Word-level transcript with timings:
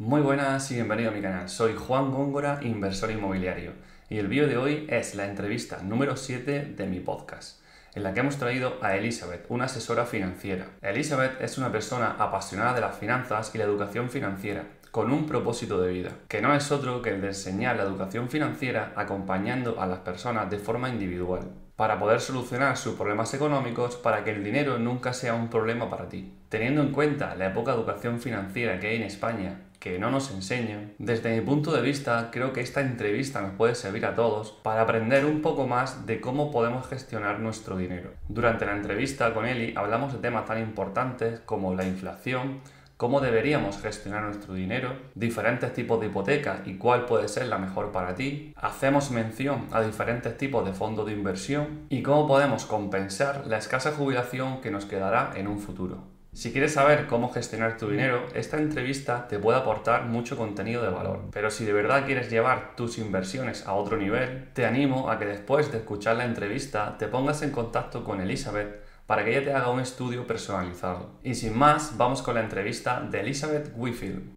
Muy 0.00 0.20
buenas 0.20 0.70
y 0.70 0.74
bienvenido 0.74 1.10
a 1.10 1.12
mi 1.12 1.20
canal. 1.20 1.48
Soy 1.48 1.74
Juan 1.74 2.12
Góngora, 2.12 2.60
inversor 2.62 3.10
inmobiliario, 3.10 3.72
y 4.08 4.18
el 4.18 4.28
vídeo 4.28 4.46
de 4.46 4.56
hoy 4.56 4.86
es 4.88 5.16
la 5.16 5.26
entrevista 5.26 5.82
número 5.82 6.16
7 6.16 6.66
de 6.76 6.86
mi 6.86 7.00
podcast, 7.00 7.60
en 7.96 8.04
la 8.04 8.14
que 8.14 8.20
hemos 8.20 8.36
traído 8.36 8.74
a 8.80 8.94
Elizabeth, 8.94 9.46
una 9.48 9.64
asesora 9.64 10.06
financiera. 10.06 10.66
Elizabeth 10.82 11.40
es 11.40 11.58
una 11.58 11.72
persona 11.72 12.14
apasionada 12.16 12.74
de 12.74 12.80
las 12.82 12.96
finanzas 12.96 13.52
y 13.52 13.58
la 13.58 13.64
educación 13.64 14.08
financiera, 14.08 14.66
con 14.92 15.10
un 15.10 15.26
propósito 15.26 15.80
de 15.80 15.92
vida, 15.92 16.12
que 16.28 16.40
no 16.40 16.54
es 16.54 16.70
otro 16.70 17.02
que 17.02 17.10
el 17.10 17.20
de 17.20 17.28
enseñar 17.28 17.74
la 17.74 17.82
educación 17.82 18.28
financiera 18.28 18.92
acompañando 18.94 19.80
a 19.80 19.86
las 19.88 19.98
personas 19.98 20.48
de 20.48 20.60
forma 20.60 20.90
individual, 20.90 21.50
para 21.74 21.98
poder 21.98 22.20
solucionar 22.20 22.76
sus 22.76 22.94
problemas 22.94 23.34
económicos 23.34 23.96
para 23.96 24.22
que 24.22 24.30
el 24.30 24.44
dinero 24.44 24.78
nunca 24.78 25.12
sea 25.12 25.34
un 25.34 25.48
problema 25.48 25.90
para 25.90 26.08
ti. 26.08 26.34
Teniendo 26.48 26.82
en 26.82 26.92
cuenta 26.92 27.34
la 27.34 27.52
poca 27.52 27.72
educación 27.72 28.20
financiera 28.20 28.78
que 28.78 28.88
hay 28.88 28.96
en 28.96 29.02
España 29.02 29.64
que 29.78 29.98
no 29.98 30.10
nos 30.10 30.30
enseñan. 30.30 30.92
Desde 30.98 31.34
mi 31.34 31.40
punto 31.40 31.72
de 31.72 31.82
vista, 31.82 32.30
creo 32.32 32.52
que 32.52 32.60
esta 32.60 32.80
entrevista 32.80 33.40
nos 33.40 33.52
puede 33.52 33.74
servir 33.74 34.06
a 34.06 34.14
todos 34.14 34.52
para 34.62 34.82
aprender 34.82 35.24
un 35.24 35.42
poco 35.42 35.66
más 35.66 36.06
de 36.06 36.20
cómo 36.20 36.50
podemos 36.50 36.86
gestionar 36.88 37.40
nuestro 37.40 37.76
dinero. 37.76 38.10
Durante 38.28 38.66
la 38.66 38.76
entrevista 38.76 39.32
con 39.34 39.46
Eli 39.46 39.74
hablamos 39.76 40.12
de 40.12 40.18
temas 40.18 40.46
tan 40.46 40.58
importantes 40.58 41.40
como 41.40 41.74
la 41.74 41.86
inflación, 41.86 42.60
cómo 42.98 43.20
deberíamos 43.20 43.80
gestionar 43.80 44.24
nuestro 44.24 44.54
dinero, 44.54 44.92
diferentes 45.14 45.72
tipos 45.72 46.00
de 46.00 46.06
hipotecas 46.06 46.66
y 46.66 46.74
cuál 46.74 47.06
puede 47.06 47.28
ser 47.28 47.46
la 47.46 47.58
mejor 47.58 47.92
para 47.92 48.16
ti. 48.16 48.52
Hacemos 48.56 49.12
mención 49.12 49.68
a 49.70 49.80
diferentes 49.82 50.36
tipos 50.36 50.66
de 50.66 50.72
fondos 50.72 51.06
de 51.06 51.12
inversión 51.12 51.86
y 51.88 52.02
cómo 52.02 52.26
podemos 52.26 52.66
compensar 52.66 53.46
la 53.46 53.58
escasa 53.58 53.92
jubilación 53.92 54.60
que 54.60 54.72
nos 54.72 54.84
quedará 54.84 55.30
en 55.36 55.46
un 55.46 55.60
futuro. 55.60 56.17
Si 56.32 56.52
quieres 56.52 56.74
saber 56.74 57.06
cómo 57.06 57.32
gestionar 57.32 57.78
tu 57.78 57.88
dinero, 57.90 58.28
esta 58.34 58.58
entrevista 58.58 59.26
te 59.26 59.38
puede 59.38 59.58
aportar 59.58 60.04
mucho 60.04 60.36
contenido 60.36 60.82
de 60.82 60.90
valor. 60.90 61.30
Pero 61.32 61.50
si 61.50 61.64
de 61.64 61.72
verdad 61.72 62.04
quieres 62.06 62.30
llevar 62.30 62.76
tus 62.76 62.98
inversiones 62.98 63.66
a 63.66 63.72
otro 63.72 63.96
nivel, 63.96 64.52
te 64.52 64.66
animo 64.66 65.10
a 65.10 65.18
que 65.18 65.24
después 65.24 65.72
de 65.72 65.78
escuchar 65.78 66.16
la 66.16 66.26
entrevista 66.26 66.96
te 66.98 67.08
pongas 67.08 67.42
en 67.42 67.50
contacto 67.50 68.04
con 68.04 68.20
Elizabeth 68.20 68.84
para 69.06 69.24
que 69.24 69.30
ella 69.30 69.44
te 69.44 69.52
haga 69.54 69.70
un 69.70 69.80
estudio 69.80 70.26
personalizado. 70.26 71.18
Y 71.24 71.34
sin 71.34 71.56
más, 71.56 71.96
vamos 71.96 72.22
con 72.22 72.34
la 72.34 72.42
entrevista 72.42 73.00
de 73.00 73.20
Elizabeth 73.20 73.72
Wifield. 73.74 74.34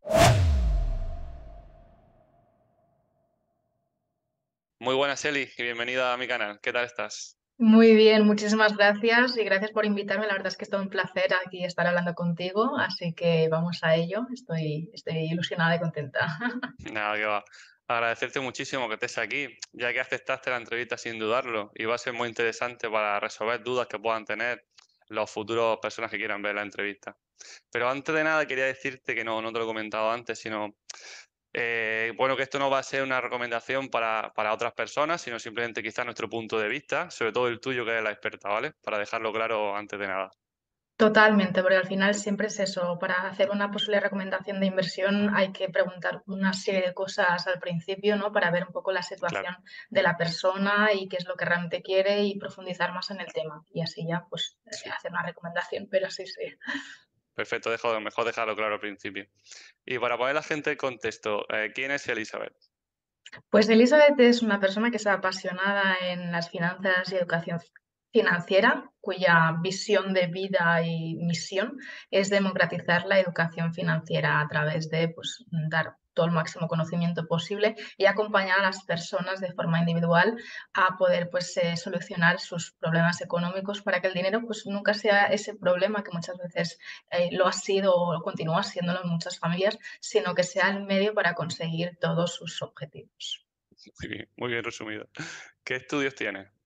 Muy 4.80 4.96
buenas, 4.96 5.24
Eli, 5.26 5.48
y 5.58 5.62
bienvenida 5.62 6.14
a 6.14 6.18
mi 6.18 6.28
canal. 6.28 6.60
¿Qué 6.62 6.72
tal 6.72 6.86
estás? 6.86 7.41
Muy 7.62 7.94
bien, 7.94 8.26
muchísimas 8.26 8.76
gracias 8.76 9.38
y 9.38 9.44
gracias 9.44 9.70
por 9.70 9.86
invitarme. 9.86 10.26
La 10.26 10.34
verdad 10.34 10.48
es 10.48 10.58
que 10.58 10.64
es 10.64 10.72
todo 10.72 10.82
un 10.82 10.90
placer 10.90 11.32
aquí 11.46 11.64
estar 11.64 11.86
hablando 11.86 12.16
contigo, 12.16 12.76
así 12.80 13.14
que 13.14 13.50
vamos 13.50 13.84
a 13.84 13.94
ello. 13.94 14.26
Estoy, 14.34 14.90
estoy 14.92 15.30
ilusionada 15.32 15.76
y 15.76 15.80
contenta. 15.80 16.40
Nada, 16.92 17.16
que 17.16 17.26
va. 17.26 17.44
Agradecerte 17.88 18.40
muchísimo 18.40 18.88
que 18.88 18.96
estés 18.96 19.20
aquí, 19.20 19.48
ya 19.74 19.94
que 19.94 20.00
aceptaste 20.00 20.50
la 20.50 20.58
entrevista 20.58 20.98
sin 20.98 21.20
dudarlo 21.20 21.70
y 21.76 21.86
va 21.86 21.94
a 21.94 22.00
ser 22.00 22.14
muy 22.14 22.30
interesante 22.30 22.90
para 22.90 23.20
resolver 23.20 23.62
dudas 23.62 23.86
que 23.86 24.00
puedan 24.00 24.26
tener 24.26 24.66
los 25.10 25.30
futuros 25.30 25.78
personas 25.80 26.10
que 26.10 26.18
quieran 26.18 26.42
ver 26.42 26.56
la 26.56 26.64
entrevista. 26.64 27.16
Pero 27.72 27.88
antes 27.88 28.16
de 28.16 28.24
nada 28.24 28.48
quería 28.48 28.66
decirte 28.66 29.14
que 29.14 29.24
no, 29.24 29.40
no 29.40 29.52
te 29.52 29.60
lo 29.60 29.66
he 29.66 29.68
comentado 29.68 30.10
antes, 30.10 30.40
sino 30.40 30.78
eh, 31.54 32.14
bueno, 32.16 32.38
que 32.38 32.44
esto 32.44 32.60
no 32.60 32.70
va 32.70 32.80
a 32.80 32.84
ser 32.84 33.04
una 33.04 33.20
recomendación 33.20 33.90
para, 33.90 34.32
otras 34.54 34.74
personas, 34.74 35.22
sino 35.22 35.40
simplemente 35.40 35.84
quizás 35.84 36.06
nuestro 36.06 36.30
punto 36.30 36.58
de 36.60 36.70
vista, 36.70 37.12
sobre 37.12 37.32
todo 37.32 37.48
el 37.48 37.60
tuyo 37.60 37.86
que 37.86 37.98
es 37.98 38.04
la 38.04 38.12
experta, 38.12 38.50
¿vale? 38.50 38.74
Para 38.84 38.98
dejarlo 38.98 39.34
claro 39.34 39.76
antes 39.76 40.00
de 40.00 40.08
nada. 40.08 40.32
Totalmente, 40.96 41.64
porque 41.64 41.78
al 41.78 41.88
final 41.88 42.14
siempre 42.14 42.48
es 42.48 42.60
eso. 42.60 43.00
Para 43.00 43.28
hacer 43.28 43.50
una 43.50 43.72
posible 43.72 44.00
recomendación 44.00 44.60
de 44.60 44.68
inversión 44.68 45.36
hay 45.36 45.52
que 45.52 45.68
preguntar 45.68 46.22
una 46.28 46.54
serie 46.54 46.82
de 46.82 46.94
cosas 46.94 47.48
al 47.48 47.60
principio, 47.60 48.16
¿no? 48.18 48.32
Para 48.32 48.52
ver 48.52 48.66
un 48.68 48.72
poco 48.72 48.92
la 48.92 49.02
situación 49.02 49.56
de 49.90 50.04
la 50.04 50.16
persona 50.16 50.90
y 50.94 51.10
qué 51.10 51.18
es 51.18 51.26
lo 51.26 51.36
que 51.36 51.46
realmente 51.46 51.82
quiere 51.82 52.22
y 52.22 52.38
profundizar 52.38 52.94
más 52.94 53.10
en 53.10 53.20
el 53.20 53.34
tema. 53.34 53.66
Y 53.74 53.82
así 53.82 54.06
ya, 54.08 54.28
pues, 54.30 54.60
hacer 54.68 55.12
una 55.12 55.24
recomendación, 55.24 55.88
pero 55.90 56.12
sí, 56.12 56.28
sí. 56.28 56.56
Perfecto, 57.34 57.70
mejor 58.02 58.26
dejarlo 58.26 58.56
claro 58.56 58.76
al 58.76 58.80
principio. 58.80 59.26
Y 59.86 59.98
para 60.00 60.18
poner 60.18 60.36
la 60.36 60.44
gente 60.44 60.72
en 60.72 60.78
contexto, 60.78 61.46
eh, 61.50 61.72
¿quién 61.74 61.92
es 61.92 62.08
Elizabeth? 62.08 62.56
Pues 63.50 63.70
Elizabeth 63.70 64.20
es 64.20 64.42
una 64.42 64.60
persona 64.60 64.92
que 64.92 64.98
está 64.98 65.14
apasionada 65.14 65.96
en 66.02 66.32
las 66.32 66.50
finanzas 66.50 67.12
y 67.12 67.16
educación 67.16 67.60
financiera, 68.12 68.92
cuya 69.00 69.56
visión 69.62 70.14
de 70.14 70.28
vida 70.28 70.82
y 70.84 71.16
misión 71.16 71.80
es 72.12 72.30
democratizar 72.30 73.06
la 73.06 73.20
educación 73.20 73.74
financiera 73.74 74.40
a 74.40 74.48
través 74.48 74.90
de 74.90 75.10
pues, 75.10 75.44
dar 75.70 75.96
todo 76.14 76.26
el 76.26 76.34
máximo 76.34 76.68
conocimiento 76.68 77.26
posible 77.26 77.76
y 77.98 78.06
acompañar 78.06 78.60
a 78.60 78.64
las 78.64 78.84
personas 78.84 79.40
de 79.40 79.54
forma 79.54 79.80
individual 79.80 80.36
a 80.74 80.98
poder 80.98 81.30
pues, 81.30 81.56
eh, 81.58 81.78
solucionar 81.78 82.40
sus 82.40 82.74
problemas 82.74 83.22
económicos 83.22 83.82
para 83.82 84.02
que 84.02 84.08
el 84.08 84.14
dinero 84.14 84.42
pues, 84.46 84.66
nunca 84.66 84.94
sea 84.94 85.28
ese 85.28 85.56
problema 85.56 86.04
que 86.04 86.12
muchas 86.12 86.38
veces 86.38 86.78
eh, 87.12 87.30
lo 87.32 87.48
ha 87.48 87.54
sido 87.54 87.96
o 87.96 88.22
continúa 88.22 88.64
siéndolo 88.64 89.02
en 89.04 89.10
muchas 89.10 89.40
familias, 89.40 89.80
sino 90.00 90.36
que 90.36 90.44
sea 90.44 90.70
el 90.70 90.84
medio 90.84 91.14
para 91.14 91.34
conseguir 91.34 91.98
todos 92.00 92.36
sus 92.36 92.62
objetivos. 92.62 93.46
Muy 94.00 94.10
bien, 94.10 94.30
muy 94.36 94.50
bien 94.52 94.64
resumido. 94.64 95.08
¿Qué 95.64 95.76
estudios 95.76 96.14
tiene? 96.14 96.61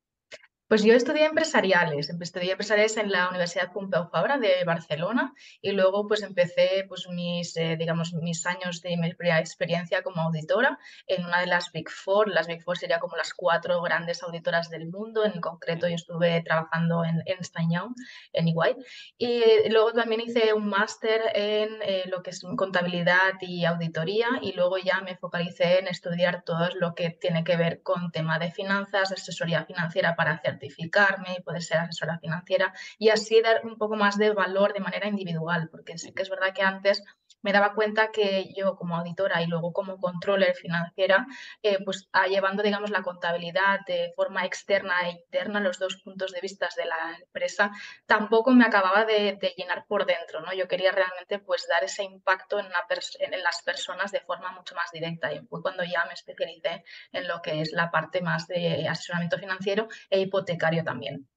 Pues 0.68 0.84
yo 0.84 0.96
estudié 0.96 1.26
empresariales, 1.26 2.10
estudié 2.10 2.54
empresariales 2.54 2.98
en 2.98 3.12
la 3.12 3.30
Universidad 3.30 3.72
Pompeu 3.72 4.10
Fabra 4.10 4.40
de 4.40 4.64
Barcelona 4.66 5.36
y 5.62 5.74
luego 5.74 6.08
pues 6.08 6.24
empecé 6.24 6.86
pues 6.88 7.08
mis, 7.08 7.56
eh, 7.56 7.76
digamos, 7.78 8.14
mis 8.16 8.48
años 8.48 8.82
de 8.82 8.98
mi 8.98 9.08
experiencia 9.08 10.02
como 10.02 10.24
auditora 10.24 10.80
en 11.06 11.24
una 11.24 11.42
de 11.42 11.46
las 11.46 11.72
Big 11.72 11.88
Four. 11.92 12.30
Las 12.30 12.48
Big 12.48 12.64
Four 12.64 12.80
serían 12.80 13.00
como 13.00 13.16
las 13.16 13.36
cuatro 13.36 13.80
grandes 13.84 14.24
auditoras 14.24 14.72
del 14.72 14.88
mundo, 14.88 15.24
en 15.24 15.40
concreto 15.40 15.88
yo 15.88 15.94
estuve 15.94 16.42
trabajando 16.42 17.06
en 17.06 17.22
Ernst 17.28 17.56
Young, 17.70 17.94
en 18.34 18.48
EY. 18.48 18.76
Y 19.20 19.70
luego 19.70 19.94
también 19.94 20.22
hice 20.22 20.52
un 20.54 20.68
máster 20.68 21.22
en 21.36 21.80
eh, 21.84 22.06
lo 22.08 22.24
que 22.24 22.32
es 22.32 22.42
contabilidad 22.58 23.34
y 23.40 23.66
auditoría 23.66 24.30
y 24.42 24.54
luego 24.54 24.80
ya 24.80 25.02
me 25.02 25.16
focalicé 25.16 25.78
en 25.78 25.88
estudiar 25.90 26.42
todo 26.44 26.70
lo 26.74 26.96
que 26.96 27.12
tiene 27.12 27.44
que 27.44 27.56
ver 27.56 27.84
con 27.84 28.12
tema 28.12 28.40
de 28.40 28.50
finanzas, 28.50 29.12
asesoría 29.12 29.64
financiera 29.66 30.16
para 30.16 30.32
hacer 30.32 30.55
certificarme 30.56 31.36
y 31.38 31.42
poder 31.42 31.62
ser 31.62 31.78
asesora 31.78 32.20
financiera 32.20 32.74
y 32.98 33.10
así 33.10 33.42
dar 33.42 33.66
un 33.66 33.78
poco 33.78 33.96
más 33.96 34.18
de 34.18 34.32
valor 34.32 34.74
de 34.74 34.80
manera 34.80 35.08
individual, 35.08 35.70
porque 35.70 35.98
sí 35.98 36.14
que 36.14 36.24
es 36.24 36.30
verdad 36.30 36.54
que 36.54 36.64
antes 36.64 37.04
me 37.46 37.54
daba 37.54 37.76
cuenta 37.76 38.12
que 38.12 38.52
yo 38.56 38.76
como 38.76 38.98
auditora 38.98 39.40
y 39.44 39.46
luego 39.46 39.72
como 39.72 40.00
controller 40.00 40.56
financiera, 40.56 41.28
eh, 41.62 41.78
pues 41.86 42.10
ah, 42.12 42.26
llevando, 42.26 42.64
digamos, 42.64 42.90
la 42.90 43.04
contabilidad 43.04 43.82
de 43.86 44.12
forma 44.16 44.46
externa 44.46 44.96
e 45.04 45.12
interna, 45.12 45.60
los 45.60 45.78
dos 45.78 45.98
puntos 45.98 46.32
de 46.32 46.42
vista 46.42 46.68
de 46.76 46.86
la 46.86 47.18
empresa, 47.22 47.72
tampoco 48.08 48.50
me 48.50 48.66
acababa 48.66 49.06
de, 49.06 49.38
llenar 49.56 49.86
por 49.86 50.08
dentro, 50.08 50.42
¿no? 50.42 50.54
Yo 50.54 50.68
quería 50.68 50.92
realmente, 50.92 51.38
pues, 51.38 51.68
dar 51.70 51.84
ese 51.84 52.04
impacto 52.04 52.58
en, 52.58 52.66
en 52.66 53.44
las 53.44 53.62
personas 53.62 54.12
de 54.12 54.22
forma 54.22 54.52
mucho 54.52 54.74
más 54.74 54.90
directa 54.92 55.32
y 55.32 55.46
fue 55.46 55.62
cuando 55.62 55.84
ya 55.84 56.04
me 56.06 56.14
especialicé 56.14 56.84
en 57.12 57.28
lo 57.28 57.44
que 57.44 57.62
es 57.62 57.74
la 57.74 57.92
parte 57.92 58.22
más 58.22 58.48
de 58.48 58.88
asesoramiento 58.88 59.38
financiero 59.38 59.88
e 60.10 60.20
hipotecario 60.20 60.84
también. 60.84 61.28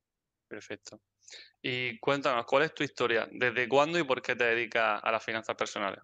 Perfecto. 0.49 1.03
Y 1.63 1.99
cuéntanos, 1.99 2.47
¿cuál 2.47 2.65
es 2.65 2.75
tu 2.75 2.85
historia? 2.85 3.29
¿Desde 3.31 3.69
cuándo 3.69 3.99
y 3.99 4.05
por 4.05 4.23
qué 4.23 4.37
te 4.37 4.45
dedicas 4.45 5.01
a 5.03 5.11
las 5.11 5.25
finanzas 5.25 5.57
personales? 5.57 6.01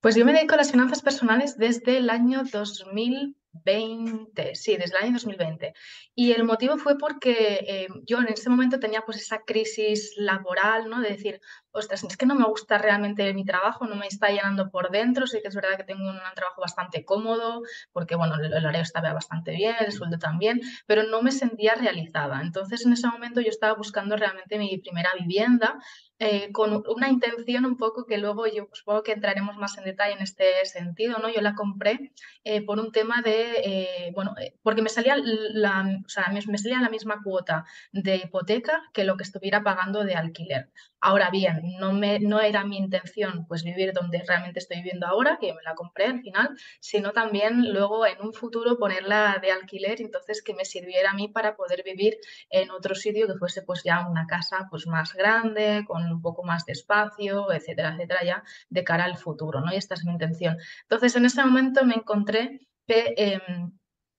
Pues 0.00 0.14
yo 0.14 0.24
me 0.24 0.32
dedico 0.32 0.54
a 0.54 0.58
las 0.58 0.70
finanzas 0.70 1.02
personales 1.02 1.58
desde 1.58 1.96
el 1.98 2.08
año 2.10 2.44
2020, 2.44 4.54
sí, 4.54 4.76
desde 4.76 4.96
el 4.96 5.04
año 5.04 5.14
2020. 5.14 5.74
Y 6.14 6.32
el 6.32 6.44
motivo 6.44 6.78
fue 6.78 6.96
porque 6.98 7.64
eh, 7.66 7.88
yo 8.04 8.20
en 8.20 8.28
ese 8.28 8.50
momento 8.50 8.78
tenía 8.78 9.02
pues 9.02 9.16
esa 9.18 9.42
crisis 9.44 10.14
laboral, 10.16 10.88
¿no? 10.88 11.00
De 11.00 11.08
decir, 11.08 11.40
ostras, 11.76 12.04
es 12.04 12.16
que 12.16 12.26
no 12.26 12.34
me 12.34 12.44
gusta 12.44 12.78
realmente 12.78 13.32
mi 13.34 13.44
trabajo, 13.44 13.86
no 13.86 13.96
me 13.96 14.06
está 14.06 14.28
llenando 14.28 14.70
por 14.70 14.90
dentro, 14.90 15.26
sí 15.26 15.40
que 15.42 15.48
es 15.48 15.54
verdad 15.54 15.76
que 15.76 15.84
tengo 15.84 16.08
un, 16.08 16.18
trabajo 16.34 16.60
bastante 16.60 17.04
cómodo, 17.04 17.62
porque 17.92 18.16
bueno, 18.16 18.34
el, 18.36 18.52
horario 18.52 18.82
estaba 18.82 19.12
bastante 19.12 19.52
bien, 19.52 19.76
el 19.80 19.92
sueldo 19.92 20.18
también, 20.18 20.60
pero 20.86 21.04
no 21.04 21.22
me 21.22 21.32
sentía 21.32 21.74
realizada. 21.74 22.40
Entonces 22.40 22.84
en 22.84 22.92
ese 22.92 23.08
momento 23.08 23.40
yo 23.40 23.48
estaba 23.48 23.74
buscando 23.74 24.16
realmente 24.16 24.58
mi 24.58 24.78
primera 24.78 25.10
vivienda 25.18 25.78
eh, 26.18 26.50
con 26.50 26.82
una 26.88 27.10
intención 27.10 27.66
un 27.66 27.76
poco 27.76 28.06
que 28.06 28.16
luego 28.16 28.46
yo 28.46 28.68
pues, 28.68 28.78
supongo 28.78 29.02
que 29.02 29.12
entraremos 29.12 29.56
más 29.58 29.76
en 29.76 29.84
detalle 29.84 30.14
en 30.14 30.22
este 30.22 30.64
sentido, 30.64 31.18
¿no? 31.18 31.28
Yo 31.28 31.42
la 31.42 31.54
compré 31.54 32.12
eh, 32.42 32.64
por 32.64 32.80
un 32.80 32.90
tema 32.90 33.20
de, 33.20 33.52
eh, 33.62 34.12
bueno, 34.14 34.34
porque 34.62 34.80
me 34.80 34.88
salía 34.88 35.16
la, 35.18 36.00
o 36.06 36.08
sea, 36.08 36.28
me, 36.32 36.40
salía 36.40 36.80
la 36.80 36.88
misma 36.88 37.20
cuota 37.22 37.66
de 37.92 38.16
hipoteca 38.16 38.82
que 38.94 39.04
lo 39.04 39.18
que 39.18 39.24
estuviera 39.24 39.62
pagando 39.62 40.04
de 40.04 40.14
alquiler. 40.14 40.70
Ahora 41.00 41.30
bien, 41.30 41.60
no, 41.78 41.92
me, 41.92 42.18
no 42.20 42.40
era 42.40 42.64
mi 42.64 42.78
intención 42.78 43.46
pues 43.46 43.62
vivir 43.62 43.92
donde 43.92 44.22
realmente 44.26 44.58
estoy 44.58 44.78
viviendo 44.78 45.06
ahora, 45.06 45.38
que 45.40 45.52
me 45.52 45.62
la 45.62 45.74
compré 45.74 46.06
al 46.06 46.20
final, 46.20 46.56
sino 46.80 47.12
también 47.12 47.72
luego 47.72 48.06
en 48.06 48.20
un 48.20 48.32
futuro 48.32 48.78
ponerla 48.78 49.38
de 49.40 49.52
alquiler, 49.52 50.00
entonces 50.00 50.42
que 50.42 50.54
me 50.54 50.64
sirviera 50.64 51.10
a 51.10 51.14
mí 51.14 51.28
para 51.28 51.54
poder 51.54 51.82
vivir 51.84 52.16
en 52.50 52.70
otro 52.70 52.94
sitio 52.94 53.26
que 53.26 53.34
fuese 53.34 53.62
pues 53.62 53.82
ya 53.84 54.06
una 54.08 54.26
casa 54.26 54.66
pues 54.70 54.86
más 54.86 55.12
grande, 55.14 55.84
con 55.86 56.02
un 56.10 56.22
poco 56.22 56.42
más 56.44 56.64
de 56.64 56.72
espacio, 56.72 57.52
etcétera, 57.52 57.92
etcétera, 57.94 58.24
ya 58.24 58.44
de 58.70 58.84
cara 58.84 59.04
al 59.04 59.16
futuro, 59.16 59.60
¿no? 59.60 59.72
Y 59.72 59.76
esta 59.76 59.94
es 59.94 60.04
mi 60.04 60.12
intención. 60.12 60.56
Entonces, 60.82 61.14
en 61.16 61.26
ese 61.26 61.44
momento 61.44 61.84
me 61.84 61.94
encontré 61.94 62.60
que... 62.86 63.14
Em, 63.16 63.72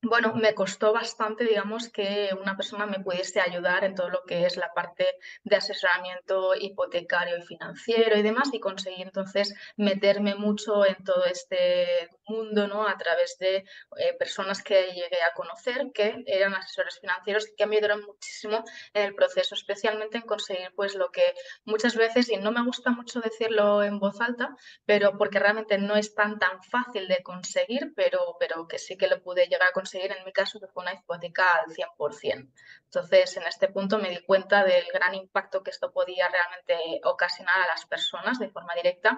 bueno, 0.03 0.33
me 0.35 0.53
costó 0.53 0.93
bastante, 0.93 1.43
digamos, 1.43 1.89
que 1.89 2.29
una 2.39 2.55
persona 2.55 2.85
me 2.85 2.99
pudiese 2.99 3.41
ayudar 3.41 3.83
en 3.83 3.95
todo 3.95 4.09
lo 4.09 4.23
que 4.25 4.45
es 4.45 4.55
la 4.55 4.71
parte 4.73 5.17
de 5.43 5.55
asesoramiento 5.55 6.53
hipotecario 6.55 7.37
y 7.37 7.41
financiero 7.41 8.15
y 8.17 8.21
demás, 8.21 8.49
y 8.53 8.59
conseguí 8.59 9.01
entonces 9.01 9.55
meterme 9.75 10.35
mucho 10.35 10.85
en 10.85 11.03
todo 11.03 11.25
este 11.25 12.09
mundo, 12.27 12.67
¿no? 12.67 12.87
A 12.87 12.95
través 12.97 13.37
de 13.39 13.57
eh, 13.57 14.13
personas 14.19 14.61
que 14.61 14.93
llegué 14.93 15.21
a 15.23 15.33
conocer, 15.33 15.87
que 15.93 16.23
eran 16.27 16.53
asesores 16.53 16.99
financieros 16.99 17.49
y 17.49 17.55
que 17.55 17.65
me 17.65 17.77
ayudaron 17.77 18.03
muchísimo 18.05 18.63
en 18.93 19.03
el 19.03 19.15
proceso, 19.15 19.55
especialmente 19.55 20.17
en 20.17 20.23
conseguir, 20.23 20.71
pues, 20.75 20.93
lo 20.93 21.09
que 21.11 21.33
muchas 21.65 21.95
veces, 21.95 22.29
y 22.29 22.37
no 22.37 22.51
me 22.51 22.63
gusta 22.63 22.91
mucho 22.91 23.19
decirlo 23.19 23.81
en 23.81 23.99
voz 23.99 24.21
alta, 24.21 24.55
pero 24.85 25.17
porque 25.17 25.39
realmente 25.39 25.79
no 25.79 25.95
es 25.95 26.13
tan, 26.13 26.37
tan 26.37 26.61
fácil 26.63 27.07
de 27.07 27.23
conseguir, 27.23 27.93
pero, 27.95 28.35
pero 28.39 28.67
que 28.67 28.77
sí 28.77 28.95
que 28.95 29.07
lo 29.07 29.21
pude 29.23 29.47
llegar 29.47 29.69
a 29.69 29.71
conseguir 29.71 29.96
en 30.05 30.25
mi 30.25 30.31
caso 30.31 30.59
que 30.59 30.67
fue 30.67 30.83
una 30.83 30.93
hipoteca 30.93 31.45
al 31.55 31.73
100%. 31.73 32.51
Entonces, 32.85 33.37
en 33.37 33.43
este 33.43 33.67
punto 33.69 33.99
me 33.99 34.09
di 34.09 34.23
cuenta 34.23 34.63
del 34.63 34.85
gran 34.93 35.15
impacto 35.15 35.63
que 35.63 35.71
esto 35.71 35.91
podía 35.91 36.27
realmente 36.29 37.01
ocasionar 37.03 37.61
a 37.61 37.67
las 37.67 37.85
personas 37.85 38.39
de 38.39 38.49
forma 38.49 38.73
directa 38.75 39.17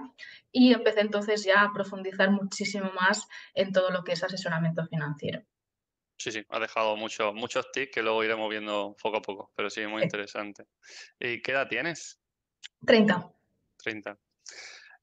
y 0.52 0.74
empecé 0.74 1.02
entonces 1.02 1.44
ya 1.44 1.62
a 1.62 1.74
profundizar 1.74 2.32
muchísimo 2.32 2.92
más 2.94 3.28
en 3.54 3.72
todo 3.72 3.90
lo 3.92 4.04
que 4.04 4.14
es 4.14 4.24
asesoramiento 4.24 4.86
financiero. 4.88 5.44
Sí, 6.18 6.34
sí, 6.34 6.46
ha 6.50 6.60
dejado 6.60 6.98
muchos 6.98 7.34
muchos 7.34 7.72
tips 7.72 7.92
que 7.94 8.02
luego 8.04 8.24
iremos 8.26 8.50
viendo 8.50 8.96
poco 9.02 9.18
a 9.18 9.22
poco, 9.22 9.52
pero 9.56 9.70
sí, 9.70 9.88
muy 9.88 10.04
interesante. 10.04 10.66
¿Y 11.18 11.42
qué 11.42 11.54
edad 11.54 11.70
tienes? 11.70 12.20
30. 12.86 13.32
30. 13.78 14.18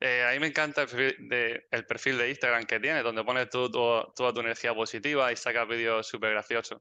Eh, 0.00 0.25
a 0.28 0.32
mí 0.32 0.38
me 0.38 0.48
encanta 0.48 0.82
el 0.82 0.88
perfil, 0.88 1.28
de, 1.28 1.66
el 1.70 1.87
perfil 1.87 2.19
de 2.19 2.28
Instagram 2.28 2.64
que 2.64 2.81
tienes, 2.81 3.02
donde 3.02 3.25
pones 3.25 3.48
tú, 3.48 3.70
toda 3.70 4.32
tu 4.32 4.40
energía 4.40 4.75
positiva 4.75 5.32
y 5.32 5.37
sacas 5.37 5.66
vídeos 5.66 6.06
súper 6.06 6.32
graciosos. 6.32 6.81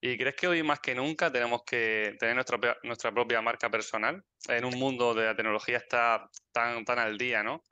¿Y 0.00 0.16
crees 0.16 0.36
que 0.36 0.46
hoy 0.48 0.62
más 0.62 0.80
que 0.80 0.94
nunca 0.94 1.30
tenemos 1.30 1.62
que 1.64 2.16
tener 2.18 2.34
nuestra, 2.34 2.58
nuestra 2.82 3.12
propia 3.12 3.40
marca 3.40 3.70
personal? 3.70 4.24
En 4.48 4.64
un 4.64 4.78
mundo 4.78 5.14
de 5.14 5.26
la 5.26 5.36
tecnología 5.36 5.78
está 5.78 6.28
tan, 6.52 6.84
tan 6.84 6.98
al 6.98 7.18
día, 7.18 7.42
¿no? 7.42 7.62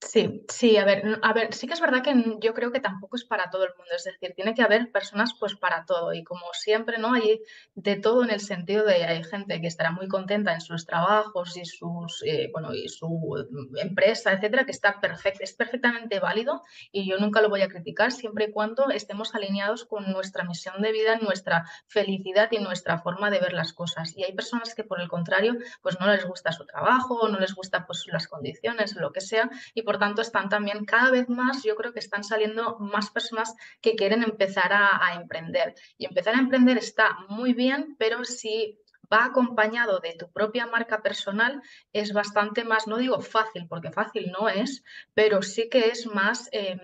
Sí, 0.00 0.44
sí, 0.48 0.76
a 0.76 0.84
ver, 0.84 1.18
a 1.22 1.32
ver, 1.32 1.52
sí 1.52 1.66
que 1.66 1.72
es 1.74 1.80
verdad 1.80 2.04
que 2.04 2.14
yo 2.40 2.54
creo 2.54 2.70
que 2.70 2.78
tampoco 2.78 3.16
es 3.16 3.24
para 3.24 3.50
todo 3.50 3.64
el 3.64 3.70
mundo, 3.76 3.90
es 3.96 4.04
decir, 4.04 4.32
tiene 4.36 4.54
que 4.54 4.62
haber 4.62 4.92
personas 4.92 5.34
pues 5.40 5.56
para 5.56 5.84
todo 5.86 6.12
y 6.14 6.22
como 6.22 6.46
siempre, 6.52 6.98
¿no? 6.98 7.14
Hay 7.14 7.40
de 7.74 7.96
todo 7.96 8.22
en 8.22 8.30
el 8.30 8.38
sentido 8.38 8.84
de 8.84 9.04
hay 9.04 9.24
gente 9.24 9.60
que 9.60 9.66
estará 9.66 9.90
muy 9.90 10.06
contenta 10.06 10.54
en 10.54 10.60
sus 10.60 10.86
trabajos 10.86 11.56
y 11.56 11.64
sus, 11.64 12.22
eh, 12.24 12.48
bueno, 12.52 12.72
y 12.74 12.88
su 12.88 13.08
empresa, 13.80 14.32
etcétera, 14.32 14.64
que 14.64 14.70
está 14.70 15.00
perfecto, 15.00 15.40
es 15.42 15.52
perfectamente 15.54 16.20
válido 16.20 16.62
y 16.92 17.08
yo 17.10 17.18
nunca 17.18 17.40
lo 17.40 17.48
voy 17.48 17.62
a 17.62 17.68
criticar 17.68 18.12
siempre 18.12 18.46
y 18.46 18.52
cuando 18.52 18.90
estemos 18.90 19.34
alineados 19.34 19.84
con 19.84 20.12
nuestra 20.12 20.44
misión 20.44 20.80
de 20.80 20.92
vida, 20.92 21.18
nuestra 21.18 21.64
felicidad 21.88 22.48
y 22.52 22.58
nuestra 22.60 22.98
forma 22.98 23.30
de 23.30 23.40
ver 23.40 23.52
las 23.52 23.72
cosas. 23.72 24.16
Y 24.16 24.22
hay 24.22 24.32
personas 24.32 24.76
que 24.76 24.84
por 24.84 25.00
el 25.00 25.08
contrario, 25.08 25.56
pues 25.82 25.98
no 25.98 26.06
les 26.06 26.24
gusta 26.24 26.52
su 26.52 26.64
trabajo, 26.66 27.28
no 27.28 27.40
les 27.40 27.54
gusta 27.54 27.84
pues 27.84 28.06
las 28.06 28.28
condiciones, 28.28 28.94
lo 28.94 29.10
que 29.12 29.20
sea, 29.20 29.50
y 29.74 29.82
por 29.88 29.98
tanto 29.98 30.20
están 30.20 30.50
también 30.50 30.84
cada 30.84 31.10
vez 31.10 31.30
más, 31.30 31.62
yo 31.62 31.74
creo 31.74 31.94
que 31.94 31.98
están 31.98 32.22
saliendo 32.22 32.76
más 32.78 33.08
personas 33.08 33.54
que 33.80 33.96
quieren 33.96 34.22
empezar 34.22 34.70
a, 34.70 35.14
emprender. 35.14 35.74
Y 35.96 36.04
empezar 36.04 36.34
a 36.34 36.40
emprender 36.40 36.76
está 36.76 37.16
muy 37.30 37.54
bien, 37.54 37.96
pero 37.98 38.22
si 38.26 38.78
va 39.10 39.24
acompañado 39.24 40.00
de 40.00 40.12
tu 40.12 40.30
propia 40.30 40.66
marca 40.66 41.00
personal, 41.00 41.62
es 41.94 42.12
bastante 42.12 42.64
más, 42.64 42.86
no 42.86 42.98
digo 42.98 43.22
fácil, 43.22 43.66
porque 43.66 43.90
fácil 43.90 44.30
no 44.30 44.50
es, 44.50 44.84
pero 45.14 45.40
sí 45.40 45.70
que 45.70 45.88
es 45.88 46.06
más, 46.06 46.50
em, 46.52 46.78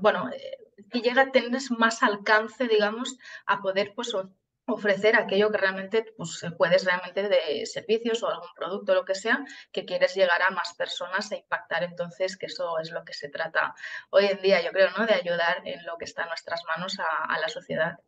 bueno, 0.00 0.30
eh, 0.30 0.56
que 0.90 1.02
llega, 1.02 1.30
tienes 1.30 1.70
más 1.70 2.02
alcance, 2.02 2.68
digamos, 2.68 3.18
a 3.44 3.60
poder 3.60 3.92
pues, 3.94 4.16
ofrecer 4.66 5.16
aquello 5.16 5.50
que 5.50 5.58
realmente 5.58 6.04
pues, 6.16 6.44
puedes 6.56 6.84
realmente 6.84 7.28
de 7.28 7.66
servicios 7.66 8.22
o 8.22 8.28
algún 8.28 8.48
producto, 8.56 8.94
lo 8.94 9.04
que 9.04 9.14
sea, 9.14 9.44
que 9.72 9.84
quieres 9.84 10.14
llegar 10.14 10.42
a 10.42 10.50
más 10.50 10.74
personas 10.74 11.30
e 11.32 11.36
impactar. 11.38 11.82
Entonces, 11.84 12.36
que 12.36 12.46
eso 12.46 12.78
es 12.78 12.90
lo 12.90 13.04
que 13.04 13.12
se 13.12 13.28
trata 13.28 13.74
hoy 14.10 14.26
en 14.26 14.40
día, 14.40 14.62
yo 14.62 14.70
creo, 14.72 14.90
¿no? 14.96 15.06
De 15.06 15.14
ayudar 15.14 15.62
en 15.64 15.84
lo 15.84 15.96
que 15.98 16.04
está 16.04 16.22
en 16.22 16.28
nuestras 16.28 16.62
manos 16.64 16.96
a 16.98 17.38
la 17.38 17.48
sociedad. 17.48 17.98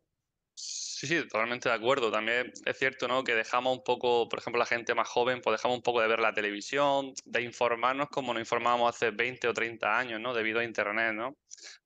Sí, 0.97 1.05
sí, 1.05 1.21
totalmente 1.27 1.69
de 1.69 1.75
acuerdo. 1.75 2.09
También 2.09 2.51
es 2.65 2.75
cierto, 2.79 3.07
¿no? 3.07 3.23
Que 3.23 3.35
dejamos 3.35 3.77
un 3.77 3.83
poco, 3.83 4.27
por 4.27 4.39
ejemplo, 4.39 4.57
la 4.57 4.65
gente 4.65 4.95
más 4.95 5.07
joven, 5.07 5.41
pues 5.41 5.59
dejamos 5.59 5.77
un 5.77 5.83
poco 5.83 6.01
de 6.01 6.07
ver 6.07 6.19
la 6.19 6.33
televisión, 6.33 7.13
de 7.23 7.43
informarnos 7.43 8.09
como 8.09 8.33
nos 8.33 8.41
informábamos 8.41 8.95
hace 8.95 9.11
20 9.11 9.47
o 9.47 9.53
30 9.53 9.95
años, 9.95 10.19
¿no? 10.19 10.33
Debido 10.33 10.59
a 10.59 10.63
Internet, 10.63 11.13
¿no? 11.13 11.37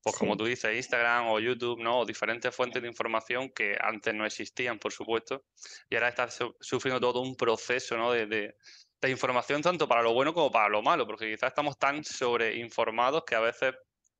Pues 0.01 0.15
como 0.15 0.37
tú 0.37 0.45
dices, 0.45 0.73
Instagram 0.73 1.27
o 1.27 1.41
YouTube, 1.41 1.81
¿no? 1.81 1.99
O 1.99 2.05
diferentes 2.05 2.55
fuentes 2.55 2.81
de 2.81 2.87
información 2.87 3.49
que 3.49 3.75
antes 3.81 4.13
no 4.13 4.25
existían, 4.25 4.79
por 4.79 4.93
supuesto. 4.93 5.43
Y 5.89 5.95
ahora 5.95 6.07
está 6.07 6.29
sufriendo 6.61 7.01
todo 7.01 7.19
un 7.19 7.35
proceso, 7.35 7.97
¿no? 7.97 8.13
De, 8.13 8.27
de, 8.27 8.55
de 9.01 9.09
información 9.09 9.61
tanto 9.61 9.89
para 9.89 10.03
lo 10.03 10.13
bueno 10.13 10.33
como 10.33 10.49
para 10.51 10.69
lo 10.69 10.81
malo, 10.81 11.05
porque 11.05 11.29
quizás 11.29 11.49
estamos 11.49 11.77
tan 11.77 12.05
sobreinformados 12.05 13.25
que 13.25 13.35
a 13.35 13.41
veces 13.41 13.73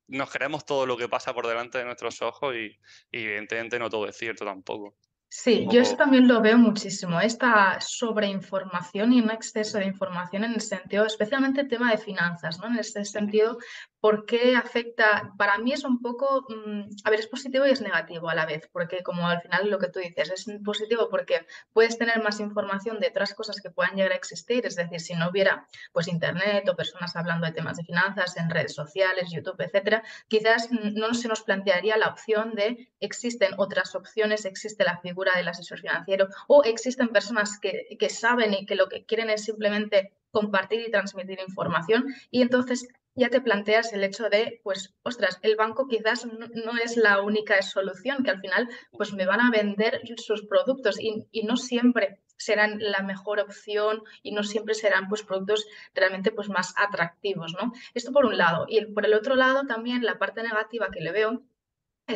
nos 0.08 0.30
creemos 0.30 0.64
todo 0.64 0.86
lo 0.86 0.96
que 0.96 1.08
pasa 1.08 1.34
por 1.34 1.46
delante 1.46 1.78
de 1.78 1.84
nuestros 1.84 2.20
ojos 2.22 2.54
y, 2.54 2.78
y 3.10 3.24
evidentemente 3.24 3.78
no 3.78 3.88
todo 3.88 4.06
es 4.08 4.16
cierto 4.16 4.44
tampoco. 4.44 4.96
Sí, 5.34 5.66
yo 5.70 5.80
eso 5.80 5.96
también 5.96 6.28
lo 6.28 6.42
veo 6.42 6.58
muchísimo, 6.58 7.18
esta 7.18 7.80
sobreinformación 7.80 9.14
y 9.14 9.20
un 9.22 9.30
exceso 9.30 9.78
de 9.78 9.86
información 9.86 10.44
en 10.44 10.52
el 10.52 10.60
sentido, 10.60 11.06
especialmente 11.06 11.62
el 11.62 11.68
tema 11.68 11.90
de 11.90 11.96
finanzas, 11.96 12.58
¿no? 12.58 12.66
En 12.66 12.78
este 12.78 13.02
sentido, 13.06 13.56
¿por 14.02 14.26
qué 14.26 14.56
afecta? 14.56 15.32
Para 15.38 15.58
mí 15.58 15.72
es 15.72 15.84
un 15.84 16.02
poco, 16.02 16.44
mm, 16.48 16.82
a 17.04 17.10
ver, 17.10 17.20
es 17.20 17.28
positivo 17.28 17.64
y 17.64 17.70
es 17.70 17.80
negativo 17.80 18.28
a 18.28 18.34
la 18.34 18.46
vez, 18.46 18.68
porque 18.72 19.00
como 19.04 19.28
al 19.28 19.40
final 19.40 19.70
lo 19.70 19.78
que 19.78 19.88
tú 19.88 20.00
dices, 20.00 20.28
es 20.28 20.46
positivo 20.64 21.08
porque 21.08 21.46
puedes 21.72 21.96
tener 21.98 22.20
más 22.20 22.40
información 22.40 22.98
de 22.98 23.08
otras 23.10 23.32
cosas 23.32 23.60
que 23.60 23.70
puedan 23.70 23.94
llegar 23.94 24.10
a 24.10 24.16
existir, 24.16 24.66
es 24.66 24.74
decir, 24.74 25.00
si 25.00 25.14
no 25.14 25.30
hubiera 25.30 25.68
pues 25.92 26.08
internet 26.08 26.68
o 26.68 26.74
personas 26.74 27.14
hablando 27.14 27.46
de 27.46 27.52
temas 27.52 27.76
de 27.76 27.84
finanzas 27.84 28.36
en 28.36 28.50
redes 28.50 28.74
sociales, 28.74 29.30
YouTube, 29.30 29.60
etcétera, 29.60 30.02
quizás 30.26 30.68
no 30.72 31.14
se 31.14 31.28
nos 31.28 31.42
plantearía 31.42 31.96
la 31.96 32.08
opción 32.08 32.54
de 32.56 32.88
existen 32.98 33.52
otras 33.56 33.94
opciones, 33.94 34.46
existe 34.46 34.82
la 34.82 34.98
figura 34.98 35.30
del 35.36 35.46
asesor 35.46 35.78
financiero 35.78 36.26
o 36.48 36.64
existen 36.64 37.10
personas 37.10 37.60
que, 37.60 37.96
que 38.00 38.10
saben 38.10 38.52
y 38.52 38.66
que 38.66 38.74
lo 38.74 38.88
que 38.88 39.06
quieren 39.06 39.30
es 39.30 39.44
simplemente 39.44 40.12
compartir 40.32 40.80
y 40.80 40.90
transmitir 40.90 41.38
información 41.46 42.06
y 42.32 42.42
entonces 42.42 42.88
ya 43.14 43.28
te 43.28 43.40
planteas 43.40 43.92
el 43.92 44.04
hecho 44.04 44.28
de, 44.28 44.60
pues, 44.62 44.94
ostras, 45.02 45.38
el 45.42 45.56
banco 45.56 45.86
quizás 45.86 46.26
no, 46.26 46.72
es 46.82 46.96
la 46.96 47.20
única 47.20 47.60
solución, 47.62 48.22
que 48.24 48.30
al 48.30 48.40
final, 48.40 48.68
pues, 48.92 49.12
me 49.12 49.26
van 49.26 49.40
a 49.40 49.50
vender 49.50 50.00
sus 50.16 50.46
productos 50.46 50.98
y, 51.00 51.26
y, 51.30 51.42
no 51.44 51.56
siempre 51.56 52.20
serán 52.36 52.78
la 52.80 53.02
mejor 53.02 53.40
opción 53.40 54.02
y 54.22 54.32
no 54.32 54.42
siempre 54.42 54.74
serán, 54.74 55.08
pues, 55.08 55.22
productos 55.22 55.66
realmente, 55.94 56.32
pues, 56.32 56.48
más 56.48 56.74
atractivos, 56.76 57.54
¿no? 57.54 57.72
Esto 57.94 58.12
por 58.12 58.24
un 58.24 58.38
lado. 58.38 58.66
Y 58.68 58.84
por 58.86 59.04
el 59.04 59.14
otro 59.14 59.34
lado, 59.36 59.66
también 59.66 60.04
la 60.04 60.18
parte 60.18 60.42
negativa 60.42 60.90
que 60.90 61.00
le 61.00 61.12
veo 61.12 61.42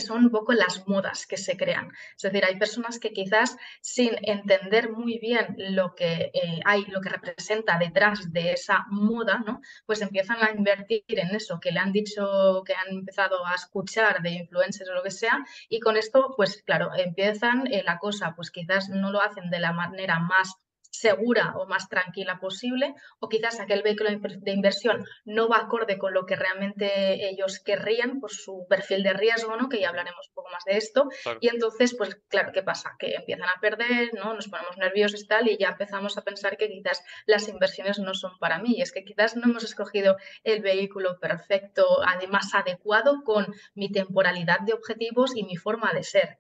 son 0.01 0.25
un 0.25 0.31
poco 0.31 0.53
las 0.53 0.87
modas 0.87 1.27
que 1.27 1.37
se 1.37 1.57
crean. 1.57 1.93
Es 2.17 2.23
decir, 2.23 2.45
hay 2.45 2.57
personas 2.59 2.99
que 2.99 3.13
quizás 3.13 3.57
sin 3.81 4.13
entender 4.23 4.91
muy 4.91 5.19
bien 5.19 5.55
lo 5.59 5.95
que 5.95 6.31
eh, 6.33 6.61
hay, 6.65 6.85
lo 6.87 7.01
que 7.01 7.09
representa 7.09 7.79
detrás 7.79 8.33
de 8.33 8.53
esa 8.53 8.87
moda, 8.91 9.43
¿no? 9.47 9.61
Pues 9.87 10.03
empiezan 10.03 10.43
a 10.43 10.51
invertir 10.51 11.05
en 11.09 11.35
eso 11.35 11.61
que 11.61 11.73
le 11.73 11.81
han 11.81 11.93
dicho, 11.93 12.63
que 12.65 12.75
han 12.75 12.89
empezado 12.91 13.47
a 13.47 13.55
escuchar 13.55 14.23
de 14.23 14.31
influencers 14.31 14.91
o 14.91 14.95
lo 14.95 15.03
que 15.03 15.11
sea, 15.11 15.45
y 15.69 15.81
con 15.81 15.97
esto, 15.97 16.35
pues 16.37 16.63
claro, 16.63 16.91
empiezan 16.97 17.67
eh, 17.73 17.83
la 17.85 17.99
cosa, 17.99 18.35
pues 18.35 18.51
quizás 18.51 18.89
no 18.89 19.11
lo 19.11 19.21
hacen 19.21 19.51
de 19.51 19.61
la 19.61 19.73
manera 19.73 20.19
más 20.19 20.57
segura 20.99 21.55
o 21.57 21.67
más 21.67 21.89
tranquila 21.89 22.39
posible, 22.41 22.95
o 23.19 23.29
quizás 23.29 23.61
aquel 23.61 23.83
vehículo 23.83 24.11
de 24.11 24.53
inversión 24.53 25.05
no 25.25 25.49
va 25.49 25.59
acorde 25.59 25.99
con 25.99 26.13
lo 26.15 26.27
que 26.27 26.37
realmente 26.37 27.29
ellos 27.29 27.61
querrían 27.61 28.21
por 28.21 28.31
su 28.31 28.67
perfil 28.69 29.03
de 29.03 29.13
riesgo, 29.13 29.57
¿no? 29.57 29.69
que 29.69 29.81
ya 29.81 29.89
hablaremos 29.89 30.29
un 30.29 30.35
poco 30.35 30.51
más 30.51 30.65
de 30.65 30.77
esto, 30.77 31.09
y 31.41 31.49
entonces, 31.49 31.95
pues 31.97 32.17
claro, 32.29 32.53
¿qué 32.53 32.63
pasa? 32.63 32.97
Que 32.99 33.15
empiezan 33.15 33.49
a 33.49 33.61
perder, 33.61 34.15
¿no? 34.15 34.35
nos 34.35 34.49
ponemos 34.49 34.77
nerviosos 34.77 35.23
y 35.23 35.27
tal, 35.27 35.49
y 35.49 35.57
ya 35.59 35.69
empezamos 35.69 36.17
a 36.19 36.23
pensar 36.23 36.57
que 36.57 36.69
quizás 36.69 37.03
las 37.27 37.49
inversiones 37.49 37.99
no 37.99 38.15
son 38.15 38.39
para 38.39 38.59
mí, 38.59 38.75
y 38.77 38.83
es 38.83 38.93
que 38.93 39.05
quizás 39.05 39.37
no 39.37 39.45
hemos 39.45 39.65
escogido 39.65 40.17
el 40.45 40.63
vehículo 40.63 41.19
perfecto, 41.19 41.85
además 42.07 42.55
adecuado 42.55 43.23
con 43.25 43.47
mi 43.75 43.91
temporalidad 43.91 44.61
de 44.61 44.73
objetivos 44.73 45.37
y 45.37 45.45
mi 45.45 45.57
forma 45.57 45.93
de 45.93 46.03
ser. 46.03 46.39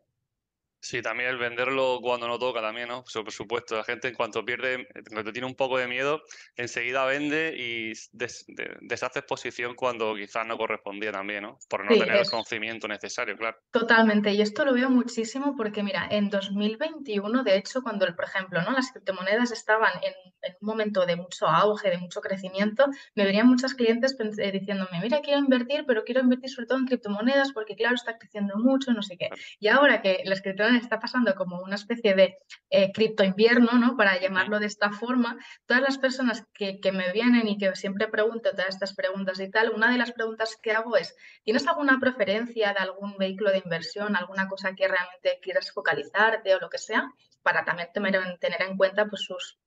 Sí, 0.87 1.02
también 1.02 1.31
el 1.31 1.37
venderlo 1.37 1.99
cuando 2.00 2.28
no 2.28 2.38
toca 2.38 2.61
también, 2.61 2.87
¿no? 2.87 3.02
Por 3.12 3.33
supuesto, 3.33 3.76
la 3.76 3.83
gente 3.83 4.07
en 4.07 4.14
cuanto 4.14 4.45
pierde, 4.45 4.87
cuando 5.11 5.33
tiene 5.33 5.49
un 5.49 5.57
poco 5.57 5.78
de 5.78 5.88
miedo, 5.88 6.23
enseguida 6.55 7.05
vende 7.05 7.57
y 7.59 7.93
deshace 8.12 9.19
exposición 9.19 9.75
cuando 9.75 10.14
quizás 10.14 10.47
no 10.47 10.57
correspondía 10.57 11.11
también, 11.11 11.43
¿no? 11.43 11.59
Por 11.69 11.85
no 11.85 11.90
tener 11.90 12.19
el 12.19 12.31
conocimiento 12.31 12.87
necesario, 12.87 13.37
claro. 13.37 13.59
Totalmente, 13.73 14.31
y 14.33 14.40
esto 14.40 14.64
lo 14.64 14.75
veo 14.75 14.88
muchísimo 14.88 15.57
porque, 15.57 15.83
mira, 15.83 16.07
en 16.09 16.31
2021, 16.31 17.43
de 17.43 17.57
hecho, 17.57 17.83
cuando, 17.83 18.07
por 18.14 18.26
ejemplo, 18.26 18.62
¿no? 18.62 18.71
las 18.71 18.93
criptomonedas 18.93 19.50
estaban 19.50 19.90
en, 20.05 20.14
un 20.61 20.66
momento 20.69 21.05
de 21.05 21.16
mucho 21.16 21.49
auge, 21.49 21.90
de 21.90 21.99
mucho 21.99 22.21
crecimiento, 22.21 22.87
me 23.16 23.25
venían 23.25 23.49
muchos 23.49 23.75
clientes 23.75 24.16
eh, 24.21 24.52
diciéndome, 24.52 25.00
mira, 25.02 25.21
quiero 25.21 25.40
invertir, 25.40 25.83
pero 25.85 26.05
quiero 26.05 26.21
invertir 26.21 26.50
sobre 26.50 26.69
todo 26.69 26.78
en 26.78 26.87
criptomonedas 26.87 27.50
porque, 27.50 27.75
claro, 27.75 27.97
está 27.97 28.16
creciendo 28.19 28.57
mucho, 28.57 28.93
no 28.93 29.02
sé 29.02 29.16
qué. 29.16 29.31
Y 29.59 29.66
ahora 29.66 30.00
que 30.00 30.23
las 30.25 30.43
criptomonedas 30.43 30.75
está 30.78 31.00
pasando 31.00 31.35
como 31.35 31.61
una 31.61 31.75
especie 31.75 32.14
de 32.14 32.38
eh, 32.71 32.92
cripto 32.92 33.25
invierno, 33.25 33.73
¿no? 33.73 33.97
Para 33.97 34.21
llamarlo 34.21 34.59
de 34.59 34.66
esta 34.66 34.90
forma, 34.90 35.37
todas 35.66 35.83
las 35.83 35.99
personas 35.99 36.47
que, 36.54 36.80
que, 36.80 36.92
me 36.92 37.12
vienen 37.12 37.49
y 37.49 37.59
que 37.59 37.75
siempre 37.75 38.09
pregunto 38.09 38.50
todas 38.50 38.68
estas 38.68 38.95
preguntas 38.95 39.40
y 39.40 39.50
tal, 39.50 39.71
una 39.71 39.90
de 39.90 39.99
las 39.99 40.12
preguntas 40.12 40.56
que 40.62 40.73
hago 40.73 40.97
es, 40.97 41.16
¿tienes 41.45 41.66
alguna 41.66 41.99
preferencia 42.00 42.73
de 42.73 42.78
algún 42.78 43.16
vehículo 43.18 43.50
de 43.50 43.62
inversión, 43.64 44.16
alguna 44.16 44.49
cosa 44.49 44.75
que 44.75 44.88
realmente 44.88 45.38
quieras 45.42 45.71
focalizarte 45.73 46.54
o 46.54 46.61
lo 46.61 46.71
que 46.71 46.78
sea? 46.78 47.11
Para 47.42 47.64
también 47.64 47.88
tener, 47.92 48.38
tener 48.38 48.62
en 48.62 48.76
cuenta 48.76 49.06
pues, 49.06 49.23
sus 49.23 49.59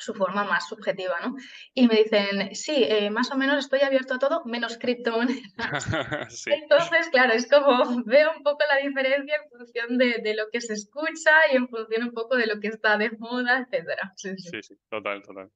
su 0.00 0.14
forma 0.14 0.44
más 0.44 0.68
subjetiva, 0.68 1.20
¿no? 1.20 1.36
Y 1.74 1.86
me 1.86 1.96
dicen, 1.96 2.54
sí, 2.54 2.84
eh, 2.88 3.10
más 3.10 3.30
o 3.30 3.36
menos 3.36 3.58
estoy 3.58 3.80
abierto 3.80 4.14
a 4.14 4.18
todo, 4.18 4.44
menos 4.46 4.78
criptomonedas. 4.78 5.46
Entonces, 6.46 7.08
claro, 7.10 7.34
es 7.34 7.48
como 7.48 8.02
veo 8.06 8.32
un 8.36 8.42
poco 8.42 8.64
la 8.68 8.78
diferencia 8.78 9.36
en 9.36 9.50
función 9.50 9.98
de, 9.98 10.34
lo 10.34 10.48
que 10.50 10.60
se 10.60 10.72
escucha 10.72 11.32
y 11.52 11.56
en 11.56 11.68
función 11.68 12.04
un 12.04 12.12
poco 12.12 12.36
de 12.36 12.46
lo 12.46 12.60
que 12.60 12.68
está 12.68 12.96
de 12.96 13.10
moda, 13.18 13.60
etcétera. 13.60 14.12
Sí, 14.16 14.34
sí, 14.36 14.74
total, 14.88 15.22
total. 15.22 15.50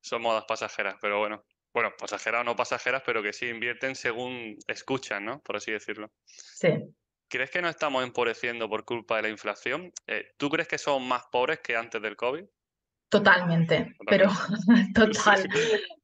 Son 0.00 0.22
modas 0.22 0.44
pasajeras, 0.48 0.96
pero 1.00 1.18
bueno. 1.18 1.44
Bueno, 1.74 1.90
pasajeras 1.98 2.42
o 2.42 2.44
no 2.44 2.54
pasajeras, 2.54 3.02
pero 3.04 3.22
que 3.22 3.32
sí 3.32 3.46
invierten 3.46 3.94
según 3.94 4.58
escuchan, 4.68 5.24
¿no? 5.24 5.40
Por 5.40 5.56
así 5.56 5.72
decirlo. 5.72 6.12
Sí. 6.26 6.68
¿Crees 7.28 7.50
que 7.50 7.62
nos 7.62 7.70
estamos 7.70 8.04
empobreciendo 8.04 8.68
por 8.68 8.84
culpa 8.84 9.16
de 9.16 9.22
la 9.22 9.28
inflación? 9.30 9.90
Eh, 10.06 10.32
¿Tú 10.36 10.50
crees 10.50 10.68
que 10.68 10.76
son 10.76 11.08
más 11.08 11.22
pobres 11.32 11.60
que 11.60 11.74
antes 11.74 12.02
del 12.02 12.14
COVID? 12.14 12.44
Totalmente, 13.12 13.94
pero 14.08 14.30
total. 14.94 15.46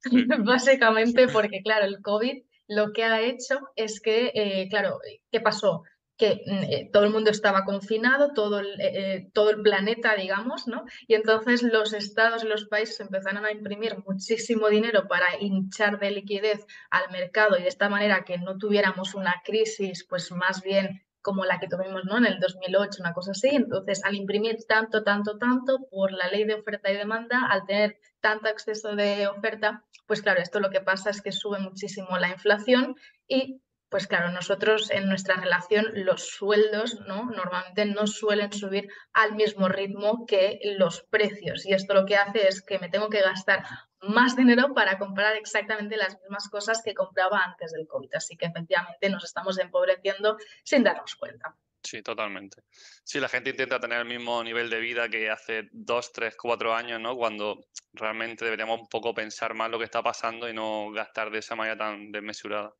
Básicamente 0.44 1.26
porque, 1.28 1.62
claro, 1.62 1.86
el 1.86 2.02
COVID 2.02 2.42
lo 2.68 2.92
que 2.92 3.02
ha 3.02 3.22
hecho 3.22 3.60
es 3.76 3.98
que, 3.98 4.30
eh, 4.34 4.68
claro, 4.68 4.98
¿qué 5.32 5.40
pasó? 5.40 5.84
que 6.18 6.42
mm, 6.44 6.64
eh, 6.64 6.90
todo 6.92 7.04
el 7.04 7.10
mundo 7.10 7.30
estaba 7.30 7.64
confinado, 7.64 8.34
todo 8.34 8.58
el, 8.58 8.78
eh, 8.80 9.30
todo 9.32 9.50
el 9.50 9.62
planeta, 9.62 10.16
digamos, 10.16 10.66
¿no? 10.66 10.84
Y 11.06 11.14
entonces 11.14 11.62
los 11.62 11.92
estados 11.94 12.44
y 12.44 12.48
los 12.48 12.66
países 12.66 13.00
empezaron 13.00 13.46
a 13.46 13.52
imprimir 13.52 13.96
muchísimo 14.04 14.68
dinero 14.68 15.06
para 15.08 15.40
hinchar 15.40 15.98
de 16.00 16.10
liquidez 16.10 16.66
al 16.90 17.10
mercado 17.12 17.56
y 17.56 17.62
de 17.62 17.68
esta 17.68 17.88
manera 17.88 18.24
que 18.24 18.36
no 18.36 18.58
tuviéramos 18.58 19.14
una 19.14 19.40
crisis, 19.44 20.04
pues 20.06 20.30
más 20.32 20.60
bien 20.60 21.04
como 21.22 21.44
la 21.44 21.58
que 21.58 21.68
tuvimos 21.68 22.04
¿no? 22.04 22.18
en 22.18 22.26
el 22.26 22.40
2008, 22.40 22.98
una 23.00 23.12
cosa 23.12 23.32
así. 23.32 23.48
Entonces, 23.50 24.04
al 24.04 24.14
imprimir 24.14 24.56
tanto, 24.66 25.02
tanto, 25.02 25.38
tanto 25.38 25.86
por 25.90 26.12
la 26.12 26.28
ley 26.28 26.44
de 26.44 26.54
oferta 26.54 26.90
y 26.90 26.96
demanda, 26.96 27.46
al 27.50 27.66
tener 27.66 27.98
tanto 28.20 28.48
exceso 28.48 28.94
de 28.94 29.26
oferta, 29.28 29.84
pues 30.06 30.22
claro, 30.22 30.40
esto 30.40 30.60
lo 30.60 30.70
que 30.70 30.80
pasa 30.80 31.10
es 31.10 31.20
que 31.22 31.32
sube 31.32 31.58
muchísimo 31.58 32.16
la 32.18 32.30
inflación 32.30 32.96
y 33.26 33.60
pues 33.88 34.06
claro, 34.06 34.30
nosotros 34.30 34.90
en 34.90 35.08
nuestra 35.08 35.36
relación 35.36 35.86
los 35.94 36.28
sueldos 36.28 37.00
¿no? 37.06 37.24
normalmente 37.24 37.86
no 37.86 38.06
suelen 38.06 38.52
subir 38.52 38.88
al 39.12 39.34
mismo 39.34 39.68
ritmo 39.68 40.26
que 40.26 40.58
los 40.76 41.02
precios 41.10 41.64
y 41.64 41.72
esto 41.72 41.94
lo 41.94 42.04
que 42.04 42.16
hace 42.16 42.48
es 42.48 42.62
que 42.62 42.78
me 42.78 42.90
tengo 42.90 43.08
que 43.08 43.22
gastar 43.22 43.64
más 44.00 44.36
dinero 44.36 44.74
para 44.74 44.98
comprar 44.98 45.36
exactamente 45.36 45.96
las 45.96 46.18
mismas 46.20 46.48
cosas 46.48 46.82
que 46.84 46.94
compraba 46.94 47.42
antes 47.42 47.72
del 47.72 47.86
COVID. 47.86 48.14
Así 48.14 48.36
que 48.36 48.46
efectivamente 48.46 49.10
nos 49.10 49.24
estamos 49.24 49.58
empobreciendo 49.58 50.36
sin 50.62 50.84
darnos 50.84 51.16
cuenta. 51.16 51.56
Sí, 51.82 52.02
totalmente. 52.02 52.62
Sí, 53.04 53.20
la 53.20 53.28
gente 53.28 53.50
intenta 53.50 53.80
tener 53.80 54.00
el 54.00 54.04
mismo 54.04 54.42
nivel 54.42 54.68
de 54.68 54.80
vida 54.80 55.08
que 55.08 55.30
hace 55.30 55.68
dos, 55.72 56.12
tres, 56.12 56.36
cuatro 56.36 56.74
años, 56.74 57.00
¿no? 57.00 57.16
Cuando 57.16 57.64
realmente 57.92 58.44
deberíamos 58.44 58.80
un 58.80 58.88
poco 58.88 59.14
pensar 59.14 59.54
más 59.54 59.70
lo 59.70 59.78
que 59.78 59.84
está 59.84 60.02
pasando 60.02 60.48
y 60.48 60.52
no 60.54 60.90
gastar 60.90 61.30
de 61.30 61.38
esa 61.38 61.54
manera 61.56 61.78
tan 61.78 62.10
desmesurada. 62.10 62.74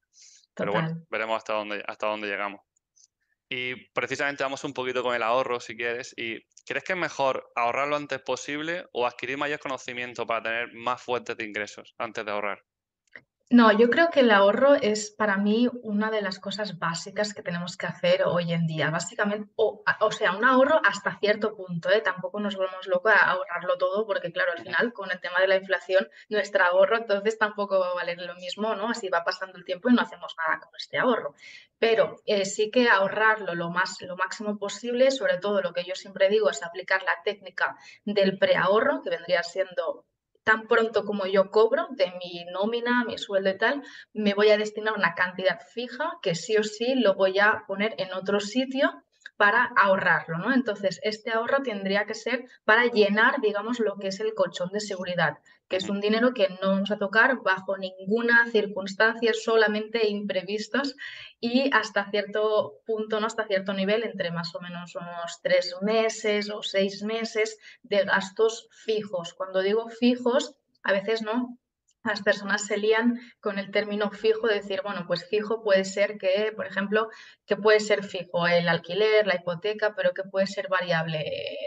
Pero 0.59 0.73
bueno, 0.73 1.07
veremos 1.11 1.37
hasta 1.37 1.55
dónde, 1.55 1.83
hasta 1.87 2.09
dónde 2.09 2.27
llegamos. 2.29 2.61
Y 3.51 3.77
precisamente 3.93 4.43
vamos 4.43 4.65
un 4.65 4.75
poquito 4.75 5.03
con 5.03 5.15
el 5.15 5.23
ahorro, 5.23 5.61
si 5.61 5.77
quieres. 5.77 6.13
¿Y 6.17 6.41
crees 6.67 6.85
que 6.85 6.93
es 6.93 6.99
mejor 6.99 7.51
ahorrar 7.57 7.89
lo 7.89 7.97
antes 7.97 8.21
posible 8.21 8.87
o 8.93 9.07
adquirir 9.07 9.39
mayor 9.39 9.59
conocimiento 9.59 10.27
para 10.27 10.43
tener 10.43 10.75
más 10.75 11.01
fuentes 11.03 11.37
de 11.37 11.45
ingresos 11.45 11.95
antes 11.99 12.25
de 12.25 12.31
ahorrar? 12.31 12.63
No, 13.51 13.73
yo 13.73 13.89
creo 13.89 14.11
que 14.11 14.21
el 14.21 14.31
ahorro 14.31 14.75
es 14.75 15.11
para 15.11 15.39
mí 15.39 15.71
una 15.83 16.11
de 16.11 16.21
las 16.21 16.39
cosas 16.39 16.79
básicas 16.79 17.33
que 17.33 17.43
tenemos 17.43 17.79
que 17.79 17.87
hacer 17.87 18.25
hoy 18.25 18.53
en 18.53 18.67
día. 18.67 18.91
Básicamente, 18.91 19.51
o, 19.57 19.83
sea, 20.11 20.37
un 20.37 20.45
ahorro 20.45 20.83
hasta 20.85 21.19
cierto 21.19 21.57
punto, 21.57 21.89
¿eh? 21.89 22.03
tampoco 22.03 22.41
nos 22.41 22.57
volvemos 22.57 22.87
locos 22.89 23.11
a 23.11 23.31
ahorrarlo 23.31 23.79
todo, 23.79 24.07
porque 24.07 24.33
claro, 24.33 24.53
al 24.53 24.63
final 24.63 24.93
con 24.93 25.11
el 25.11 25.19
tema 25.21 25.41
de 25.41 25.49
la 25.49 25.57
inflación, 25.57 26.11
nuestro 26.29 26.63
ahorro 26.63 26.99
entonces 26.99 27.39
tampoco 27.39 27.81
va 27.81 27.89
a 27.93 27.95
valer 27.95 28.21
lo 28.21 28.35
mismo, 28.35 28.75
¿no? 28.75 28.91
Así 28.91 29.09
va 29.09 29.25
pasando 29.25 29.57
el 29.57 29.65
tiempo 29.65 29.89
y 29.89 29.95
no 29.95 30.03
hacemos 30.03 30.37
nada 30.37 30.61
con 30.61 30.77
este 30.77 30.99
ahorro. 30.99 31.35
Pero 31.79 32.21
eh, 32.27 32.45
sí 32.45 32.71
que 32.71 32.91
ahorrarlo 32.91 33.55
lo, 33.55 33.71
más, 33.71 33.99
lo 34.03 34.17
máximo 34.17 34.59
posible, 34.59 35.11
sobre 35.11 35.39
todo 35.39 35.63
lo 35.63 35.73
que 35.73 35.85
yo 35.85 35.95
siempre 35.95 36.29
digo 36.29 36.51
es 36.51 36.63
aplicar 36.63 37.03
la 37.03 37.23
técnica 37.25 37.79
del 38.05 38.39
preahorro, 38.39 39.01
que 39.03 39.09
vendría 39.09 39.43
siendo 39.43 40.05
tan 40.49 40.67
pronto 40.67 41.05
como 41.05 41.27
yo 41.27 41.51
cobro 41.51 41.89
de 41.91 42.07
mi 42.19 42.47
nómina, 42.51 43.05
mi 43.05 43.19
sueldo 43.19 43.51
y 43.51 43.59
tal, 43.59 43.83
me 44.15 44.33
voy 44.33 44.49
a 44.49 44.57
destinar 44.57 44.95
una 44.95 45.15
cantidad 45.15 45.61
fija 45.75 46.13
que 46.23 46.35
sí 46.35 46.57
o 46.57 46.63
sí 46.63 46.95
lo 46.95 47.15
voy 47.15 47.39
a 47.39 47.65
poner 47.67 47.95
en 47.99 48.15
otro 48.15 48.41
sitio 48.41 49.05
para 49.37 49.73
ahorrarlo, 49.77 50.39
¿no? 50.39 50.53
Entonces, 50.53 51.01
este 51.03 51.31
ahorro 51.31 51.63
tendría 51.63 52.07
que 52.07 52.15
ser 52.15 52.45
para 52.65 52.87
llenar, 52.87 53.41
digamos, 53.41 53.81
lo 53.81 53.97
que 53.97 54.09
es 54.09 54.21
el 54.21 54.35
colchón 54.35 54.71
de 54.71 54.81
seguridad, 54.81 55.39
que 55.69 55.77
es 55.77 55.89
un 55.89 56.01
dinero 56.01 56.33
que 56.33 56.49
no 56.63 56.71
vamos 56.71 56.91
a 56.91 56.99
tocar 56.99 57.43
bajo 57.43 57.77
ninguna 57.77 58.47
circunstancia, 58.51 59.33
solamente 59.35 60.09
imprevistos 60.09 60.97
y 61.41 61.71
hasta 61.73 62.11
cierto 62.11 62.81
punto, 62.87 63.21
¿no? 63.21 63.27
hasta 63.27 63.47
cierto 63.47 63.75
nivel, 63.75 64.03
entre 64.03 64.31
más 64.31 64.55
o 64.55 64.61
menos 64.61 64.95
unos 64.95 65.41
tres 65.43 65.77
meses 65.83 66.51
o 66.51 66.63
seis 66.63 67.03
meses 67.03 67.59
de 67.83 68.05
gastos 68.05 68.69
fijos. 68.71 69.35
Cuando 69.35 69.61
digo 69.61 69.89
fijos, 69.89 70.57
a 70.83 70.93
veces 70.93 71.23
no 71.23 71.59
las 72.05 72.23
personas 72.23 72.65
se 72.65 72.77
lían 72.77 73.19
con 73.41 73.59
el 73.59 73.71
término 73.71 74.11
fijo, 74.11 74.47
de 74.47 74.55
decir, 74.55 74.81
bueno, 74.83 75.05
pues 75.07 75.29
fijo 75.29 75.63
puede 75.63 75.85
ser 75.85 76.17
que, 76.19 76.53
por 76.55 76.67
ejemplo, 76.67 77.09
que 77.47 77.57
puede 77.57 77.81
ser 77.81 78.05
fijo 78.05 78.47
el 78.47 78.69
alquiler, 78.69 79.27
la 79.27 79.37
hipoteca, 79.37 79.95
pero 79.95 80.15
que 80.15 80.23
puede 80.23 80.47
ser 80.47 80.69
variable 80.69 81.25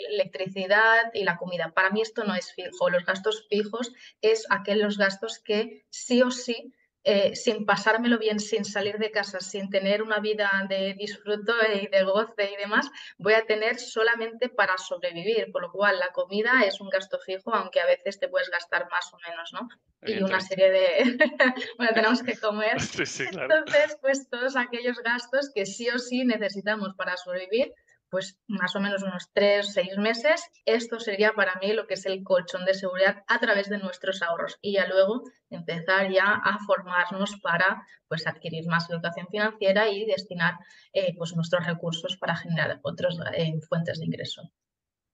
electricidad 0.10 1.12
y 1.14 1.24
la 1.24 1.38
comida. 1.38 1.72
Para 1.74 1.92
mí 1.92 2.02
esto 2.02 2.24
no 2.24 2.36
es 2.36 2.54
fijo. 2.54 2.90
Los 2.90 3.06
gastos 3.06 3.46
fijos 3.50 3.94
es 4.22 4.46
aquellos 4.50 4.98
gastos 4.98 5.40
que 5.40 5.86
sí 5.90 6.22
o 6.22 6.32
sí 6.32 6.74
eh, 7.03 7.36
sin 7.36 7.65
pasármelo 7.65 8.20
bien, 8.20 8.39
sin 8.39 8.63
salir 8.63 8.98
de 9.00 9.10
casa, 9.10 9.39
sin 9.39 9.70
tener 9.70 10.03
una 10.03 10.20
vida 10.20 10.50
de 10.70 10.93
disfruto 10.93 11.53
y 11.74 11.88
de 11.88 12.03
goce 12.03 12.51
y 12.51 12.58
demás, 12.58 12.91
voy 13.17 13.34
a 13.34 13.46
tener 13.46 13.79
solamente 13.79 14.50
para 14.50 14.77
sobrevivir. 14.77 15.51
Por 15.51 15.63
lo 15.63 15.72
cual, 15.72 15.98
la 15.98 16.10
comida 16.10 16.63
es 16.63 16.79
un 16.79 16.89
gasto 16.89 17.17
fijo, 17.20 17.53
aunque 17.55 17.79
a 17.79 17.88
veces 17.88 18.20
te 18.20 18.27
puedes 18.27 18.50
gastar 18.50 18.88
más 18.91 19.12
o 19.13 19.17
menos, 19.27 19.51
¿no? 19.53 19.67
Y 20.03 20.22
una 20.22 20.39
serie 20.41 20.72
de... 20.72 21.17
bueno, 21.77 21.93
tenemos 21.93 22.22
que 22.22 22.38
comer. 22.38 22.77
Entonces, 22.98 23.98
pues 24.01 24.29
todos 24.29 24.55
aquellos 24.55 24.98
gastos 25.00 25.51
que 25.53 25.65
sí 25.65 25.89
o 25.89 25.98
sí 25.98 26.24
necesitamos 26.24 26.93
para 26.96 27.17
sobrevivir, 27.17 27.74
pues 28.12 28.38
más 28.48 28.75
o 28.75 28.82
menos 28.82 29.01
unos 29.03 29.30
tres, 29.34 29.74
seis 29.74 29.98
meses, 29.98 30.44
esto 30.65 31.00
sería 31.00 31.32
para 31.32 31.56
mí 31.56 31.72
lo 31.72 31.88
que 31.88 31.94
es 31.94 32.06
el 32.06 32.24
colchón 32.24 32.65
de 32.65 32.74
seguridad 32.74 33.24
a 33.25 33.39
través 33.39 33.70
de 33.70 33.77
nuestros 33.77 34.22
ahorros 34.22 34.60
y 34.62 34.74
ya 34.74 34.86
luego 34.86 35.24
empezar 35.50 36.12
ya 36.12 36.34
a 36.44 36.60
formarnos 36.68 37.39
para 37.41 37.88
pues 38.10 38.27
adquirir 38.27 38.68
más 38.68 38.89
educación 38.89 39.27
financiera 39.32 39.88
y 39.89 40.06
destinar 40.06 40.56
eh, 40.91 41.15
pues 41.18 41.34
nuestros 41.36 41.65
recursos 41.65 42.18
para 42.18 42.36
generar 42.36 42.82
otras 42.84 43.18
eh, 43.34 43.53
fuentes 43.62 44.00
de 44.00 44.06
ingreso. 44.06 44.51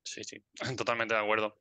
Sí, 0.08 0.24
sí, 0.24 0.42
totalmente 0.78 1.14
de 1.14 1.20
acuerdo. 1.20 1.60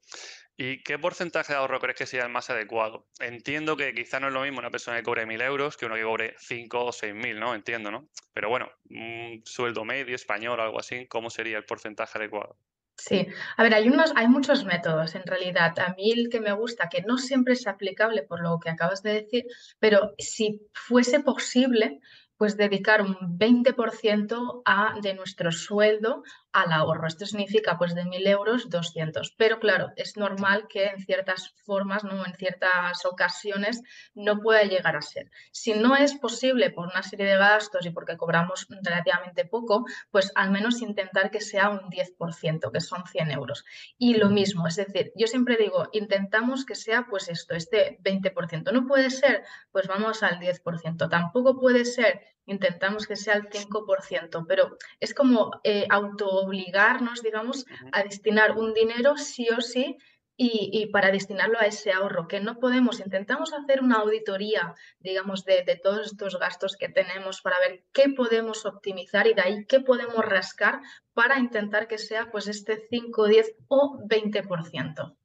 ¿Y 0.57 0.83
qué 0.83 0.99
porcentaje 0.99 1.53
de 1.53 1.59
ahorro 1.59 1.81
crees 1.81 1.99
que 1.99 2.07
sea 2.07 2.25
el 2.25 2.31
más 2.31 2.49
adecuado? 2.49 3.09
Entiendo 3.21 3.77
que 3.77 3.93
quizá 3.93 4.21
no 4.21 4.29
es 4.29 4.33
lo 4.33 4.43
mismo 4.43 4.59
una 4.59 4.71
persona 4.71 4.97
que 4.97 5.03
cobre 5.03 5.27
1.000 5.27 5.43
euros 5.43 5.77
que 5.77 5.87
uno 5.87 5.97
que 5.97 6.03
cobre 6.03 6.35
5 6.39 6.85
o 6.85 6.93
6.000, 6.93 7.39
¿no? 7.39 7.55
Entiendo, 7.55 7.91
¿no? 7.91 8.09
Pero 8.33 8.49
bueno, 8.49 8.71
un 8.89 9.43
sueldo 9.45 9.85
medio 9.85 10.15
español, 10.15 10.61
algo 10.61 10.79
así, 10.79 11.07
¿cómo 11.09 11.29
sería 11.29 11.59
el 11.59 11.65
porcentaje 11.65 12.19
adecuado? 12.19 12.59
Sí, 12.99 13.27
a 13.59 13.63
ver, 13.63 13.75
hay, 13.75 13.89
unos, 13.89 14.13
hay 14.17 14.27
muchos 14.27 14.65
métodos 14.65 15.15
en 15.15 15.25
realidad. 15.25 15.79
A 15.79 15.95
mí 15.95 16.13
el 16.13 16.31
que 16.31 16.41
me 16.41 16.53
gusta, 16.53 16.89
que 16.89 17.03
no 17.03 17.19
siempre 17.19 17.53
es 17.53 17.67
aplicable 17.67 18.23
por 18.23 18.41
lo 18.41 18.59
que 18.59 18.71
acabas 18.71 19.03
de 19.03 19.13
decir, 19.23 19.45
pero 19.79 20.15
si 20.19 20.63
fuese 20.73 21.21
posible, 21.21 22.01
pues 22.37 22.57
dedicar 22.57 23.03
un 23.03 23.17
20% 23.39 24.63
a, 24.65 24.95
de 25.01 25.15
nuestro 25.15 25.53
sueldo 25.53 26.23
al 26.53 26.73
ahorro. 26.73 27.07
Esto 27.07 27.27
significa 27.27 27.77
pues 27.77 27.95
de 27.95 28.05
1.000 28.05 28.29
euros 28.29 28.71
200. 28.71 29.35
Pero 29.37 29.59
claro, 29.59 29.93
es 29.97 30.17
normal 30.17 30.67
que 30.69 30.87
en 30.87 31.05
ciertas 31.05 31.55
formas, 31.65 32.03
¿no? 32.05 32.25
en 32.25 32.35
ciertas 32.35 33.05
ocasiones, 33.05 33.83
no 34.15 34.41
pueda 34.41 34.63
llegar 34.63 34.97
a 34.97 35.03
ser. 35.03 35.31
Si 35.51 35.75
no 35.75 35.97
es 35.97 36.15
posible 36.15 36.71
por 36.71 36.89
una 36.89 37.03
serie 37.03 37.27
de 37.27 37.37
gastos 37.37 37.85
y 37.85 37.91
porque 37.91 38.17
cobramos 38.17 38.67
relativamente 38.71 39.45
poco, 39.45 39.85
pues 40.11 40.33
al 40.35 40.51
menos 40.51 40.81
intentar 40.81 41.31
que 41.31 41.41
sea 41.41 41.69
un 41.69 41.91
10%, 41.91 42.73
que 42.73 42.81
son 42.81 43.05
100 43.07 43.31
euros. 43.33 43.65
Y 43.99 44.15
lo 44.15 44.31
mismo, 44.31 44.67
es 44.67 44.77
decir, 44.77 45.13
yo 45.15 45.27
siempre 45.27 45.57
digo, 45.57 45.89
intentamos 45.93 46.65
que 46.65 46.75
sea 46.75 47.07
pues 47.09 47.29
esto, 47.29 47.55
este 47.55 47.99
20%. 48.03 48.73
No 48.73 48.87
puede 48.87 49.11
ser, 49.11 49.45
pues 49.73 49.87
vamos 49.87 50.23
al 50.23 50.39
10%. 50.39 51.11
Tampoco 51.11 51.59
puede 51.59 51.85
ser 51.85 52.26
intentamos 52.47 53.07
que 53.07 53.17
sea 53.17 53.35
el 53.35 53.49
5%, 53.49 54.45
pero 54.47 54.77
es 55.01 55.15
como 55.15 55.51
eh, 55.65 55.87
auto-obligarnos, 55.91 57.23
digamos, 57.23 57.67
a 57.93 58.03
destinar 58.03 58.53
un 58.53 58.73
dinero 58.73 59.17
sí 59.17 59.49
o 59.51 59.61
sí 59.61 59.97
y, 60.39 60.87
para 60.93 61.11
destinarlo 61.11 61.59
a 61.59 61.65
ese 61.65 61.93
ahorro, 61.93 62.29
que 62.29 62.41
no 62.41 62.59
podemos, 62.59 63.01
intentamos 63.01 63.55
hacer 63.55 63.83
una 63.83 63.97
auditoría, 63.97 64.75
digamos, 65.01 65.45
de, 65.45 65.65
de, 65.65 65.77
todos 65.77 66.09
estos 66.09 66.39
gastos 66.39 66.77
que 66.77 66.91
tenemos 66.91 67.41
para 67.41 67.57
ver 67.61 67.85
qué 67.93 68.11
podemos 68.11 68.67
optimizar 68.67 69.27
y 69.27 69.33
de 69.33 69.41
ahí 69.41 69.67
qué 69.67 69.81
podemos 69.81 70.23
rascar 70.25 70.81
para 71.15 71.39
intentar 71.39 71.89
que 71.89 71.97
sea 71.97 72.31
pues 72.31 72.49
este 72.49 72.87
5, 72.91 73.29
10 73.29 73.55
o 73.69 73.99
20%. 74.07 75.17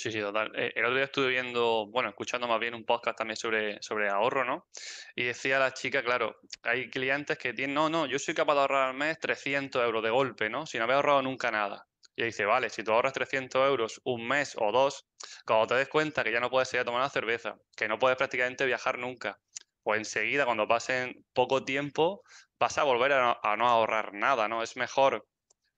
Sí, 0.00 0.12
sí, 0.12 0.20
total. 0.20 0.52
Eh, 0.54 0.70
el 0.76 0.84
otro 0.84 0.94
día 0.94 1.06
estuve 1.06 1.28
viendo, 1.28 1.88
bueno, 1.90 2.08
escuchando 2.10 2.46
más 2.46 2.60
bien 2.60 2.72
un 2.74 2.84
podcast 2.84 3.18
también 3.18 3.36
sobre, 3.36 3.82
sobre 3.82 4.08
ahorro, 4.08 4.44
¿no? 4.44 4.68
Y 5.16 5.24
decía 5.24 5.58
la 5.58 5.74
chica, 5.74 6.04
claro, 6.04 6.36
hay 6.62 6.88
clientes 6.88 7.36
que 7.36 7.52
tienen, 7.52 7.74
no, 7.74 7.88
no, 7.90 8.06
yo 8.06 8.20
soy 8.20 8.32
capaz 8.34 8.54
de 8.54 8.60
ahorrar 8.60 8.90
al 8.90 8.94
mes 8.94 9.18
300 9.18 9.82
euros 9.84 10.04
de 10.04 10.10
golpe, 10.10 10.48
¿no? 10.50 10.66
Sin 10.66 10.82
haber 10.82 10.94
ahorrado 10.96 11.22
nunca 11.22 11.50
nada. 11.50 11.84
Y 12.14 12.22
dice, 12.22 12.44
vale, 12.44 12.70
si 12.70 12.84
tú 12.84 12.92
ahorras 12.92 13.12
300 13.12 13.66
euros 13.68 14.00
un 14.04 14.26
mes 14.28 14.54
o 14.56 14.70
dos, 14.70 15.04
cuando 15.44 15.66
te 15.66 15.74
des 15.74 15.88
cuenta 15.88 16.22
que 16.22 16.30
ya 16.30 16.38
no 16.40 16.50
puedes 16.50 16.72
ir 16.74 16.80
a 16.80 16.84
tomar 16.84 17.00
una 17.00 17.10
cerveza, 17.10 17.56
que 17.76 17.88
no 17.88 17.98
puedes 17.98 18.16
prácticamente 18.16 18.66
viajar 18.66 18.98
nunca, 18.98 19.40
pues 19.82 19.98
enseguida, 19.98 20.44
cuando 20.44 20.68
pasen 20.68 21.24
poco 21.32 21.64
tiempo, 21.64 22.22
vas 22.60 22.78
a 22.78 22.84
volver 22.84 23.12
a 23.14 23.20
no, 23.20 23.36
a 23.42 23.56
no 23.56 23.66
ahorrar 23.68 24.14
nada, 24.14 24.46
¿no? 24.46 24.62
Es 24.62 24.76
mejor 24.76 25.26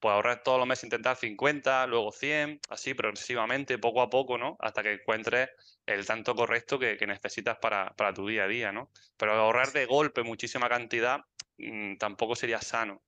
pues 0.00 0.12
ahorrar 0.12 0.42
todos 0.42 0.58
los 0.58 0.66
meses, 0.66 0.84
intentar 0.84 1.16
50, 1.16 1.86
luego 1.86 2.10
100, 2.10 2.60
así 2.70 2.94
progresivamente, 2.94 3.78
poco 3.78 4.00
a 4.00 4.08
poco, 4.10 4.38
¿no? 4.38 4.56
Hasta 4.60 4.82
que 4.82 4.94
encuentres 4.94 5.50
el 5.86 6.06
tanto 6.06 6.34
correcto 6.34 6.78
que, 6.78 6.96
necesitas 7.06 7.58
para, 7.58 7.94
para, 7.96 8.14
tu 8.14 8.26
día 8.26 8.44
a 8.44 8.48
día, 8.48 8.72
¿no? 8.72 8.90
Pero 9.18 9.32
ahorrar 9.34 9.72
de 9.72 9.84
golpe 9.86 10.22
muchísima 10.22 10.68
cantidad 10.68 11.20
mm, 11.58 11.96
tampoco 11.96 12.34
sería 12.34 12.60
sano. 12.60 13.02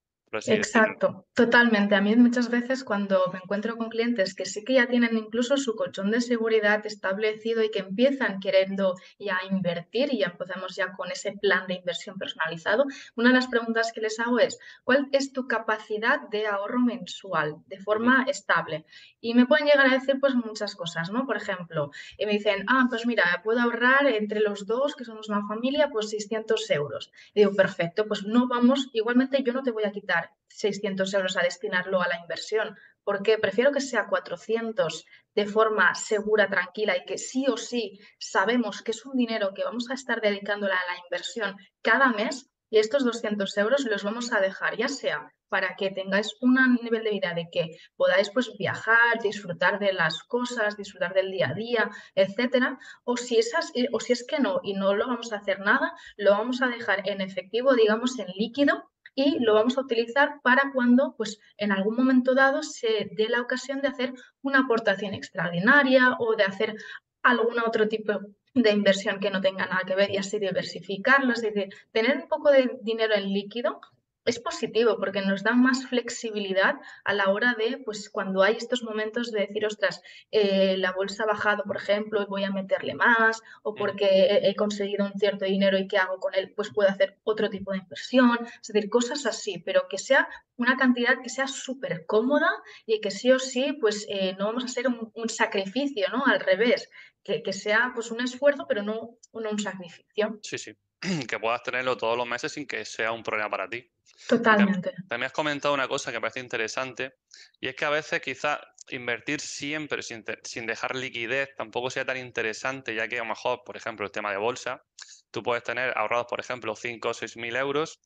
Exacto, 0.47 1.27
totalmente. 1.35 1.95
A 1.95 2.01
mí 2.01 2.17
muchas 2.17 2.49
veces 2.51 2.85
cuando 2.85 3.21
me 3.33 3.39
encuentro 3.39 3.77
con 3.77 3.91
clientes 3.91 4.35
que 4.35 4.45
sí 4.47 4.65
que 4.65 4.75
ya 4.75 4.89
tienen 4.89 5.17
incluso 5.17 5.57
su 5.57 5.77
colchón 5.77 6.11
de 6.11 6.21
seguridad 6.21 6.85
establecido 6.87 7.62
y 7.62 7.71
que 7.71 7.81
empiezan 7.81 8.41
queriendo 8.41 8.95
ya 9.19 9.39
invertir 9.51 10.12
y 10.12 10.19
ya 10.21 10.27
empezamos 10.29 10.75
ya 10.75 10.93
con 10.95 11.11
ese 11.12 11.33
plan 11.33 11.67
de 11.67 11.75
inversión 11.75 12.17
personalizado, 12.19 12.85
una 13.15 13.29
de 13.29 13.35
las 13.35 13.47
preguntas 13.47 13.93
que 13.95 14.01
les 14.01 14.19
hago 14.19 14.39
es, 14.39 14.59
¿cuál 14.85 15.09
es 15.12 15.33
tu 15.33 15.47
capacidad 15.47 16.21
de 16.31 16.47
ahorro 16.47 16.81
mensual 16.81 17.57
de 17.67 17.79
forma 17.79 18.25
estable? 18.27 18.85
Y 19.21 19.35
me 19.35 19.47
pueden 19.47 19.67
llegar 19.67 19.87
a 19.87 19.95
decir 19.95 20.17
pues 20.19 20.35
muchas 20.35 20.75
cosas, 20.75 21.11
¿no? 21.11 21.27
Por 21.27 21.37
ejemplo, 21.37 21.91
y 22.17 22.27
me 22.27 22.33
dicen, 22.33 22.65
ah, 22.69 22.87
pues 22.89 23.07
mira, 23.07 23.43
puedo 23.45 23.61
ahorrar 23.61 24.07
entre 24.07 24.41
los 24.41 24.67
dos, 24.67 24.97
que 24.97 25.05
somos 25.05 25.29
una 25.29 25.47
familia, 25.47 25.91
pues 25.93 26.09
600 26.11 26.69
euros. 26.71 27.12
Y 27.35 27.41
digo, 27.41 27.53
perfecto, 27.55 28.07
pues 28.09 28.25
no 28.25 28.49
vamos, 28.49 28.89
igualmente 28.93 29.43
yo 29.45 29.53
no 29.53 29.62
te 29.62 29.71
voy 29.71 29.85
a 29.85 29.93
quitar 29.93 30.22
600 30.49 31.12
euros 31.14 31.37
a 31.37 31.43
destinarlo 31.43 32.02
a 32.02 32.09
la 32.09 32.19
inversión, 32.21 32.76
porque 33.05 33.38
prefiero 33.38 33.73
que 33.73 33.81
sea 33.81 34.07
400 34.07 35.05
de 35.35 35.47
forma 35.47 35.95
segura, 35.95 36.49
tranquila 36.49 36.97
y 36.97 37.05
que 37.05 37.19
sí 37.19 37.47
o 37.49 37.57
sí 37.57 37.99
sabemos 38.19 38.83
que 38.83 38.93
es 38.93 39.05
un 39.07 39.17
dinero 39.17 39.55
que 39.55 39.64
vamos 39.64 39.91
a 39.91 39.95
estar 39.95 40.21
dedicándola 40.21 40.75
a 40.75 40.93
la 40.93 40.99
inversión 41.05 41.57
cada 41.81 42.09
mes 42.09 42.50
y 42.71 42.79
estos 42.79 43.05
200 43.05 43.57
euros 43.59 43.85
los 43.85 44.05
vamos 44.05 44.33
a 44.33 44.41
dejar, 44.41 44.76
ya 44.76 44.88
sea 44.88 45.33
para 45.52 45.76
que 45.76 45.91
tengáis 45.91 46.35
un 46.41 46.55
nivel 46.83 47.05
de 47.05 47.11
vida 47.11 47.35
de 47.35 47.50
que 47.52 47.76
podáis 47.95 48.31
pues 48.31 48.57
viajar, 48.57 49.21
disfrutar 49.23 49.79
de 49.79 49.93
las 49.93 50.23
cosas, 50.23 50.79
disfrutar 50.79 51.12
del 51.12 51.31
día 51.31 51.50
a 51.50 51.55
día, 51.55 51.91
etcétera, 52.14 52.79
o 53.05 53.19
si, 53.19 53.37
esas, 53.37 53.71
o 53.93 54.00
si 54.00 54.14
es 54.14 54.26
que 54.26 54.41
no 54.41 54.61
y 54.62 54.73
no 54.73 54.95
lo 54.95 55.07
vamos 55.07 55.31
a 55.31 55.37
hacer 55.37 55.61
nada, 55.61 55.93
lo 56.17 56.31
vamos 56.31 56.62
a 56.62 56.69
dejar 56.69 57.07
en 57.07 57.21
efectivo, 57.21 57.75
digamos 57.75 58.19
en 58.19 58.29
líquido 58.29 58.92
y 59.14 59.38
lo 59.40 59.54
vamos 59.54 59.76
a 59.76 59.83
utilizar 59.83 60.40
para 60.42 60.73
cuando 60.73 61.14
pues, 61.16 61.39
en 61.56 61.73
algún 61.73 61.97
momento 61.97 62.34
dado 62.34 62.63
se 62.63 63.10
dé 63.13 63.28
la 63.28 63.41
ocasión 63.41 63.80
de 63.80 63.89
hacer 63.89 64.13
una 64.43 64.60
aportación 64.60 65.15
extraordinaria 65.15 66.17
o 66.19 66.34
de 66.37 66.45
hacer 66.45 66.76
algún 67.23 67.58
otro 67.60 67.89
tipo 67.89 68.21
de 68.54 68.71
inversión 68.71 69.21
que 69.21 69.30
no 69.30 69.41
tenga 69.41 69.67
nada 69.67 69.84
que 69.87 69.95
ver 69.95 70.10
y 70.10 70.19
así 70.19 70.39
diversificarlo, 70.39 71.32
es 71.32 71.43
decir, 71.43 71.69
tener 71.91 72.19
un 72.19 72.28
poco 72.28 72.50
de 72.50 72.78
dinero 72.82 73.15
en 73.15 73.32
líquido 73.32 73.80
es 74.25 74.39
positivo 74.39 74.99
porque 74.99 75.23
nos 75.23 75.43
da 75.43 75.52
más 75.52 75.87
flexibilidad 75.87 76.76
a 77.04 77.15
la 77.15 77.30
hora 77.30 77.54
de, 77.58 77.78
pues 77.78 78.08
cuando 78.11 78.43
hay 78.43 78.56
estos 78.56 78.82
momentos 78.82 79.32
de 79.32 79.41
decir, 79.41 79.67
ostras, 79.67 80.00
eh, 80.30 80.76
la 80.78 80.93
bolsa 80.93 81.25
ha 81.25 81.26
bajado, 81.26 81.65
por 81.65 81.76
ejemplo, 81.76 82.23
y 82.23 82.26
voy 82.26 82.45
a 82.45 82.50
meterle 82.50 82.95
más, 82.95 83.41
o 83.63 83.75
porque 83.75 84.41
he, 84.43 84.54
conseguido 84.54 85.04
un 85.04 85.19
cierto 85.19 85.45
dinero 85.45 85.78
y 85.78 85.89
qué 85.89 85.99
hago 85.99 86.19
con 86.19 86.35
él, 86.35 86.52
pues 86.54 86.71
puedo 86.73 86.89
hacer 86.89 87.19
otro 87.25 87.50
tipo 87.50 87.73
de 87.73 87.78
inversión, 87.78 88.39
es 88.61 88.69
decir, 88.69 88.89
cosas 88.91 89.26
así, 89.26 89.58
pero 89.58 89.87
que 89.89 89.99
sea 89.99 90.28
una 90.56 90.76
cantidad 90.76 91.21
que 91.23 91.28
sea 91.28 91.49
súper 91.49 92.06
cómoda 92.06 92.50
y 92.87 93.00
que 93.00 93.11
sí 93.11 93.30
o 93.32 93.39
sí, 93.39 93.73
pues 93.80 94.06
eh, 94.08 94.37
no 94.39 94.47
vamos 94.47 94.65
a 94.65 94.67
hacer 94.67 94.87
un, 94.87 95.28
sacrificio, 95.28 96.06
¿no? 96.13 96.25
Al 96.26 96.41
revés, 96.41 96.89
que, 97.25 97.43
que, 97.43 97.52
sea 97.52 97.93
pues 97.95 98.11
un 98.11 98.21
esfuerzo, 98.21 98.67
pero 98.69 98.82
no, 98.82 99.19
no 99.32 99.50
un 99.50 99.58
sacrificio. 99.58 100.39
Sí, 100.43 100.58
sí. 100.58 100.73
que 101.28 101.38
puedas 101.38 101.62
tenerlo 101.62 101.97
todos 101.97 102.17
los 102.17 102.26
meses 102.26 102.52
sin 102.52 102.67
que 102.67 102.84
sea 102.84 103.12
un 103.12 103.23
problema 103.23 103.50
para 103.50 103.69
ti. 103.69 103.91
Totalmente. 104.28 104.93
También 105.08 105.26
has 105.26 105.32
comentado 105.32 105.75
una 105.75 105.88
cosa 105.88 106.10
que 106.12 106.19
me 106.19 106.23
parece 106.23 106.41
interesante 106.41 107.17
y 107.60 107.69
es 107.69 107.75
que 107.75 107.84
a 107.84 107.91
veces 107.91 108.21
quizás 108.21 108.60
invertir 108.91 109.41
siempre 109.41 110.02
sin, 110.02 110.25
sin, 110.45 110.67
dejar 110.67 110.95
liquidez 110.97 111.54
tampoco 111.56 111.91
sea 111.91 112.04
tan 112.04 112.17
interesante, 112.17 112.95
ya 112.95 113.08
que 113.08 113.17
a 113.17 113.23
lo 113.23 113.28
mejor, 113.28 113.62
por 113.65 113.76
ejemplo, 113.76 114.04
el 114.04 114.12
tema 114.12 114.30
de 114.30 114.36
bolsa, 114.36 114.84
tú 115.30 115.43
puedes 115.43 115.62
tener 115.62 115.97
ahorrados, 115.97 116.26
por 116.28 116.41
ejemplo, 116.41 116.76
5 116.76 117.08
o 117.08 117.15
6 117.15 117.36
mil 117.36 117.56
euros 117.56 118.00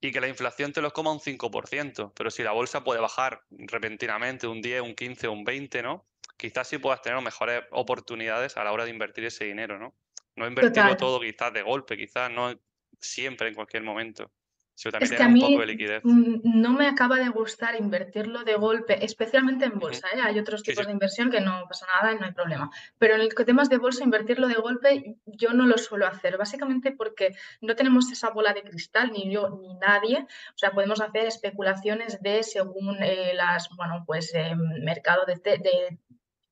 y 0.00 0.12
que 0.12 0.20
la 0.20 0.28
inflación 0.28 0.72
te 0.72 0.82
los 0.82 0.92
coma 0.92 1.12
un 1.12 1.20
5%, 1.20 2.12
pero 2.14 2.30
si 2.30 2.42
la 2.42 2.52
bolsa 2.52 2.84
puede 2.84 3.00
bajar 3.00 3.42
repentinamente 3.50 4.46
un 4.46 4.60
10, 4.60 4.82
un 4.82 4.94
15, 4.94 5.28
un 5.28 5.44
20, 5.44 5.82
¿no? 5.82 6.06
Quizás 6.36 6.68
sí 6.68 6.78
puedas 6.78 7.00
tener 7.00 7.22
mejores 7.22 7.62
oportunidades 7.70 8.56
a 8.56 8.64
la 8.64 8.72
hora 8.72 8.84
de 8.84 8.90
invertir 8.90 9.24
ese 9.24 9.44
dinero, 9.44 9.78
¿no? 9.78 9.94
No 10.36 10.46
invertirlo 10.46 10.96
todo 10.96 11.20
quizás 11.20 11.52
de 11.52 11.62
golpe, 11.62 11.96
quizás 11.96 12.30
no 12.30 12.52
siempre 13.00 13.48
en 13.48 13.54
cualquier 13.54 13.82
momento. 13.82 14.30
es 15.00 15.12
que 15.12 15.22
a 15.22 15.28
mí 15.28 15.56
no 16.02 16.72
me 16.72 16.88
acaba 16.88 17.18
de 17.18 17.28
gustar 17.28 17.76
invertirlo 17.76 18.42
de 18.42 18.54
golpe, 18.54 19.04
especialmente 19.04 19.66
en 19.66 19.78
bolsa. 19.78 20.08
¿eh? 20.14 20.20
Hay 20.24 20.38
otros 20.38 20.62
tipos 20.62 20.86
de 20.86 20.92
inversión 20.92 21.30
que 21.30 21.40
no 21.40 21.64
pasa 21.68 21.86
nada 21.94 22.12
y 22.12 22.18
no 22.18 22.26
hay 22.26 22.32
problema. 22.32 22.70
Pero 22.98 23.14
en 23.14 23.20
el 23.20 23.34
temas 23.34 23.68
de 23.68 23.78
bolsa, 23.78 24.02
invertirlo 24.02 24.48
de 24.48 24.54
golpe, 24.54 25.16
yo 25.26 25.52
no 25.52 25.66
lo 25.66 25.78
suelo 25.78 26.06
hacer, 26.06 26.36
básicamente 26.36 26.90
porque 26.92 27.36
no 27.60 27.76
tenemos 27.76 28.10
esa 28.10 28.30
bola 28.30 28.52
de 28.52 28.62
cristal, 28.62 29.12
ni 29.12 29.30
yo 29.30 29.50
ni 29.50 29.74
nadie. 29.74 30.18
O 30.18 30.58
sea, 30.58 30.72
podemos 30.72 31.00
hacer 31.00 31.26
especulaciones 31.26 32.20
de 32.22 32.42
según 32.42 33.00
eh, 33.02 33.32
las, 33.34 33.68
bueno, 33.76 34.02
pues 34.06 34.34
eh, 34.34 34.56
mercado 34.56 35.24
de, 35.26 35.34
de 35.36 35.98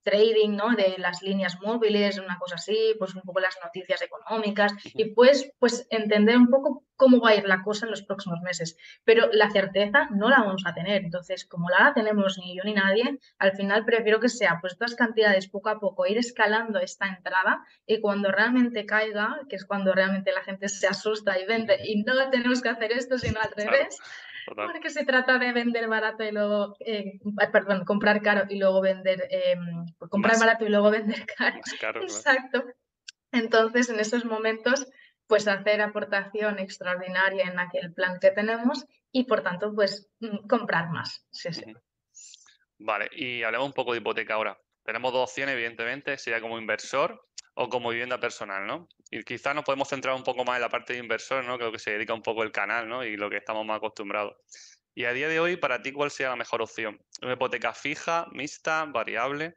trading, 0.03 0.57
¿no? 0.57 0.71
De 0.71 0.97
las 0.99 1.23
líneas 1.23 1.59
móviles, 1.61 2.19
una 2.19 2.39
cosa 2.39 2.57
así, 2.57 2.95
pues 2.99 3.15
un 3.15 3.23
poco 3.23 3.41
las 3.41 3.57
noticias 3.63 4.03
económicas 4.03 4.73
y 4.95 5.07
pues, 5.15 5.53
pues 5.59 5.87
entender 5.91 6.37
un 6.37 6.49
poco 6.49 6.85
cómo 6.97 7.21
va 7.21 7.31
a 7.31 7.35
ir 7.35 7.47
la 7.47 7.63
cosa 7.63 7.87
en 7.87 7.91
los 7.91 8.03
próximos 8.03 8.41
meses. 8.43 8.77
Pero 9.05 9.29
la 9.33 9.51
certeza 9.51 10.09
no 10.11 10.29
la 10.29 10.41
vamos 10.41 10.63
a 10.67 10.75
tener. 10.75 11.03
Entonces, 11.03 11.45
como 11.45 11.69
la 11.69 11.93
tenemos 11.95 12.39
ni 12.39 12.57
yo 12.57 12.63
ni 12.65 12.75
nadie, 12.75 13.19
al 13.39 13.53
final 13.53 13.85
prefiero 13.85 14.21
que 14.21 14.29
sea 14.29 14.59
pues 14.61 14.75
estas 14.75 14.95
cantidades 14.95 15.49
poco 15.49 15.69
a 15.69 15.81
poco, 15.81 16.07
ir 16.07 16.19
escalando 16.19 16.79
esta 16.79 17.09
entrada 17.09 17.65
y 17.87 18.01
cuando 18.01 18.31
realmente 18.31 18.87
caiga, 18.87 19.41
que 19.49 19.57
es 19.57 19.65
cuando 19.65 19.93
realmente 19.93 20.33
la 20.33 20.43
gente 20.43 20.69
se 20.69 20.87
asusta 20.87 21.39
y 21.39 21.47
vende 21.47 21.79
y 21.85 22.03
no 22.03 22.13
tenemos 22.31 22.63
que 22.63 22.69
hacer 22.69 22.93
esto, 22.93 23.19
sino 23.19 23.41
al 23.41 23.51
revés. 23.57 23.99
Porque 24.47 24.91
se 24.91 25.05
trata 25.05 25.39
de 25.39 25.53
vender 25.53 25.89
barato 25.89 26.25
y 26.25 26.33
luego, 26.33 26.77
eh, 26.81 27.21
perdón, 27.53 27.85
comprar 27.85 28.23
caro 28.23 28.45
y 28.49 28.59
luego 28.59 28.81
vender, 28.81 29.29
eh, 29.31 29.57
comprar 30.11 30.39
barato 30.39 30.65
y 30.67 30.69
luego 30.69 30.91
vender 30.91 31.27
caro. 31.39 31.61
Exacto. 32.03 32.65
Entonces, 33.31 33.89
en 33.89 34.01
esos 34.01 34.25
momentos, 34.25 34.87
pues 35.27 35.49
hacer 35.49 35.81
aportación 35.81 36.59
extraordinaria 36.59 37.45
en 37.45 37.59
aquel 37.59 37.93
plan 37.93 38.19
que 38.21 38.31
tenemos 38.31 38.85
y, 39.11 39.25
por 39.25 39.43
tanto, 39.43 39.75
pues 39.75 40.11
mm, 40.21 40.47
comprar 40.47 40.91
más. 40.91 41.27
Sí, 41.31 41.53
sí. 41.53 41.65
Vale, 42.79 43.09
y 43.13 43.43
hablemos 43.43 43.69
un 43.69 43.73
poco 43.73 43.93
de 43.93 43.99
hipoteca 43.99 44.35
ahora. 44.35 44.59
Tenemos 44.85 45.13
dos 45.13 45.31
opciones, 45.31 45.55
evidentemente, 45.55 46.19
sería 46.19 46.41
como 46.41 46.59
inversor 46.59 47.25
o 47.55 47.69
como 47.69 47.91
vivienda 47.91 48.19
personal, 48.19 48.67
¿no? 48.67 48.89
Y 49.11 49.23
quizás 49.25 49.55
nos 49.55 49.65
podemos 49.65 49.89
centrar 49.89 50.15
un 50.15 50.23
poco 50.23 50.45
más 50.45 50.57
en 50.57 50.63
la 50.63 50.69
parte 50.69 50.95
de 50.95 51.01
inversor, 51.01 51.45
¿no? 51.45 51.59
Creo 51.59 51.73
que 51.73 51.79
se 51.79 51.93
dedica 51.93 52.15
un 52.15 52.23
poco 52.23 52.43
el 52.43 52.53
canal, 52.53 52.89
¿no? 52.89 53.05
Y 53.05 53.17
lo 53.17 53.29
que 53.29 53.37
estamos 53.37 53.67
más 53.67 53.77
acostumbrados. 53.77 54.37
Y 54.95 55.05
a 55.05 55.13
día 55.13 55.29
de 55.29 55.41
hoy, 55.41 55.57
para 55.57 55.83
ti, 55.83 55.93
¿cuál 55.93 56.11
sería 56.11 56.31
la 56.31 56.37
mejor 56.37 56.63
opción? 56.63 57.01
¿Una 57.23 57.35
hipoteca 57.35 57.73
fija, 57.73 58.27
mixta, 58.33 58.85
variable? 58.87 59.57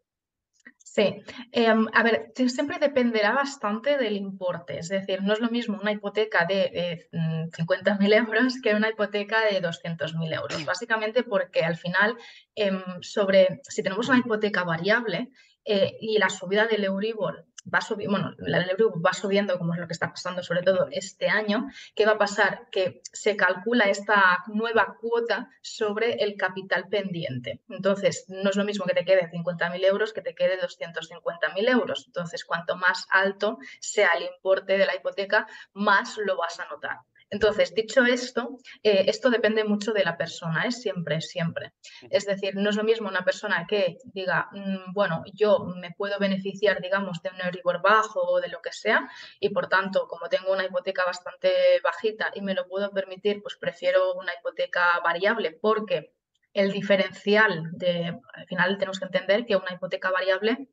Sí, 0.78 1.22
em, 1.52 1.88
a 1.94 2.04
ver, 2.04 2.32
siempre 2.48 2.80
dependerá 2.80 3.34
bastante 3.34 3.98
del 3.98 4.16
importe, 4.16 4.80
es 4.80 4.88
decir, 4.88 5.22
no 5.22 5.34
es 5.34 5.40
lo 5.40 5.50
mismo 5.50 5.78
una 5.80 5.92
hipoteca 5.92 6.46
de 6.46 7.08
50.000 7.52 8.00
mm, 8.00 8.14
euros 8.14 8.56
que 8.64 8.74
una 8.74 8.90
hipoteca 8.90 9.42
de 9.46 9.62
200.000 9.62 10.34
euros, 10.34 10.66
básicamente 10.66 11.24
porque 11.24 11.62
al 11.62 11.76
final, 11.76 12.18
em, 12.56 12.82
sobre, 13.02 13.60
si 13.64 13.84
tenemos 13.84 14.08
una 14.10 14.20
hipoteca 14.20 14.64
variable 14.64 15.30
eh, 15.66 15.98
y 16.00 16.18
la 16.18 16.30
subida 16.30 16.66
del 16.66 16.86
Euribor 16.86 17.46
va 17.74 17.82
subiendo, 17.82 18.18
bueno, 18.18 18.36
la 18.38 18.66
va 19.06 19.14
subiendo, 19.14 19.58
como 19.58 19.74
es 19.74 19.80
lo 19.80 19.88
que 19.88 19.94
está 19.94 20.10
pasando 20.10 20.44
sobre 20.44 20.64
todo 20.64 20.88
este 20.92 21.30
año, 21.30 21.70
¿qué 21.96 22.06
va 22.06 22.14
a 22.14 22.18
pasar? 22.18 22.68
Que 22.72 23.02
se 23.12 23.36
calcula 23.36 23.86
esta 23.86 24.44
nueva 24.48 24.98
cuota 25.00 25.50
sobre 25.62 26.14
el 26.24 26.36
capital 26.36 26.88
pendiente. 26.90 27.62
Entonces, 27.70 28.26
no 28.30 28.50
es 28.50 28.56
lo 28.56 28.66
mismo 28.66 28.86
que 28.86 28.94
te 28.94 29.06
quede 29.06 29.30
50.000 29.30 29.84
euros 29.86 30.14
que 30.14 30.22
te 30.22 30.36
quede 30.36 30.60
250.000 30.60 31.70
euros. 31.70 32.04
Entonces, 32.08 32.46
cuanto 32.46 32.76
más 32.76 33.08
alto 33.10 33.58
sea 33.80 34.10
el 34.18 34.24
importe 34.24 34.78
de 34.78 34.86
la 34.86 34.96
hipoteca, 34.96 35.48
más 35.74 36.18
lo 36.18 36.38
vas 36.38 36.60
a 36.60 36.68
notar. 36.68 37.00
Entonces, 37.36 37.76
dicho 37.76 38.06
esto, 38.06 38.58
eh, 38.82 39.04
esto 39.08 39.30
depende 39.30 39.66
mucho 39.66 39.92
de 39.92 40.06
la 40.06 40.16
persona, 40.16 40.64
es 40.64 40.78
¿eh? 40.78 40.82
siempre, 40.84 41.20
siempre. 41.20 41.74
Es 42.10 42.26
decir, 42.26 42.56
no 42.56 42.70
es 42.70 42.78
lo 42.78 42.86
mismo 42.86 43.10
una 43.10 43.26
persona 43.26 43.66
que 43.68 43.98
diga, 44.06 44.48
mm, 44.54 44.94
bueno, 44.94 45.22
yo 45.34 45.66
me 45.82 45.92
puedo 45.92 46.18
beneficiar, 46.18 46.80
digamos, 46.80 47.22
de 47.22 47.32
un 47.32 47.42
Euribor 47.42 47.82
bajo 47.82 48.22
o 48.22 48.40
de 48.40 48.48
lo 48.48 48.62
que 48.62 48.72
sea, 48.72 49.10
y 49.38 49.50
por 49.50 49.68
tanto, 49.68 50.08
como 50.08 50.30
tengo 50.30 50.54
una 50.54 50.64
hipoteca 50.64 51.04
bastante 51.04 51.52
bajita 51.84 52.32
y 52.34 52.42
me 52.42 52.54
lo 52.54 52.70
puedo 52.70 52.90
permitir, 52.92 53.42
pues 53.42 53.58
prefiero 53.58 54.14
una 54.14 54.32
hipoteca 54.34 55.02
variable 55.04 55.52
porque 55.52 56.14
el 56.54 56.72
diferencial 56.72 57.70
de, 57.74 58.18
al 58.34 58.46
final 58.48 58.78
tenemos 58.78 58.98
que 58.98 59.06
entender 59.12 59.46
que 59.46 59.58
una 59.58 59.74
hipoteca 59.74 60.10
variable 60.10 60.70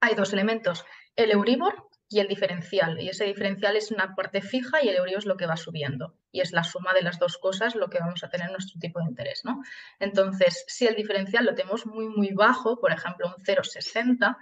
hay 0.00 0.14
dos 0.14 0.34
elementos, 0.34 0.84
el 1.16 1.30
Euribor 1.30 1.88
y 2.14 2.20
el 2.20 2.28
diferencial. 2.28 3.00
Y 3.00 3.08
ese 3.08 3.24
diferencial 3.24 3.76
es 3.76 3.90
una 3.90 4.14
parte 4.14 4.40
fija 4.40 4.82
y 4.82 4.88
el 4.88 4.96
euro 4.96 5.18
es 5.18 5.26
lo 5.26 5.36
que 5.36 5.46
va 5.46 5.56
subiendo. 5.56 6.14
Y 6.30 6.40
es 6.40 6.52
la 6.52 6.62
suma 6.62 6.94
de 6.94 7.02
las 7.02 7.18
dos 7.18 7.38
cosas 7.38 7.74
lo 7.74 7.90
que 7.90 7.98
vamos 7.98 8.22
a 8.22 8.30
tener 8.30 8.50
nuestro 8.52 8.78
tipo 8.78 9.00
de 9.00 9.06
interés. 9.06 9.44
¿no? 9.44 9.62
Entonces, 9.98 10.64
si 10.68 10.86
el 10.86 10.94
diferencial 10.94 11.44
lo 11.44 11.54
tenemos 11.54 11.86
muy, 11.86 12.08
muy 12.08 12.32
bajo, 12.32 12.78
por 12.78 12.92
ejemplo, 12.92 13.34
un 13.36 13.42
0,60, 13.42 14.36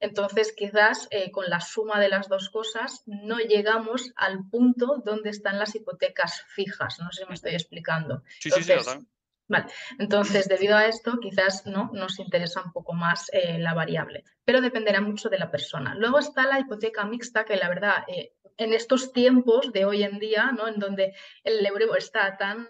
entonces 0.00 0.54
quizás 0.56 1.08
eh, 1.10 1.30
con 1.30 1.50
la 1.50 1.60
suma 1.60 2.00
de 2.00 2.08
las 2.08 2.30
dos 2.30 2.48
cosas 2.48 3.02
no 3.04 3.38
llegamos 3.38 4.12
al 4.16 4.48
punto 4.48 5.02
donde 5.04 5.28
están 5.28 5.58
las 5.58 5.74
hipotecas 5.74 6.42
fijas. 6.48 7.00
No 7.00 7.12
sé 7.12 7.24
si 7.24 7.28
me 7.28 7.34
estoy 7.34 7.52
explicando. 7.52 8.22
Sí, 8.38 8.50
sí, 8.50 8.62
sí, 8.62 8.72
Vale, 9.50 9.66
entonces 9.98 10.48
debido 10.48 10.76
a 10.76 10.86
esto 10.86 11.18
quizás 11.20 11.66
no 11.66 11.90
nos 11.92 12.20
interesa 12.20 12.62
un 12.62 12.70
poco 12.70 12.92
más 12.92 13.28
eh, 13.32 13.58
la 13.58 13.74
variable, 13.74 14.22
pero 14.50 14.60
dependerá 14.60 15.00
mucho 15.00 15.28
de 15.28 15.38
la 15.38 15.48
persona. 15.48 15.94
Luego 15.94 16.18
está 16.18 16.44
la 16.44 16.58
hipoteca 16.58 17.04
mixta, 17.04 17.44
que 17.44 17.54
la 17.54 17.68
verdad 17.68 18.02
eh, 18.08 18.32
en 18.60 18.74
estos 18.74 19.12
tiempos 19.14 19.72
de 19.72 19.86
hoy 19.86 20.02
en 20.02 20.18
día, 20.18 20.52
¿no? 20.52 20.68
en 20.68 20.78
donde 20.78 21.14
el 21.44 21.64
euro 21.64 21.96
está 21.96 22.36
tan 22.36 22.68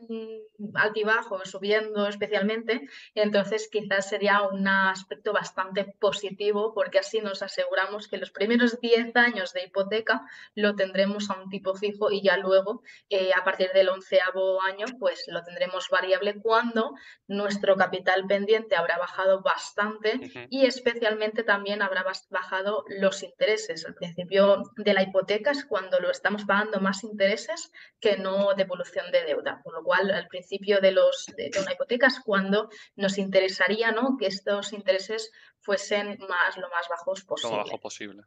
altibajo, 0.74 1.44
subiendo 1.44 2.06
especialmente, 2.06 2.88
entonces 3.14 3.68
quizás 3.72 4.08
sería 4.08 4.42
un 4.42 4.68
aspecto 4.68 5.32
bastante 5.32 5.84
positivo 5.98 6.72
porque 6.74 7.00
así 7.00 7.20
nos 7.20 7.42
aseguramos 7.42 8.06
que 8.06 8.18
los 8.18 8.30
primeros 8.30 8.80
10 8.80 9.16
años 9.16 9.52
de 9.52 9.64
hipoteca 9.64 10.22
lo 10.54 10.76
tendremos 10.76 11.28
a 11.28 11.40
un 11.40 11.48
tipo 11.48 11.74
fijo 11.74 12.12
y 12.12 12.22
ya 12.22 12.36
luego, 12.36 12.82
eh, 13.08 13.32
a 13.36 13.42
partir 13.42 13.70
del 13.72 13.88
onceavo 13.88 14.62
año, 14.62 14.86
pues 15.00 15.24
lo 15.26 15.42
tendremos 15.42 15.88
variable 15.90 16.40
cuando 16.40 16.94
nuestro 17.26 17.74
capital 17.74 18.26
pendiente 18.28 18.76
habrá 18.76 18.96
bajado 18.96 19.42
bastante 19.42 20.20
y 20.50 20.66
especialmente 20.66 21.42
también 21.42 21.69
habrá 21.80 22.04
bajado 22.30 22.84
los 22.88 23.22
intereses. 23.22 23.86
Al 23.86 23.94
principio 23.94 24.62
de 24.76 24.94
la 24.94 25.02
hipoteca 25.02 25.52
es 25.52 25.64
cuando 25.64 26.00
lo 26.00 26.10
estamos 26.10 26.44
pagando 26.44 26.80
más 26.80 27.04
intereses 27.04 27.72
que 28.00 28.16
no 28.16 28.54
devolución 28.54 29.10
de 29.12 29.24
deuda. 29.24 29.60
Por 29.62 29.74
lo 29.74 29.82
cual, 29.82 30.10
al 30.10 30.28
principio 30.28 30.80
de, 30.80 30.92
los, 30.92 31.26
de, 31.36 31.50
una 31.60 31.72
hipoteca 31.72 32.08
es 32.08 32.20
cuando 32.20 32.68
nos 32.96 33.18
interesaría 33.18 33.92
¿no? 33.92 34.16
que 34.18 34.26
estos 34.26 34.72
intereses 34.72 35.30
fuesen 35.60 36.18
más, 36.28 36.56
lo 36.56 36.68
más 36.70 36.88
bajos 36.88 37.24
posible. 37.24 37.52
Lo 37.52 37.58
más 37.58 37.66
bajo 37.70 37.80
posible. 37.80 38.22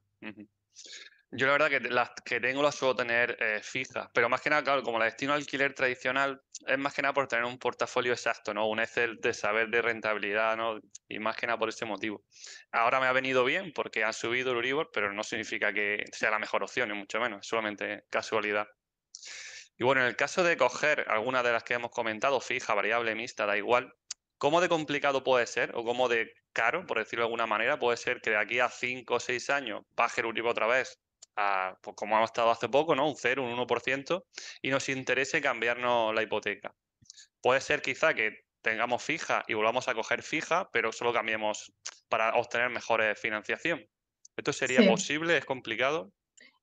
Yo 1.36 1.48
la 1.48 1.54
verdad 1.54 1.70
que 1.70 1.80
las 1.90 2.12
que 2.24 2.40
tengo 2.40 2.62
las 2.62 2.76
suelo 2.76 2.96
tener 2.96 3.36
eh, 3.40 3.60
fijas, 3.64 4.08
pero 4.14 4.30
más 4.30 4.40
que 4.40 4.52
nada, 4.52 4.64
claro, 4.64 4.84
como 4.84 5.00
la 5.00 5.06
destino 5.06 5.34
alquiler 5.34 5.74
tradicional, 5.74 6.40
es 6.68 6.78
más 6.78 6.94
que 6.94 7.02
nada 7.02 7.16
por 7.16 7.28
tener 7.28 7.46
un 7.46 7.58
portafolio 7.58 8.14
exacto, 8.14 8.54
¿no? 8.54 8.70
Un 8.70 8.80
Excel 8.80 9.20
de 9.20 9.34
saber 9.34 9.70
de 9.70 9.82
rentabilidad, 9.82 10.56
¿no? 10.56 10.80
Y 11.08 11.18
más 11.18 11.36
que 11.36 11.48
nada 11.48 11.58
por 11.58 11.70
ese 11.70 11.86
motivo. 11.86 12.24
Ahora 12.72 13.00
me 13.00 13.08
ha 13.08 13.12
venido 13.14 13.44
bien 13.46 13.74
porque 13.74 14.04
han 14.04 14.14
subido 14.14 14.52
el 14.52 14.58
Uribor, 14.58 14.92
pero 14.94 15.12
no 15.12 15.24
significa 15.24 15.74
que 15.74 16.04
sea 16.12 16.30
la 16.30 16.38
mejor 16.38 16.62
opción, 16.62 16.90
ni 16.90 16.96
mucho 16.96 17.20
menos, 17.20 17.48
solamente 17.48 18.04
casualidad. 18.12 18.68
Y 19.76 19.84
bueno, 19.86 20.02
en 20.02 20.08
el 20.08 20.16
caso 20.16 20.44
de 20.44 20.56
coger 20.56 21.06
alguna 21.10 21.42
de 21.42 21.52
las 21.52 21.64
que 21.64 21.74
hemos 21.74 21.90
comentado, 21.90 22.40
fija, 22.42 22.76
variable, 22.76 23.16
mixta, 23.16 23.48
da 23.48 23.58
igual, 23.58 23.92
¿cómo 24.38 24.62
de 24.62 24.70
complicado 24.70 25.24
puede 25.24 25.48
ser 25.48 25.72
o 25.74 25.84
cómo 25.84 26.10
de 26.10 26.32
caro, 26.52 26.86
por 26.86 27.00
decirlo 27.00 27.24
de 27.24 27.28
alguna 27.30 27.48
manera, 27.48 27.80
puede 27.80 27.98
ser 27.98 28.22
que 28.22 28.30
de 28.30 28.38
aquí 28.38 28.60
a 28.60 28.70
5 28.70 29.16
o 29.16 29.20
6 29.20 29.50
años 29.50 29.82
baje 29.96 30.22
el 30.22 30.28
Uribor 30.28 30.52
otra 30.52 30.68
vez 30.68 31.00
pues 31.82 31.96
como 31.96 32.16
hemos 32.16 32.30
estado 32.30 32.52
hace 32.52 32.70
poco, 32.70 32.96
¿no? 32.96 33.08
Un 33.08 33.16
0, 33.16 33.44
un 33.44 33.58
1%, 33.58 34.26
y 34.62 34.70
nos 34.70 34.90
interese 34.90 35.42
cambiarnos 35.42 36.14
la 36.14 36.24
hipoteca. 36.24 36.74
Puede 37.42 37.62
ser 37.62 37.82
quizá 37.82 38.14
que 38.14 38.46
tengamos 38.62 39.04
fija 39.04 39.44
y 39.48 39.54
volvamos 39.54 39.88
a 39.88 39.94
coger 39.94 40.24
fija, 40.24 40.70
pero 40.72 40.92
solo 40.92 41.14
cambiemos 41.14 41.74
para 42.08 42.34
obtener 42.36 42.70
mejores 42.70 43.20
financiación. 43.20 43.86
¿Esto 44.36 44.54
sería 44.54 44.88
posible? 44.88 45.38
¿Es 45.38 45.46
complicado? 45.46 46.12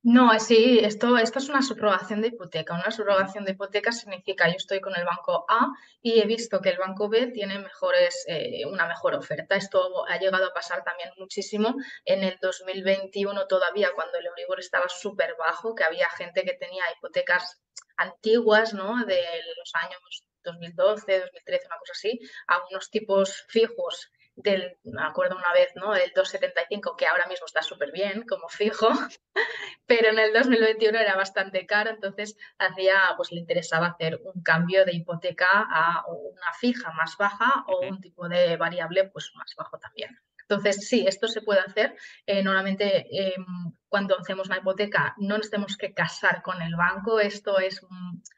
No, 0.03 0.39
sí, 0.41 0.79
esto, 0.83 1.19
esto 1.19 1.39
es 1.41 1.49
una 1.51 1.61
subrogación 1.61 2.23
de 2.23 2.29
hipoteca. 2.29 2.73
Una 2.75 2.91
subrogación 2.91 3.45
de 3.45 3.53
hipoteca 3.53 3.93
significa 3.93 4.49
yo 4.49 4.55
estoy 4.57 4.81
con 4.81 4.97
el 4.97 5.05
banco 5.05 5.45
A 5.47 5.69
y 6.01 6.21
he 6.21 6.27
visto 6.27 6.61
que 6.63 6.71
el 6.71 6.79
banco 6.79 7.11
B 7.11 7.27
tiene 7.29 7.59
mejores, 7.59 8.25
eh, 8.27 8.65
una 8.65 8.87
mejor 8.87 9.15
oferta. 9.15 9.57
Esto 9.57 10.07
ha 10.09 10.19
llegado 10.19 10.47
a 10.47 10.55
pasar 10.55 10.83
también 10.85 11.11
muchísimo 11.19 11.75
en 12.07 12.25
el 12.25 12.39
2021 12.41 13.47
todavía 13.47 13.91
cuando 13.95 14.17
el 14.19 14.27
Euribor 14.27 14.61
estaba 14.61 14.89
súper 14.89 15.37
bajo, 15.39 15.75
que 15.75 15.85
había 15.85 16.09
gente 16.17 16.45
que 16.45 16.55
tenía 16.55 16.85
hipotecas 16.97 17.61
antiguas, 17.99 18.73
¿no? 18.73 19.05
De 19.05 19.23
los 19.59 19.71
años 19.75 20.25
2012, 20.45 21.21
2013, 21.21 21.67
una 21.67 21.79
cosa 21.79 21.93
así, 21.93 22.19
a 22.47 22.67
unos 22.71 22.89
tipos 22.91 23.45
fijos 23.49 24.11
del, 24.43 24.79
me 24.85 25.03
acuerdo 25.03 25.37
una 25.37 25.53
vez, 25.53 25.71
¿no? 25.75 25.95
El 25.95 26.13
275, 26.15 26.97
que 26.97 27.07
ahora 27.07 27.27
mismo 27.27 27.47
está 27.47 27.63
súper 27.63 27.93
bien 27.93 28.25
como 28.29 28.49
fijo, 28.49 28.89
pero 29.87 30.11
en 30.11 30.19
el 30.19 30.33
2021 30.33 30.99
era 30.99 31.17
bastante 31.17 31.67
caro, 31.67 31.91
entonces 31.91 32.37
hacía, 32.59 33.01
pues 33.17 33.33
le 33.33 33.41
interesaba 33.41 33.89
hacer 33.89 34.21
un 34.25 34.43
cambio 34.43 34.85
de 34.85 34.95
hipoteca 34.95 35.67
a 35.71 36.05
una 36.07 36.53
fija 36.59 36.93
más 36.93 37.17
baja 37.19 37.65
o 37.67 37.81
un 37.87 38.01
tipo 38.01 38.29
de 38.29 38.57
variable 38.57 39.09
pues 39.09 39.33
más 39.35 39.55
bajo 39.57 39.79
también. 39.79 40.19
Entonces, 40.51 40.89
sí, 40.89 41.05
esto 41.07 41.29
se 41.29 41.43
puede 41.43 41.61
hacer. 41.61 41.95
Eh, 42.27 42.43
normalmente, 42.43 43.07
em, 43.11 43.45
cuando 43.89 44.19
hacemos 44.19 44.49
una 44.49 44.59
hipoteca, 44.59 45.15
no 45.19 45.39
nos 45.39 45.49
tenemos 45.49 45.77
que 45.77 45.95
casar 45.95 46.43
con 46.43 46.61
el 46.61 46.75
banco. 46.75 47.21
Esto 47.21 47.61
es, 47.61 47.81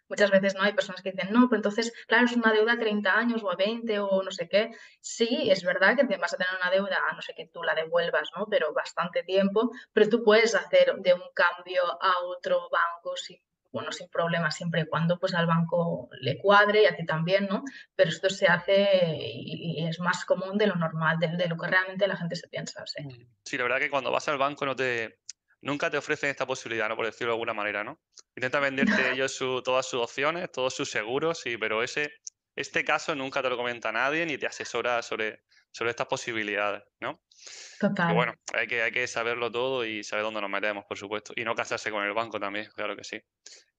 muchas 0.08 0.30
veces 0.30 0.54
no 0.54 0.62
hay 0.62 0.74
personas 0.74 1.00
que 1.00 1.12
dicen, 1.12 1.32
no, 1.32 1.48
pero 1.48 1.60
entonces, 1.60 1.90
claro, 2.06 2.26
es 2.26 2.36
una 2.36 2.52
deuda 2.52 2.74
a 2.74 2.78
30 2.78 3.16
años 3.16 3.42
o 3.42 3.50
a 3.50 3.56
20 3.56 3.98
o 4.00 4.22
no 4.22 4.30
sé 4.30 4.46
qué. 4.46 4.72
Sí, 5.00 5.50
es 5.50 5.64
verdad 5.64 5.96
que 5.96 6.04
vas 6.18 6.34
a 6.34 6.36
tener 6.36 6.52
una 6.60 6.70
deuda, 6.70 6.98
a 7.10 7.14
no 7.14 7.22
sé 7.22 7.32
que 7.34 7.46
tú 7.46 7.62
la 7.62 7.74
devuelvas, 7.74 8.28
¿no? 8.36 8.46
Pero 8.50 8.74
bastante 8.74 9.22
tiempo, 9.22 9.70
pero 9.94 10.10
tú 10.10 10.22
puedes 10.22 10.54
hacer 10.54 10.94
de 10.98 11.14
un 11.14 11.24
cambio 11.34 11.82
a 12.02 12.12
otro 12.24 12.68
banco 12.70 13.16
sin 13.16 13.38
bueno, 13.72 13.90
sin 13.90 14.08
problema 14.08 14.50
siempre 14.50 14.82
y 14.82 14.86
cuando 14.86 15.18
pues 15.18 15.34
al 15.34 15.46
banco 15.46 16.08
le 16.20 16.38
cuadre 16.38 16.82
y 16.82 16.86
a 16.86 16.94
ti 16.94 17.06
también, 17.06 17.46
¿no? 17.46 17.64
Pero 17.96 18.10
esto 18.10 18.28
se 18.28 18.46
hace 18.46 19.16
y, 19.18 19.86
es 19.88 19.98
más 19.98 20.24
común 20.24 20.58
de 20.58 20.66
lo 20.66 20.76
normal, 20.76 21.18
de, 21.18 21.48
lo 21.48 21.56
que 21.56 21.66
realmente 21.66 22.06
la 22.06 22.16
gente 22.16 22.36
se 22.36 22.48
piensa. 22.48 22.84
¿sí? 22.86 23.02
Mm. 23.02 23.26
sí, 23.44 23.56
la 23.56 23.64
verdad 23.64 23.78
que 23.78 23.90
cuando 23.90 24.10
vas 24.10 24.28
al 24.28 24.38
banco 24.38 24.66
no 24.66 24.76
te, 24.76 25.18
nunca 25.62 25.90
te 25.90 25.96
ofrecen 25.96 26.30
esta 26.30 26.46
posibilidad, 26.46 26.88
¿no? 26.88 26.96
Por 26.96 27.06
decirlo 27.06 27.32
de 27.32 27.36
alguna 27.36 27.54
manera, 27.54 27.82
¿no? 27.82 27.98
Intenta 28.36 28.60
venderte 28.60 28.92
ellos 29.12 29.38
todas 29.64 29.86
sus 29.86 30.02
opciones, 30.02 30.52
todos 30.52 30.74
sus 30.74 30.90
seguros, 30.90 31.40
sí, 31.40 31.56
pero 31.56 31.82
ese, 31.82 32.12
este 32.54 32.84
caso 32.84 33.14
nunca 33.14 33.42
te 33.42 33.48
lo 33.48 33.56
comenta 33.56 33.92
nadie 33.92 34.26
ni 34.26 34.38
te 34.38 34.46
asesora 34.46 35.02
sobre, 35.02 35.44
sobre 35.70 35.90
estas 35.90 36.06
posibilidades, 36.06 36.82
¿no? 37.00 37.22
Total. 37.80 38.14
bueno, 38.14 38.34
hay 38.52 38.66
que, 38.66 38.82
hay 38.82 38.92
que 38.92 39.06
saberlo 39.06 39.50
todo 39.50 39.84
y 39.84 40.04
saber 40.04 40.24
dónde 40.24 40.40
nos 40.40 40.50
metemos, 40.50 40.84
por 40.84 40.98
supuesto. 40.98 41.32
Y 41.36 41.44
no 41.44 41.54
casarse 41.54 41.90
con 41.90 42.04
el 42.04 42.12
banco 42.12 42.38
también, 42.38 42.68
claro 42.74 42.94
que 42.96 43.04
sí. 43.04 43.20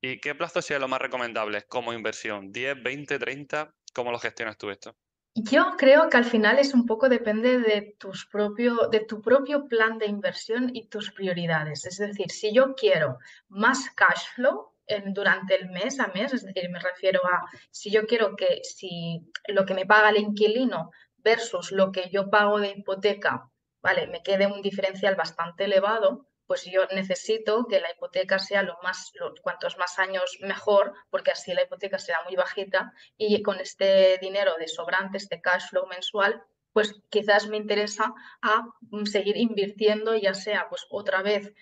¿Y 0.01 0.19
qué 0.19 0.35
plazo 0.35 0.61
sería 0.61 0.79
lo 0.79 0.87
más 0.87 1.01
recomendable 1.01 1.63
como 1.63 1.93
inversión? 1.93 2.51
¿10, 2.51 2.81
20, 2.83 3.19
30? 3.19 3.73
¿Cómo 3.93 4.11
lo 4.11 4.19
gestionas 4.19 4.57
tú 4.57 4.69
esto? 4.69 4.95
Yo 5.35 5.71
creo 5.77 6.09
que 6.09 6.17
al 6.17 6.25
final 6.25 6.59
es 6.59 6.75
un 6.75 6.85
poco 6.85 7.09
depende 7.09 7.59
de, 7.59 7.95
tus 7.97 8.27
propio, 8.27 8.87
de 8.91 8.99
tu 8.99 9.21
propio 9.21 9.67
plan 9.67 9.97
de 9.97 10.05
inversión 10.05 10.69
y 10.75 10.89
tus 10.89 11.11
prioridades. 11.11 11.85
Es 11.85 11.97
decir, 11.97 12.29
si 12.29 12.53
yo 12.53 12.75
quiero 12.75 13.17
más 13.47 13.89
cash 13.95 14.25
flow 14.35 14.72
durante 15.07 15.55
el 15.55 15.69
mes 15.69 15.99
a 15.99 16.07
mes, 16.07 16.33
es 16.33 16.43
decir, 16.43 16.69
me 16.69 16.79
refiero 16.79 17.21
a 17.25 17.43
si 17.71 17.89
yo 17.89 18.05
quiero 18.05 18.35
que 18.35 18.61
si 18.63 19.21
lo 19.47 19.65
que 19.65 19.73
me 19.73 19.85
paga 19.85 20.09
el 20.09 20.17
inquilino 20.17 20.91
versus 21.17 21.71
lo 21.71 21.91
que 21.91 22.09
yo 22.09 22.29
pago 22.29 22.59
de 22.59 22.69
hipoteca, 22.69 23.49
vale, 23.81 24.07
me 24.07 24.23
quede 24.23 24.47
un 24.47 24.61
diferencial 24.61 25.15
bastante 25.15 25.65
elevado, 25.65 26.27
pues 26.45 26.65
yo 26.65 26.85
necesito 26.87 27.65
que 27.67 27.79
la 27.79 27.91
hipoteca 27.91 28.37
sea 28.39 28.63
lo 28.63 28.77
más, 28.83 29.11
cuantos 29.41 29.77
más 29.77 29.97
años 29.99 30.37
mejor, 30.41 30.93
porque 31.09 31.31
así 31.31 31.53
la 31.53 31.63
hipoteca 31.63 31.97
será 31.97 32.19
muy 32.25 32.35
bajita 32.35 32.93
y 33.17 33.41
con 33.41 33.59
este 33.59 34.17
dinero 34.19 34.55
de 34.57 34.67
sobrante, 34.67 35.17
este 35.17 35.41
cash 35.41 35.69
flow 35.69 35.87
mensual, 35.87 36.43
pues 36.73 37.01
quizás 37.09 37.47
me 37.47 37.57
interesa 37.57 38.13
a 38.41 38.67
mm, 38.81 39.05
seguir 39.05 39.37
invirtiendo, 39.37 40.15
ya 40.15 40.33
sea 40.33 40.67
pues 40.69 40.85
otra 40.89 41.21
vez 41.21 41.53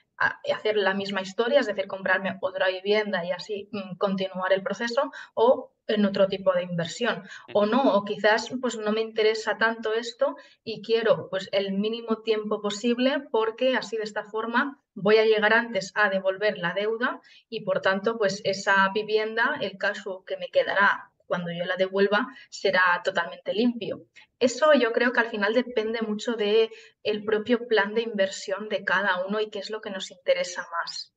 hacer 0.53 0.75
la 0.77 0.93
misma 0.93 1.21
historia, 1.21 1.59
es 1.59 1.67
decir, 1.67 1.87
comprarme 1.87 2.37
otra 2.41 2.67
vivienda 2.67 3.25
y 3.25 3.31
así 3.31 3.69
mm, 3.71 3.97
continuar 3.97 4.53
el 4.53 4.63
proceso, 4.63 5.11
o 5.33 5.71
en 5.87 6.05
otro 6.05 6.27
tipo 6.27 6.53
de 6.53 6.63
inversión. 6.63 7.23
O 7.53 7.65
no, 7.65 7.93
o 7.93 8.05
quizás 8.05 8.49
pues 8.61 8.77
no 8.77 8.91
me 8.91 9.01
interesa 9.01 9.57
tanto 9.57 9.93
esto 9.93 10.35
y 10.63 10.81
quiero 10.81 11.29
pues 11.29 11.49
el 11.51 11.73
mínimo 11.73 12.21
tiempo 12.21 12.61
posible 12.61 13.23
porque 13.31 13.75
así 13.75 13.97
de 13.97 14.03
esta 14.03 14.23
forma 14.23 14.79
voy 14.93 15.17
a 15.17 15.25
llegar 15.25 15.53
antes 15.53 15.91
a 15.95 16.09
devolver 16.09 16.57
la 16.57 16.73
deuda 16.73 17.21
y 17.49 17.61
por 17.61 17.81
tanto 17.81 18.17
pues 18.17 18.41
esa 18.43 18.89
vivienda, 18.93 19.57
el 19.61 19.77
caso 19.77 20.23
que 20.25 20.37
me 20.37 20.47
quedará 20.47 21.11
cuando 21.25 21.51
yo 21.51 21.65
la 21.65 21.77
devuelva 21.77 22.27
será 22.49 23.01
totalmente 23.03 23.53
limpio. 23.53 24.05
Eso 24.41 24.73
yo 24.73 24.91
creo 24.91 25.13
que 25.13 25.19
al 25.19 25.29
final 25.29 25.53
depende 25.53 26.01
mucho 26.01 26.33
del 26.33 26.69
el 27.03 27.23
propio 27.23 27.67
plan 27.67 27.93
de 27.93 28.01
inversión 28.01 28.67
de 28.69 28.83
cada 28.83 29.25
uno 29.25 29.39
y 29.39 29.49
qué 29.51 29.59
es 29.59 29.69
lo 29.69 29.81
que 29.81 29.91
nos 29.91 30.11
interesa 30.11 30.67
más. 30.71 31.13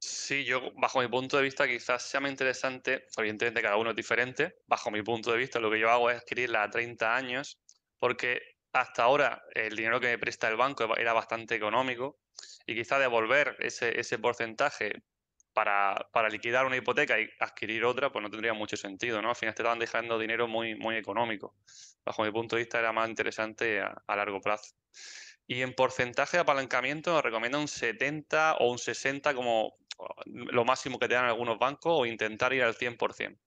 Sí, 0.00 0.44
yo 0.44 0.72
bajo 0.74 1.00
mi 1.00 1.08
punto 1.08 1.36
de 1.36 1.44
vista 1.44 1.66
quizás 1.66 2.02
sea 2.02 2.20
más 2.20 2.30
interesante, 2.30 3.06
evidentemente 3.16 3.62
cada 3.62 3.76
uno 3.76 3.90
es 3.90 3.96
diferente, 3.96 4.56
bajo 4.66 4.90
mi 4.90 5.02
punto 5.02 5.32
de 5.32 5.38
vista 5.38 5.60
lo 5.60 5.70
que 5.70 5.78
yo 5.78 5.90
hago 5.90 6.10
es 6.10 6.18
adquirirla 6.18 6.64
a 6.64 6.70
30 6.70 7.16
años 7.16 7.58
porque 7.98 8.42
hasta 8.72 9.04
ahora 9.04 9.42
el 9.54 9.76
dinero 9.76 10.00
que 10.00 10.08
me 10.08 10.18
presta 10.18 10.48
el 10.48 10.56
banco 10.56 10.96
era 10.96 11.12
bastante 11.12 11.54
económico 11.54 12.18
y 12.66 12.74
quizás 12.74 12.98
devolver 13.00 13.56
ese, 13.60 13.98
ese 13.98 14.18
porcentaje 14.18 15.02
para, 15.52 16.28
liquidar 16.30 16.66
una 16.66 16.76
hipoteca 16.76 17.20
y 17.20 17.28
adquirir 17.38 17.84
otra, 17.84 18.10
pues 18.10 18.22
no 18.22 18.30
tendría 18.30 18.54
mucho 18.54 18.76
sentido, 18.76 19.20
¿no? 19.20 19.30
Al 19.30 19.36
final 19.36 19.54
te 19.54 19.62
estaban 19.62 19.78
dejando 19.78 20.18
dinero 20.18 20.48
muy, 20.48 20.74
muy 20.74 20.96
económico. 20.96 21.54
Bajo 22.04 22.22
mi 22.24 22.30
punto 22.30 22.56
de 22.56 22.62
vista 22.62 22.78
era 22.78 22.92
más 22.92 23.08
interesante 23.08 23.80
a, 23.80 24.16
largo 24.16 24.40
plazo. 24.40 24.74
Y 25.46 25.62
en 25.62 25.74
porcentaje 25.74 26.36
de 26.36 26.42
apalancamiento 26.42 27.20
recomiendo 27.20 27.58
un 27.58 27.68
70 27.68 28.56
o 28.56 28.70
un 28.70 28.78
60 28.78 29.34
como 29.34 29.74
lo 30.26 30.64
máximo 30.64 30.98
que 30.98 31.08
te 31.08 31.14
dan 31.14 31.26
algunos 31.26 31.58
bancos 31.58 32.00
o 32.00 32.06
intentar 32.06 32.52
ir 32.52 32.62
al 32.62 32.74
100%. 32.74 33.38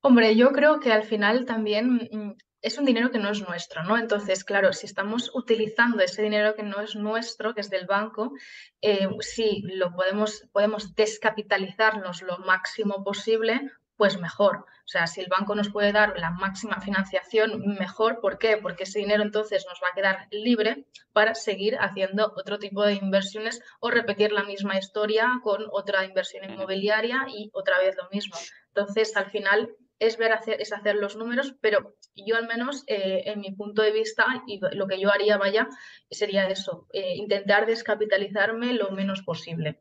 Hombre, 0.00 0.36
yo 0.36 0.52
creo 0.52 0.80
que 0.80 0.92
al 0.92 1.04
final 1.04 1.46
también 1.46 2.08
mm, 2.10 2.36
es 2.64 2.78
un 2.78 2.86
dinero 2.86 3.10
que 3.10 3.18
no 3.18 3.28
es 3.28 3.46
nuestro, 3.46 3.84
¿no? 3.84 3.98
Entonces, 3.98 4.42
claro, 4.42 4.72
si 4.72 4.86
estamos 4.86 5.30
utilizando 5.34 6.02
ese 6.02 6.22
dinero 6.22 6.54
que 6.54 6.62
no 6.62 6.80
es 6.80 6.96
nuestro, 6.96 7.54
que 7.54 7.60
es 7.60 7.68
del 7.68 7.86
banco, 7.86 8.32
eh, 8.80 9.06
sí, 9.20 9.62
lo 9.66 9.92
podemos, 9.92 10.48
podemos 10.50 10.94
descapitalizarnos 10.94 12.22
lo 12.22 12.38
máximo 12.38 13.04
posible, 13.04 13.60
pues 13.96 14.18
mejor. 14.18 14.56
O 14.56 14.88
sea, 14.88 15.06
si 15.06 15.20
el 15.20 15.28
banco 15.28 15.54
nos 15.54 15.68
puede 15.68 15.92
dar 15.92 16.18
la 16.18 16.30
máxima 16.30 16.80
financiación, 16.80 17.60
mejor. 17.78 18.20
¿Por 18.20 18.38
qué? 18.38 18.56
Porque 18.56 18.84
ese 18.84 18.98
dinero 18.98 19.22
entonces 19.22 19.66
nos 19.68 19.80
va 19.82 19.88
a 19.92 19.94
quedar 19.94 20.26
libre 20.30 20.86
para 21.12 21.34
seguir 21.34 21.76
haciendo 21.78 22.32
otro 22.34 22.58
tipo 22.58 22.82
de 22.82 22.94
inversiones 22.94 23.60
o 23.78 23.90
repetir 23.90 24.32
la 24.32 24.44
misma 24.44 24.78
historia 24.78 25.28
con 25.42 25.66
otra 25.70 26.06
inversión 26.06 26.50
inmobiliaria 26.50 27.26
y 27.28 27.50
otra 27.52 27.78
vez 27.78 27.94
lo 27.96 28.08
mismo. 28.10 28.36
Entonces, 28.68 29.14
al 29.16 29.30
final, 29.30 29.70
es 29.98 30.16
ver 30.16 30.32
hacer, 30.32 30.60
es 30.60 30.72
hacer 30.72 30.96
los 30.96 31.16
números, 31.16 31.54
pero 31.60 31.96
yo 32.14 32.36
al 32.36 32.46
menos 32.46 32.84
eh, 32.86 33.22
en 33.26 33.40
mi 33.40 33.52
punto 33.52 33.82
de 33.82 33.92
vista 33.92 34.42
y 34.46 34.60
lo 34.72 34.86
que 34.86 35.00
yo 35.00 35.10
haría, 35.10 35.36
vaya, 35.36 35.68
sería 36.10 36.48
eso, 36.48 36.86
eh, 36.92 37.16
intentar 37.16 37.66
descapitalizarme 37.66 38.72
lo 38.74 38.90
menos 38.90 39.22
posible. 39.22 39.80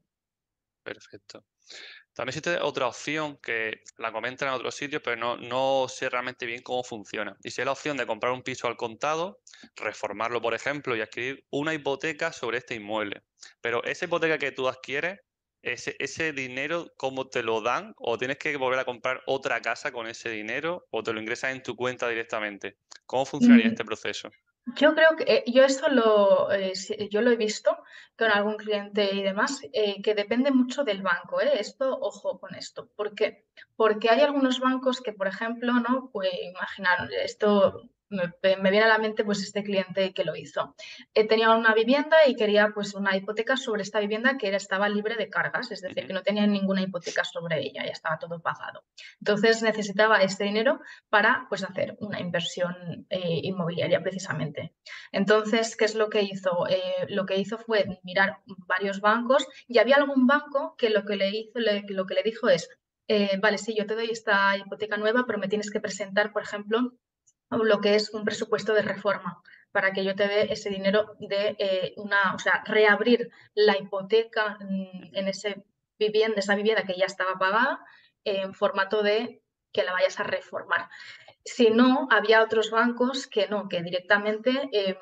Perfecto. 0.84 1.46
También 2.14 2.30
existe 2.30 2.60
otra 2.60 2.88
opción 2.88 3.38
que 3.38 3.82
la 3.98 4.12
comentan 4.12 4.50
en 4.50 4.54
otros 4.54 4.76
sitios, 4.76 5.02
pero 5.04 5.16
no, 5.16 5.38
no 5.38 5.88
sé 5.88 6.10
realmente 6.10 6.46
bien 6.46 6.62
cómo 6.62 6.84
funciona. 6.84 7.36
Y 7.42 7.48
es 7.48 7.58
la 7.58 7.72
opción 7.72 7.98
de 7.98 8.06
comprar 8.06 8.34
un 8.34 8.44
piso 8.44 8.68
al 8.68 8.78
contado, 8.78 9.42
reformarlo, 9.76 10.40
por 10.40 10.54
ejemplo, 10.54 10.96
y 10.96 11.02
adquirir 11.02 11.48
una 11.50 11.74
hipoteca 11.74 12.32
sobre 12.32 12.60
este 12.60 12.76
inmueble. 12.76 13.24
Pero 13.62 13.84
esa 13.84 14.06
hipoteca 14.06 14.38
que 14.38 14.52
tú 14.52 14.68
adquieres 14.68 15.22
ese, 15.64 15.96
ese 15.98 16.34
dinero, 16.34 16.92
¿cómo 16.98 17.28
te 17.28 17.42
lo 17.42 17.62
dan? 17.62 17.96
¿O 17.98 18.18
tienes 18.18 18.38
que 18.38 18.56
volver 18.58 18.80
a 18.80 18.86
comprar 18.86 19.22
otra 19.26 19.62
casa 19.62 19.92
con 19.92 20.08
ese 20.08 20.30
dinero? 20.30 20.86
¿O 20.92 21.02
te 21.02 21.14
lo 21.14 21.20
ingresas 21.20 21.52
en 21.52 21.64
tu 21.64 21.76
cuenta 21.76 22.08
directamente? 22.08 22.78
¿Cómo 23.06 23.26
funcionaría 23.26 23.68
mm. 23.68 23.72
este 23.72 23.86
proceso? 23.86 24.30
Yo 24.78 24.94
creo 24.94 25.10
que 25.18 25.24
eh, 25.24 25.44
yo 25.48 25.64
esto 25.64 25.90
lo, 25.90 26.52
eh, 26.52 26.74
yo 27.10 27.22
lo 27.22 27.32
he 27.32 27.36
visto 27.36 27.78
con 28.18 28.30
algún 28.30 28.56
cliente 28.56 29.14
y 29.14 29.22
demás, 29.22 29.62
eh, 29.74 30.02
que 30.02 30.16
depende 30.16 30.52
mucho 30.52 30.84
del 30.84 31.02
banco. 31.02 31.42
Esto, 31.42 31.98
ojo 32.00 32.40
con 32.40 32.56
esto. 32.56 32.90
¿Por 32.96 33.14
qué? 33.14 33.46
Porque 33.76 34.10
hay 34.10 34.22
algunos 34.22 34.60
bancos 34.60 35.02
que, 35.02 35.12
por 35.12 35.28
ejemplo, 35.28 35.74
¿no? 35.74 36.10
Pues 36.12 36.30
imaginar, 36.44 37.10
esto 37.24 37.90
me, 38.14 38.72
viene 38.72 38.84
a 38.84 38.88
la 38.88 38.98
mente 38.98 39.24
pues 39.24 39.42
este 39.42 39.64
cliente 39.64 40.14
que 40.14 40.24
lo 40.24 40.36
hizo. 40.36 40.76
Eh, 41.14 41.28
tenía 41.28 41.52
una 41.52 41.74
vivienda 41.74 42.18
y 42.28 42.36
quería 42.36 42.72
pues 42.74 42.94
una 42.94 43.16
hipoteca 43.16 43.58
sobre 43.58 43.82
esta 43.82 44.00
vivienda 44.00 44.38
que 44.38 44.48
era, 44.48 44.58
estaba 44.58 44.90
libre 44.90 45.16
de 45.16 45.30
cargas, 45.30 45.72
es 45.72 45.82
decir, 45.82 46.08
que 46.08 46.14
no 46.14 46.24
tenía 46.24 46.46
ninguna 46.48 46.82
hipoteca 46.82 47.24
sobre 47.24 47.62
ella, 47.62 47.86
ya 47.86 47.92
estaba 47.92 48.20
todo 48.20 48.42
pagado. 48.42 48.84
Entonces 49.20 49.62
necesitaba 49.62 50.22
este 50.22 50.46
dinero 50.46 50.80
para 51.10 51.46
pues 51.50 51.64
hacer 51.64 51.98
una 52.00 52.20
inversión 52.20 53.06
eh, 53.10 53.40
inmobiliaria 53.44 54.02
precisamente. 54.02 54.74
Entonces, 55.12 55.76
¿qué 55.76 55.86
es 55.86 55.96
lo 55.96 56.10
que 56.10 56.22
hizo? 56.22 56.68
Eh, 56.70 57.08
lo 57.10 57.26
que 57.26 57.38
hizo 57.38 57.58
fue 57.58 58.00
mirar 58.04 58.40
varios 58.68 59.02
bancos 59.02 59.48
y 59.68 59.80
había 59.80 59.98
algún 59.98 60.28
banco 60.28 60.76
que 60.78 60.90
lo 60.90 61.06
que 61.06 61.16
le 61.16 61.30
hizo, 61.30 61.60
lo 61.60 62.06
que 62.06 62.14
le 62.14 62.24
dijo 62.24 62.50
es, 62.50 62.70
vale, 63.42 63.58
sí, 63.58 63.76
yo 63.76 63.86
te 63.86 63.96
doy 63.96 64.10
esta 64.10 64.58
hipoteca 64.58 64.98
nueva, 64.98 65.26
pero 65.26 65.40
me 65.40 65.48
tienes 65.48 65.70
que 65.72 65.80
presentar, 65.80 66.32
por 66.32 66.42
ejemplo, 66.42 66.94
lo 67.58 67.82
que 67.82 67.96
es 67.96 68.14
un 68.14 68.24
presupuesto 68.24 68.74
de 68.74 68.82
reforma 68.82 69.42
para 69.72 69.92
que 69.92 70.04
yo 70.04 70.16
te 70.16 70.28
dé 70.28 70.54
ese 70.54 70.70
dinero 70.70 71.16
de 71.20 71.56
eh, 71.58 71.94
una, 71.98 72.34
o 72.36 72.40
sea, 72.40 72.64
reabrir 72.66 73.32
la 73.56 73.78
hipoteca 73.78 74.58
en 74.60 75.28
ese 75.28 75.64
vivienda, 75.98 76.40
esa 76.40 76.56
vivienda 76.56 76.84
que 76.84 76.96
ya 76.96 77.06
estaba 77.06 77.38
pagada 77.38 77.80
en 78.24 78.54
formato 78.54 79.04
de 79.04 79.42
que 79.72 79.84
la 79.84 79.94
vayas 79.94 80.20
a 80.20 80.24
reformar. 80.24 80.90
Si 81.44 81.70
no, 81.70 82.08
había 82.10 82.44
otros 82.44 82.72
bancos 82.72 83.28
que 83.28 83.48
no, 83.48 83.68
que 83.68 83.82
directamente 83.82 84.70
em, 84.72 84.96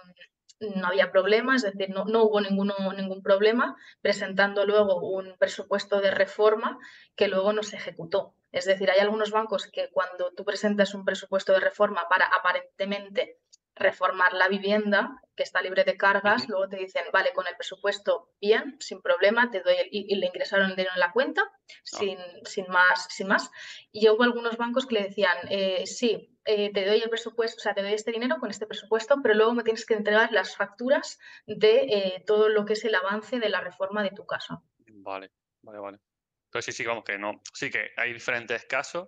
no 0.61 0.87
había 0.87 1.11
problema, 1.11 1.55
es 1.55 1.63
decir, 1.63 1.89
no, 1.89 2.05
no 2.05 2.23
hubo 2.23 2.39
ninguno, 2.39 2.75
ningún 2.95 3.21
problema 3.21 3.75
presentando 4.01 4.65
luego 4.65 5.01
un 5.01 5.35
presupuesto 5.37 6.01
de 6.01 6.11
reforma 6.11 6.77
que 7.15 7.27
luego 7.27 7.53
no 7.53 7.63
se 7.63 7.77
ejecutó. 7.77 8.35
Es 8.51 8.65
decir, 8.65 8.91
hay 8.91 8.99
algunos 8.99 9.31
bancos 9.31 9.67
que 9.67 9.89
cuando 9.91 10.31
tú 10.33 10.45
presentas 10.45 10.93
un 10.93 11.05
presupuesto 11.05 11.53
de 11.53 11.61
reforma 11.61 12.07
para 12.09 12.25
aparentemente 12.25 13.37
reformar 13.81 14.33
la 14.33 14.47
vivienda 14.47 15.21
que 15.35 15.43
está 15.43 15.61
libre 15.61 15.83
de 15.83 15.97
cargas, 15.97 16.47
luego 16.49 16.67
te 16.67 16.77
dicen, 16.77 17.03
vale, 17.11 17.33
con 17.33 17.47
el 17.47 17.55
presupuesto 17.55 18.33
bien, 18.39 18.77
sin 18.79 19.01
problema, 19.01 19.49
te 19.49 19.61
doy 19.61 19.75
y, 19.91 20.15
le 20.15 20.27
ingresaron 20.27 20.69
el 20.69 20.75
dinero 20.75 20.91
en 20.93 20.99
la 20.99 21.11
cuenta, 21.11 21.41
ah. 21.43 21.73
sin, 21.83 22.17
sin, 22.45 22.67
más, 22.67 23.07
sin 23.09 23.27
más. 23.27 23.49
Y 23.91 24.07
hubo 24.09 24.23
algunos 24.23 24.57
bancos 24.57 24.85
que 24.85 24.95
le 24.95 25.03
decían, 25.03 25.35
eh, 25.49 25.85
sí, 25.87 26.37
eh, 26.45 26.71
te 26.73 26.85
doy 26.85 27.01
el 27.01 27.09
presupuesto, 27.09 27.57
o 27.57 27.61
sea, 27.61 27.73
te 27.73 27.81
doy 27.81 27.93
este 27.93 28.11
dinero 28.11 28.37
con 28.39 28.49
este 28.49 28.65
presupuesto, 28.65 29.17
pero 29.21 29.35
luego 29.35 29.53
me 29.53 29.63
tienes 29.63 29.85
que 29.85 29.93
entregar 29.93 30.31
las 30.31 30.55
facturas 30.55 31.19
de 31.45 31.85
eh, 31.89 32.23
todo 32.25 32.49
lo 32.49 32.65
que 32.65 32.73
es 32.73 32.83
el 32.85 32.95
avance 32.95 33.39
de 33.39 33.49
la 33.49 33.61
reforma 33.61 34.03
de 34.03 34.11
tu 34.11 34.25
casa. 34.25 34.61
Vale, 34.87 35.31
vale, 35.61 35.79
vale. 35.79 35.99
Entonces 36.45 36.75
sí, 36.75 36.83
sí, 36.83 36.87
vamos 36.87 37.05
que 37.05 37.17
no. 37.17 37.41
Sí 37.53 37.69
que 37.69 37.91
hay 37.95 38.11
diferentes 38.11 38.65
casos. 38.65 39.07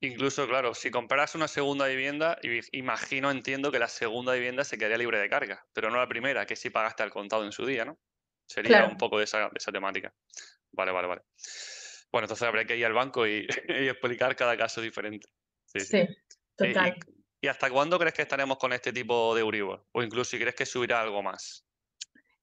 Incluso, 0.00 0.46
claro, 0.46 0.74
si 0.74 0.90
compras 0.90 1.34
una 1.34 1.48
segunda 1.48 1.86
vivienda, 1.88 2.38
imagino, 2.70 3.30
entiendo 3.32 3.72
que 3.72 3.80
la 3.80 3.88
segunda 3.88 4.32
vivienda 4.34 4.62
se 4.62 4.78
quedaría 4.78 4.98
libre 4.98 5.18
de 5.18 5.28
carga, 5.28 5.66
pero 5.72 5.90
no 5.90 5.96
la 5.96 6.06
primera, 6.06 6.46
que 6.46 6.54
si 6.54 6.70
pagaste 6.70 7.02
al 7.02 7.10
contado 7.10 7.44
en 7.44 7.50
su 7.50 7.66
día, 7.66 7.84
¿no? 7.84 7.98
Sería 8.46 8.84
un 8.84 8.96
poco 8.96 9.18
de 9.18 9.24
esa, 9.24 9.50
temática. 9.72 10.14
Vale, 10.72 10.92
vale, 10.92 11.08
vale. 11.08 11.22
Bueno, 12.12 12.24
entonces 12.24 12.46
habría 12.46 12.64
que 12.64 12.76
ir 12.76 12.86
al 12.86 12.92
banco 12.92 13.26
y, 13.26 13.46
explicar 13.68 14.36
cada 14.36 14.56
caso 14.56 14.80
diferente. 14.80 15.28
Sí, 15.66 15.80
sí. 15.80 16.06
total. 16.56 16.96
¿Y, 17.40 17.48
hasta 17.48 17.68
cuándo 17.68 17.98
crees 17.98 18.14
que 18.14 18.22
estaremos 18.22 18.56
con 18.58 18.72
este 18.72 18.92
tipo 18.92 19.34
de 19.34 19.40
Euribor? 19.42 19.84
O 19.92 20.02
incluso 20.02 20.30
si 20.30 20.38
crees 20.38 20.54
que 20.54 20.64
subirá 20.64 21.00
algo 21.00 21.22
más. 21.22 21.67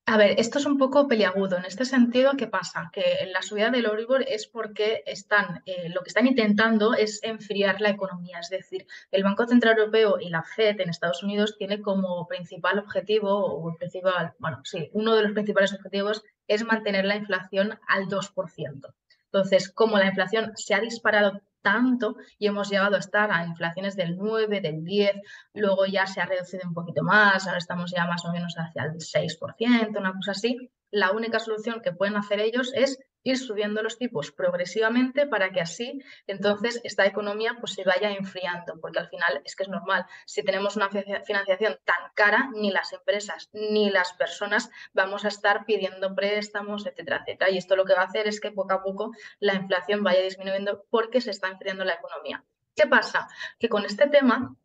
A 0.08 0.18
ver, 0.18 0.40
esto 0.40 0.60
es 0.60 0.68
un 0.68 0.78
poco 0.78 1.08
peliagudo. 1.08 1.58
En 1.58 1.66
este 1.66 1.84
sentido, 1.84 2.34
¿qué 2.38 2.46
pasa? 2.46 2.92
Que 2.94 3.28
la 3.34 3.42
subida 3.42 3.72
del 3.72 3.86
Euribor 3.86 4.24
es 4.28 4.46
porque 4.46 5.02
están, 5.08 5.64
eh, 5.66 5.90
lo 5.90 6.02
que 6.02 6.10
están 6.10 6.28
intentando 6.28 6.94
es 6.94 7.24
enfriar 7.24 7.82
la 7.82 7.90
economía. 7.90 8.38
Es 8.40 8.50
decir, 8.50 8.86
el 9.12 9.24
Banco 9.24 9.48
Central 9.48 9.80
Europeo 9.80 10.20
y 10.20 10.30
la 10.30 10.44
Fed 10.44 10.80
en 10.80 10.90
Estados 10.90 11.24
Unidos 11.24 11.56
tiene 11.58 11.82
como 11.82 12.28
principal 12.28 12.78
objetivo, 12.78 13.34
o 13.34 13.76
principal, 13.78 14.34
bueno, 14.38 14.62
sí, 14.64 14.92
uno 14.94 15.16
de 15.16 15.24
los 15.24 15.32
principales 15.32 15.74
objetivos 15.74 16.24
es 16.48 16.64
mantener 16.64 17.06
la 17.06 17.16
inflación 17.16 17.80
al 17.88 18.08
2%. 18.08 18.94
Entonces, 19.26 19.72
como 19.72 19.98
la 19.98 20.06
inflación 20.06 20.52
se 20.56 20.76
ha 20.76 20.82
disparado 20.82 21.42
tanto 21.66 22.16
y 22.38 22.46
hemos 22.46 22.70
llegado 22.70 22.96
a 22.96 23.00
estar 23.00 23.32
a 23.32 23.44
inflaciones 23.44 23.96
del 23.96 24.16
9, 24.18 24.62
del 24.62 24.84
10, 24.84 25.14
luego 25.56 25.88
ya 25.88 26.06
se 26.06 26.22
ha 26.22 26.26
reducido 26.28 26.62
un 26.68 26.76
poquito 26.76 27.02
más, 27.02 27.48
ahora 27.48 27.58
estamos 27.58 27.92
ya 27.92 28.06
más 28.06 28.24
o 28.24 28.32
menos 28.32 28.54
hacia 28.56 28.84
el 28.84 28.92
6%, 29.00 29.98
una 29.98 30.14
cosa 30.14 30.32
así. 30.32 30.70
La 30.92 31.12
única 31.12 31.40
solución 31.40 31.82
que 31.82 31.92
pueden 31.92 32.16
hacer 32.16 32.40
ellos 32.40 32.72
es 32.76 33.00
ir 33.26 33.38
subiendo 33.38 33.82
los 33.82 33.98
tipos 33.98 34.32
progresivamente 34.32 35.26
para 35.26 35.52
que 35.52 35.60
así 35.60 36.02
entonces 36.28 36.80
esta 36.84 37.06
economía 37.06 37.58
pues 37.60 37.74
se 37.74 37.84
vaya 37.84 38.12
enfriando, 38.12 38.80
porque 38.80 39.00
al 39.00 39.10
final 39.10 39.42
es 39.44 39.56
que 39.56 39.64
es 39.64 39.70
normal, 39.70 40.06
si 40.26 40.44
tenemos 40.44 40.76
una 40.76 40.90
financiación 40.90 41.80
tan 41.84 42.12
cara, 42.14 42.52
ni 42.54 42.72
las 42.72 42.94
empresas 42.94 43.50
ni 43.52 43.90
las 43.90 44.14
personas 44.14 44.70
vamos 44.94 45.26
a 45.26 45.30
estar 45.30 45.66
pidiendo 45.66 46.14
préstamos, 46.16 46.86
etcétera, 46.86 47.24
etcétera. 47.26 47.50
Y 47.50 47.58
esto 47.58 47.76
lo 47.76 47.84
que 47.84 47.96
va 47.96 48.02
a 48.02 48.06
hacer 48.06 48.28
es 48.28 48.40
que 48.40 48.52
poco 48.52 48.74
a 48.74 48.84
poco 48.84 49.12
la 49.40 49.56
inflación 49.56 50.04
vaya 50.04 50.22
disminuyendo 50.22 50.86
porque 50.92 51.20
se 51.20 51.32
está 51.32 51.48
enfriando 51.48 51.84
la 51.84 51.96
economía. 51.96 52.44
¿Qué 52.76 52.86
pasa? 52.86 53.28
Que 53.58 53.70
con 53.70 53.86
este 53.86 54.08
tema 54.08 54.56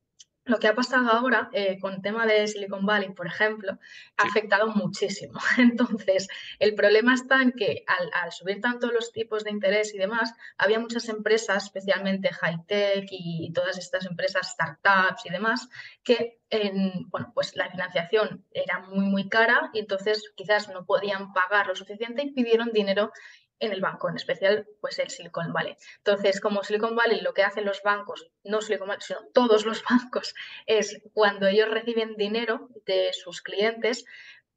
lo 0.50 0.58
que 0.58 0.68
ha 0.68 0.74
pasado 0.74 1.10
ahora 1.10 1.48
eh, 1.52 1.78
con 1.78 1.94
el 1.94 2.02
tema 2.02 2.26
de 2.26 2.46
Silicon 2.46 2.84
Valley, 2.84 3.10
por 3.10 3.26
ejemplo, 3.26 3.78
ha 4.16 4.22
afectado 4.22 4.66
muchísimo. 4.68 5.38
Entonces, 5.58 6.28
el 6.58 6.74
problema 6.74 7.14
está 7.14 7.40
en 7.40 7.52
que 7.52 7.84
al, 7.86 8.32
subir 8.32 8.60
tanto 8.60 8.90
los 8.90 9.12
tipos 9.12 9.44
de 9.44 9.50
interés 9.50 9.94
y 9.94 9.98
demás, 9.98 10.34
había 10.58 10.78
muchas 10.78 11.08
empresas, 11.08 11.64
especialmente 11.64 12.32
high-tech 12.32 13.06
y 13.10 13.52
todas 13.52 13.78
estas 13.78 14.04
empresas 14.06 14.50
startups 14.50 15.24
y 15.24 15.30
demás, 15.30 15.68
que 16.02 16.40
en, 16.50 17.08
bueno, 17.10 17.30
pues 17.32 17.54
la 17.54 17.70
financiación 17.70 18.44
era 18.50 18.80
muy, 18.80 19.06
muy 19.06 19.28
cara 19.28 19.70
y 19.72 19.78
entonces 19.78 20.32
quizás 20.34 20.68
no 20.68 20.84
podían 20.84 21.32
pagar 21.32 21.68
lo 21.68 21.76
suficiente 21.76 22.22
y 22.22 22.32
pidieron 22.32 22.72
dinero 22.72 23.12
en 23.60 23.72
el 23.72 23.80
banco, 23.80 24.08
en 24.08 24.16
especial 24.16 24.66
pues 24.80 24.98
el 24.98 25.10
Silicon 25.10 25.52
Valley. 25.52 25.76
Entonces, 25.98 26.40
como 26.40 26.64
Silicon 26.64 26.96
Valley 26.96 27.20
lo 27.20 27.34
que 27.34 27.42
hacen 27.42 27.64
los 27.64 27.82
bancos, 27.82 28.30
no 28.42 28.60
Silicon 28.60 28.88
Valley, 28.88 29.02
sino 29.02 29.20
todos 29.32 29.64
los 29.64 29.84
bancos, 29.90 30.34
es 30.66 31.02
cuando 31.12 31.46
ellos 31.46 31.70
reciben 31.70 32.16
dinero 32.16 32.68
de 32.86 33.12
sus 33.12 33.42
clientes, 33.42 34.04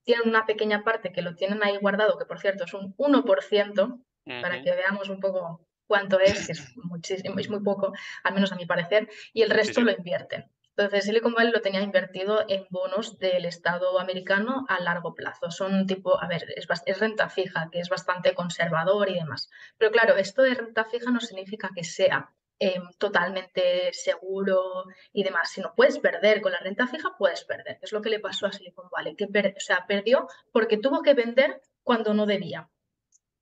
tienen 0.04 0.28
una 0.28 0.46
pequeña 0.46 0.84
parte 0.84 1.12
que 1.12 1.22
lo 1.22 1.36
tienen 1.36 1.64
ahí 1.64 1.78
guardado, 1.78 2.18
que 2.18 2.26
por 2.26 2.40
cierto 2.40 2.66
es 2.66 2.74
un 2.74 2.96
1%, 2.98 4.04
para 4.42 4.62
que 4.62 4.72
veamos 4.72 5.10
un 5.10 5.20
poco 5.20 5.68
cuánto 5.86 6.20
es, 6.20 6.46
que 6.46 6.54
es, 6.54 6.78
muchísimo, 6.78 7.38
es 7.40 7.50
muy 7.50 7.62
poco, 7.62 7.94
al 8.24 8.34
menos 8.34 8.52
a 8.52 8.56
mi 8.56 8.66
parecer, 8.66 9.10
y 9.34 9.42
el 9.42 9.50
resto 9.50 9.82
lo 9.82 9.92
invierten. 9.92 10.50
Entonces, 10.76 11.06
Silicon 11.06 11.36
Valley 11.36 11.54
lo 11.54 11.62
tenía 11.62 11.82
invertido 11.82 12.46
en 12.48 12.66
bonos 12.72 13.20
del 13.20 13.46
Estado 13.46 14.00
americano 14.00 14.66
a 14.68 14.80
largo 14.80 15.14
plazo. 15.14 15.52
Son 15.52 15.86
tipo, 15.86 16.20
a 16.20 16.28
ver, 16.28 16.46
es, 16.56 17.00
renta 17.00 17.30
fija, 17.30 17.70
que 17.72 17.80
es 17.80 17.90
bastante 17.90 18.34
conservador 18.34 19.10
y 19.10 19.16
demás. 19.16 19.52
Pero 19.78 19.92
claro, 19.92 20.18
esto 20.18 20.42
de 20.42 20.56
renta 20.56 20.86
fija 20.86 21.12
no 21.12 21.20
significa 21.20 21.70
que 21.76 21.84
sea 21.84 22.34
em, 22.58 22.90
totalmente 22.98 23.94
seguro 23.94 24.86
y 25.12 25.24
demás. 25.24 25.52
Si 25.52 25.62
no 25.62 25.76
puedes 25.76 26.00
perder 26.00 26.42
con 26.42 26.52
la 26.52 26.60
renta 26.60 26.88
fija, 26.88 27.16
puedes 27.20 27.44
perder. 27.44 27.78
Es 27.84 27.92
lo 27.92 28.02
que 28.02 28.10
le 28.10 28.20
pasó 28.20 28.48
a 28.48 28.52
Silicon 28.52 28.90
Valley, 28.90 29.16
que 29.16 29.26
o 29.26 29.60
sea, 29.60 29.86
perdió 29.88 30.28
porque 30.52 30.78
tuvo 30.78 31.04
que 31.04 31.14
vender 31.14 31.62
cuando 31.84 32.16
no 32.16 32.26
debía. 32.26 32.68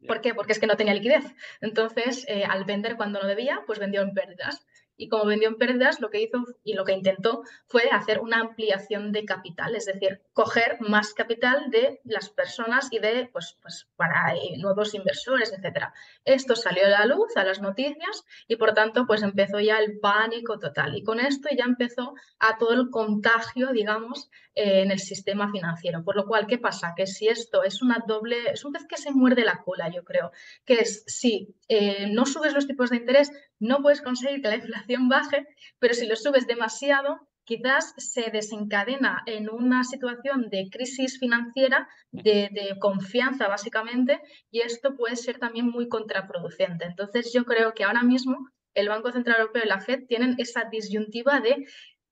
¿Por 0.05 0.19
qué? 0.19 0.33
Porque 0.33 0.51
es 0.51 0.59
que 0.59 0.67
no 0.67 0.75
tenía 0.75 0.93
liquidez. 0.93 1.23
Entonces, 1.61 2.25
eh, 2.27 2.43
al 2.43 2.65
vender 2.65 2.97
cuando 2.97 3.21
no 3.21 3.27
debía, 3.27 3.63
pues 3.67 3.79
vendió 3.79 4.01
en 4.01 4.13
pérdidas 4.13 4.65
y 5.01 5.09
como 5.09 5.25
vendió 5.25 5.49
en 5.49 5.55
pérdidas, 5.55 5.99
lo 5.99 6.11
que 6.11 6.21
hizo 6.21 6.45
y 6.63 6.73
lo 6.73 6.85
que 6.85 6.93
intentó 6.93 7.41
fue 7.65 7.89
hacer 7.91 8.19
una 8.19 8.39
ampliación 8.39 9.11
de 9.11 9.25
capital, 9.25 9.75
es 9.75 9.87
decir, 9.87 10.21
coger 10.31 10.77
más 10.79 11.15
capital 11.15 11.71
de 11.71 12.01
las 12.03 12.29
personas 12.29 12.87
y 12.91 12.99
de, 12.99 13.27
pues, 13.33 13.57
pues 13.63 13.89
para 13.95 14.35
eh, 14.35 14.57
nuevos 14.59 14.93
inversores, 14.93 15.51
etcétera. 15.53 15.91
Esto 16.23 16.55
salió 16.55 16.85
a 16.85 16.89
la 16.89 17.05
luz, 17.07 17.35
a 17.35 17.43
las 17.43 17.61
noticias 17.61 18.23
y 18.47 18.57
por 18.57 18.75
tanto, 18.75 19.07
pues 19.07 19.23
empezó 19.23 19.59
ya 19.59 19.79
el 19.79 19.99
pánico 19.99 20.59
total. 20.59 20.95
Y 20.95 21.03
con 21.03 21.19
esto 21.19 21.49
ya 21.57 21.63
empezó 21.63 22.13
a 22.37 22.59
todo 22.59 22.73
el 22.73 22.91
contagio, 22.91 23.71
digamos, 23.71 24.29
en 24.53 24.91
el 24.91 24.99
sistema 24.99 25.51
financiero. 25.51 26.03
Por 26.03 26.15
lo 26.15 26.27
cual, 26.27 26.45
¿qué 26.45 26.57
pasa? 26.57 26.93
Que 26.95 27.07
si 27.07 27.27
esto 27.27 27.63
es 27.63 27.81
una 27.81 28.03
doble, 28.07 28.51
es 28.53 28.63
un 28.65 28.73
pez 28.73 28.85
que 28.87 28.97
se 28.97 29.11
muerde 29.11 29.43
la 29.43 29.63
cola, 29.63 29.89
yo 29.89 30.03
creo, 30.03 30.31
que 30.65 30.75
es 30.75 31.03
si 31.07 31.55
eh, 31.67 32.07
no 32.11 32.25
subes 32.25 32.53
los 32.53 32.67
tipos 32.67 32.89
de 32.89 32.97
interés, 32.97 33.31
no 33.59 33.81
puedes 33.81 34.01
conseguir 34.01 34.41
que 34.41 34.49
la 34.49 34.55
inflación 34.55 34.90
baje, 34.99 35.45
pero 35.79 35.93
si 35.93 36.07
lo 36.07 36.15
subes 36.15 36.47
demasiado, 36.47 37.19
quizás 37.43 37.93
se 37.97 38.29
desencadena 38.31 39.23
en 39.25 39.49
una 39.49 39.83
situación 39.83 40.49
de 40.49 40.69
crisis 40.71 41.19
financiera, 41.19 41.87
de, 42.11 42.49
de, 42.51 42.77
confianza 42.79 43.47
básicamente, 43.47 44.21
y 44.51 44.61
esto 44.61 44.95
puede 44.95 45.15
ser 45.15 45.39
también 45.39 45.67
muy 45.67 45.87
contraproducente. 45.87 46.85
Entonces 46.85 47.33
yo 47.33 47.45
creo 47.45 47.73
que 47.73 47.83
ahora 47.83 48.03
mismo 48.03 48.49
el 48.73 48.89
Banco 48.89 49.11
Central 49.11 49.41
Europeo 49.41 49.63
y 49.65 49.67
la 49.67 49.81
Fed 49.81 50.05
tienen 50.07 50.35
esa 50.37 50.65
disyuntiva 50.71 51.39
de 51.41 51.65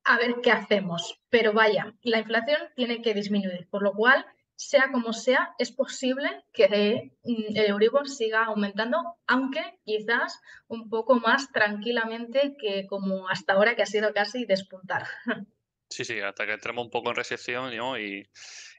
a 0.03 0.17
ver 0.17 0.35
qué 0.41 0.51
hacemos. 0.51 1.19
Pero 1.29 1.53
vaya, 1.53 1.93
la 2.01 2.19
inflación 2.19 2.59
tiene 2.75 3.01
que 3.01 3.13
disminuir, 3.13 3.67
por 3.69 3.83
lo 3.83 3.93
cual, 3.93 4.25
sea 4.59 4.91
como 4.91 5.13
sea, 5.13 5.55
es 5.57 5.71
posible 5.71 6.43
que 6.51 7.13
mm, 7.23 7.55
el 7.55 7.65
Euribor 7.67 8.09
siga 8.09 8.43
aumentando, 8.43 9.15
aunque 9.25 9.61
quizás 9.85 10.41
un 10.67 10.89
poco 10.89 11.15
más 11.15 11.49
tranquilamente 11.53 12.57
que 12.59 12.85
como 12.85 13.29
hasta 13.29 13.53
ahora 13.53 13.77
que 13.77 13.83
ha 13.83 13.85
sido 13.85 14.13
casi 14.13 14.45
despuntar. 14.45 15.05
Sí, 15.91 16.05
sí, 16.05 16.19
hasta 16.19 16.45
que 16.45 16.53
entremos 16.53 16.85
un 16.85 16.91
poco 16.91 17.09
en 17.09 17.15
recesión 17.15 17.73
y, 17.73 18.21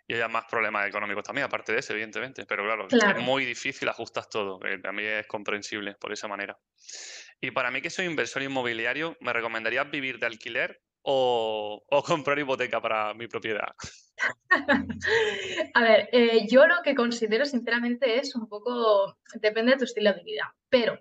y 0.07 0.15
haya 0.15 0.29
más 0.29 0.45
problemas 0.49 0.87
económicos 0.87 1.25
también, 1.25 1.45
aparte 1.45 1.73
de 1.73 1.81
eso, 1.81 1.93
evidentemente. 1.93 2.47
Pero 2.47 2.63
claro, 2.63 2.87
es 2.89 3.25
muy 3.25 3.45
difícil 3.45 3.89
ajustar 3.89 4.27
todo. 4.27 4.65
Eh, 4.65 4.81
a 4.85 4.93
mí 4.93 5.03
es 5.03 5.27
comprensible 5.27 5.97
por 5.97 6.13
esa 6.13 6.29
manera. 6.29 6.57
Y 7.41 7.51
para 7.51 7.73
mí 7.73 7.83
que 7.83 7.91
soy 7.91 8.07
inversor 8.07 8.43
inmobiliario, 8.43 9.17
¿me 9.19 9.33
recomendarías 9.33 9.91
vivir 9.91 10.21
de 10.21 10.27
alquiler 10.27 10.81
o, 11.03 11.83
comprar 12.07 12.39
hipoteca 12.39 12.81
para 12.81 13.15
mi 13.15 13.27
propiedad? 13.27 13.75
A 15.75 15.83
ver, 15.83 16.09
eh, 16.13 16.47
yo 16.49 16.67
lo 16.67 16.83
que 16.83 16.95
considero 16.95 17.47
sinceramente 17.47 18.19
es 18.19 18.35
un 18.35 18.49
poco, 18.49 19.17
depende 19.35 19.73
de 19.73 19.79
tu 19.79 19.85
estilo 19.85 20.13
de 20.13 20.23
vida, 20.23 20.55
pero 20.69 20.99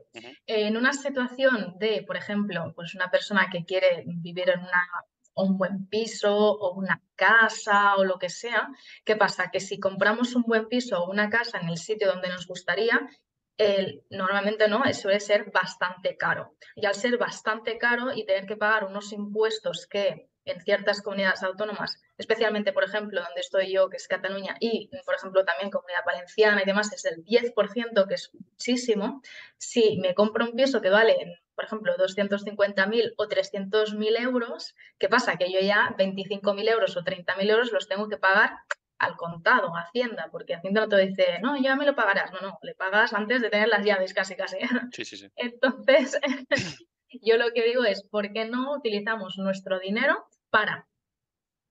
en 0.47 0.77
una 0.77 0.93
situación 0.93 1.75
de, 1.79 2.03
por 2.07 2.15
ejemplo, 2.15 2.71
pues 2.75 2.95
una 2.95 3.11
persona 3.11 3.49
que 3.51 3.65
quiere 3.65 4.03
vivir 4.05 4.49
en 4.49 4.59
una, 4.59 4.87
un 5.35 5.57
buen 5.57 5.87
piso 5.87 6.33
o 6.33 6.73
una 6.75 7.01
casa 7.15 7.95
o 7.95 8.05
lo 8.05 8.17
que 8.17 8.29
sea, 8.29 8.69
¿qué 9.03 9.15
pasa? 9.15 9.49
Que 9.51 9.59
si 9.59 9.79
compramos 9.79 10.35
un 10.35 10.43
buen 10.43 10.67
piso 10.67 11.03
o 11.03 11.11
una 11.11 11.29
casa 11.29 11.59
en 11.59 11.69
el 11.69 11.77
sitio 11.77 12.07
donde 12.07 12.29
nos 12.29 12.47
gustaría, 12.47 12.99
normalmente 14.09 14.67
no, 14.67 14.81
suele 14.93 15.19
ser 15.19 15.51
bastante 15.51 16.15
caro. 16.17 16.55
Y 16.75 16.85
al 16.85 16.95
ser 16.95 17.17
bastante 17.17 17.77
caro 17.77 18.13
y 18.13 18.25
tener 18.25 18.45
que 18.45 18.57
pagar 18.57 18.85
unos 18.85 19.11
impuestos 19.11 19.87
que 19.87 20.29
en 20.45 20.61
ciertas 20.61 21.01
comunidades 21.01 21.43
autónomas, 21.43 22.01
especialmente, 22.17 22.73
por 22.73 22.83
ejemplo, 22.83 23.21
donde 23.21 23.41
estoy 23.41 23.71
yo, 23.71 23.89
que 23.89 23.97
es 23.97 24.07
Cataluña, 24.07 24.55
y, 24.59 24.89
por 25.05 25.15
ejemplo, 25.15 25.45
también 25.45 25.69
Comunidad 25.69 26.05
Valenciana 26.05 26.61
y 26.63 26.65
demás, 26.65 26.91
es 26.93 27.05
el 27.05 27.23
10%, 27.23 28.07
que 28.07 28.15
es 28.15 28.31
muchísimo. 28.33 29.21
Si 29.57 29.97
me 29.99 30.15
compro 30.15 30.45
un 30.45 30.55
piso 30.55 30.81
que 30.81 30.89
vale, 30.89 31.39
por 31.55 31.65
ejemplo, 31.65 31.95
250.000 31.97 33.13
o 33.17 33.27
300.000 33.27 34.21
euros, 34.21 34.75
¿qué 34.97 35.09
pasa? 35.09 35.35
Que 35.35 35.51
yo 35.51 35.59
ya 35.59 35.93
25.000 35.97 36.69
euros 36.69 36.97
o 36.97 37.03
30.000 37.03 37.49
euros 37.49 37.71
los 37.71 37.87
tengo 37.87 38.07
que 38.07 38.17
pagar 38.17 38.51
al 38.99 39.15
contado 39.15 39.71
Hacienda, 39.75 40.27
porque 40.31 40.55
Hacienda 40.55 40.81
no 40.81 40.89
te 40.89 41.07
dice, 41.07 41.39
no, 41.41 41.59
ya 41.59 41.75
me 41.75 41.85
lo 41.85 41.95
pagarás, 41.95 42.31
no, 42.31 42.41
no, 42.41 42.59
le 42.61 42.75
pagas 42.75 43.13
antes 43.13 43.41
de 43.41 43.49
tener 43.49 43.69
las 43.69 43.85
llaves 43.85 44.13
casi, 44.13 44.35
casi. 44.35 44.57
Sí, 44.93 45.05
sí, 45.05 45.17
sí. 45.17 45.27
Entonces, 45.35 46.19
yo 47.21 47.37
lo 47.37 47.51
que 47.53 47.63
digo 47.63 47.83
es, 47.85 48.03
¿por 48.03 48.31
qué 48.33 48.45
no 48.45 48.75
utilizamos 48.75 49.37
nuestro 49.37 49.79
dinero 49.79 50.27
para 50.49 50.87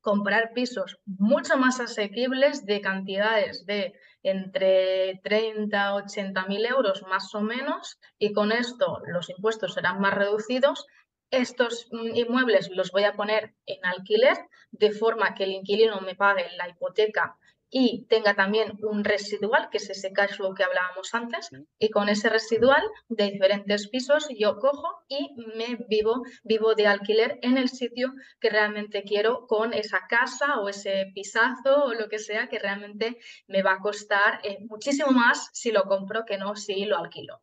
comprar 0.00 0.52
pisos 0.54 0.98
mucho 1.04 1.58
más 1.58 1.80
asequibles 1.80 2.64
de 2.64 2.80
cantidades 2.80 3.66
de 3.66 3.92
entre 4.22 5.20
30 5.22 5.94
80 5.94 6.46
mil 6.46 6.64
euros 6.64 7.02
más 7.02 7.34
o 7.34 7.40
menos 7.40 7.98
y 8.18 8.32
con 8.32 8.52
esto 8.52 9.00
los 9.06 9.28
impuestos 9.28 9.74
serán 9.74 10.00
más 10.00 10.14
reducidos 10.14 10.86
estos 11.30 11.88
inmuebles 11.90 12.70
los 12.70 12.90
voy 12.90 13.04
a 13.04 13.12
poner 13.12 13.54
en 13.66 13.84
alquiler 13.84 14.36
de 14.70 14.92
forma 14.92 15.34
que 15.34 15.44
el 15.44 15.52
inquilino 15.52 16.00
me 16.00 16.14
pague 16.14 16.46
la 16.56 16.68
hipoteca 16.68 17.36
y 17.70 18.06
tenga 18.08 18.34
también 18.34 18.78
un 18.82 19.04
residual, 19.04 19.68
que 19.70 19.76
es 19.78 19.90
ese 19.90 20.12
cash 20.12 20.36
flow 20.36 20.54
que 20.54 20.64
hablábamos 20.64 21.14
antes, 21.14 21.50
y 21.78 21.90
con 21.90 22.08
ese 22.08 22.28
residual 22.30 22.82
de 23.08 23.30
diferentes 23.30 23.88
pisos 23.88 24.26
yo 24.38 24.58
cojo 24.58 24.88
y 25.08 25.34
me 25.56 25.76
vivo, 25.88 26.22
vivo 26.44 26.74
de 26.74 26.86
alquiler 26.86 27.38
en 27.42 27.58
el 27.58 27.68
sitio 27.68 28.14
que 28.40 28.50
realmente 28.50 29.02
quiero 29.02 29.46
con 29.46 29.74
esa 29.74 30.06
casa 30.08 30.60
o 30.60 30.68
ese 30.68 31.10
pisazo 31.14 31.84
o 31.84 31.94
lo 31.94 32.08
que 32.08 32.18
sea 32.18 32.48
que 32.48 32.58
realmente 32.58 33.18
me 33.46 33.62
va 33.62 33.72
a 33.72 33.80
costar 33.80 34.40
eh, 34.44 34.58
muchísimo 34.66 35.10
más 35.10 35.50
si 35.52 35.70
lo 35.70 35.84
compro 35.84 36.24
que 36.24 36.38
no 36.38 36.56
si 36.56 36.84
lo 36.86 36.96
alquilo. 36.96 37.42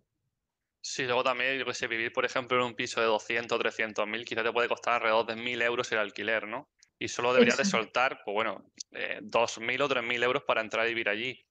Sí, 0.88 1.02
luego 1.06 1.24
también, 1.24 1.58
yo 1.58 1.66
que 1.66 1.74
sé, 1.74 1.88
vivir, 1.88 2.14
por 2.14 2.26
ejemplo, 2.26 2.60
en 2.60 2.64
un 2.64 2.76
piso 2.76 3.02
de 3.02 3.08
200 3.08 3.56
o 3.56 3.60
300 3.60 4.08
mil, 4.08 4.24
quizás 4.24 4.44
te 4.44 4.52
puede 4.54 4.68
costar 4.68 4.94
alrededor 4.94 5.26
de 5.26 5.36
1.000 5.36 5.60
euros 5.64 5.92
el 5.92 5.98
alquiler, 5.98 6.48
¿no? 6.48 6.70
Y 7.00 7.08
solo 7.08 7.34
deberías 7.34 7.58
de 7.58 7.66
soltar, 7.66 8.22
pues 8.24 8.36
bueno, 8.36 8.72
eh, 8.92 9.18
2.000 9.24 9.82
o 9.82 9.90
3.000 9.90 10.22
euros 10.22 10.44
para 10.44 10.62
entrar 10.62 10.86
a 10.86 10.88
vivir 10.88 11.10
allí. 11.10 11.44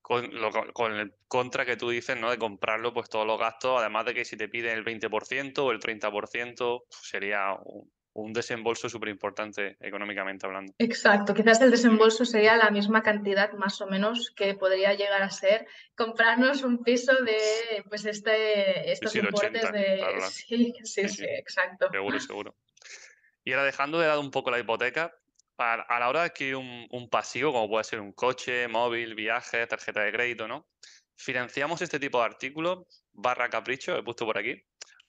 Con, 0.00 0.30
con, 0.72 0.94
el 0.94 1.12
contra 1.28 1.66
que 1.66 1.76
tú 1.76 1.90
dices, 1.90 2.16
¿no? 2.16 2.30
De 2.30 2.38
comprarlo, 2.38 2.94
pues 2.94 3.10
todos 3.10 3.26
los 3.26 3.38
gastos, 3.38 3.78
además 3.78 4.06
de 4.06 4.14
que 4.14 4.24
si 4.24 4.38
te 4.38 4.48
piden 4.48 4.78
el 4.78 4.84
20% 4.84 5.58
o 5.58 5.70
el 5.70 5.78
30%, 5.78 6.84
sería 6.88 7.52
un, 7.52 7.92
un 8.14 8.32
desembolso 8.32 8.88
súper 8.88 9.08
importante 9.08 9.76
económicamente 9.80 10.46
hablando. 10.46 10.74
Exacto, 10.78 11.32
quizás 11.32 11.60
el 11.62 11.70
desembolso 11.70 12.24
sería 12.24 12.56
la 12.56 12.70
misma 12.70 13.02
cantidad 13.02 13.52
más 13.52 13.80
o 13.80 13.86
menos 13.86 14.30
que 14.30 14.54
podría 14.54 14.92
llegar 14.94 15.22
a 15.22 15.30
ser 15.30 15.66
comprarnos 15.94 16.62
un 16.62 16.82
piso 16.82 17.12
de 17.24 17.82
pues 17.88 18.04
este, 18.04 18.92
estos 18.92 19.14
importes 19.16 19.72
de... 19.72 20.02
Sí, 20.30 20.74
sí, 20.84 21.08
sí, 21.08 21.24
exacto. 21.24 21.88
Seguro, 21.90 22.20
seguro. 22.20 22.54
Y 23.44 23.52
ahora 23.52 23.64
dejando 23.64 23.98
de 23.98 24.08
lado 24.08 24.20
un 24.20 24.30
poco 24.30 24.50
la 24.50 24.58
hipoteca, 24.58 25.14
a, 25.58 25.98
la 25.98 26.08
hora 26.08 26.20
de 26.20 26.26
adquirir 26.26 26.56
un, 26.56 26.86
un 26.90 27.08
pasivo, 27.08 27.52
como 27.52 27.68
puede 27.68 27.84
ser 27.84 28.00
un 28.00 28.12
coche, 28.12 28.68
móvil, 28.68 29.14
viaje, 29.14 29.66
tarjeta 29.66 30.00
de 30.00 30.12
crédito, 30.12 30.48
¿no? 30.48 30.68
¿Financiamos 31.16 31.80
este 31.82 32.00
tipo 32.00 32.18
de 32.18 32.24
artículos 32.24 32.84
barra 33.12 33.48
capricho, 33.48 33.96
he 33.96 34.02
puesto 34.02 34.26
por 34.26 34.38
aquí? 34.38 34.62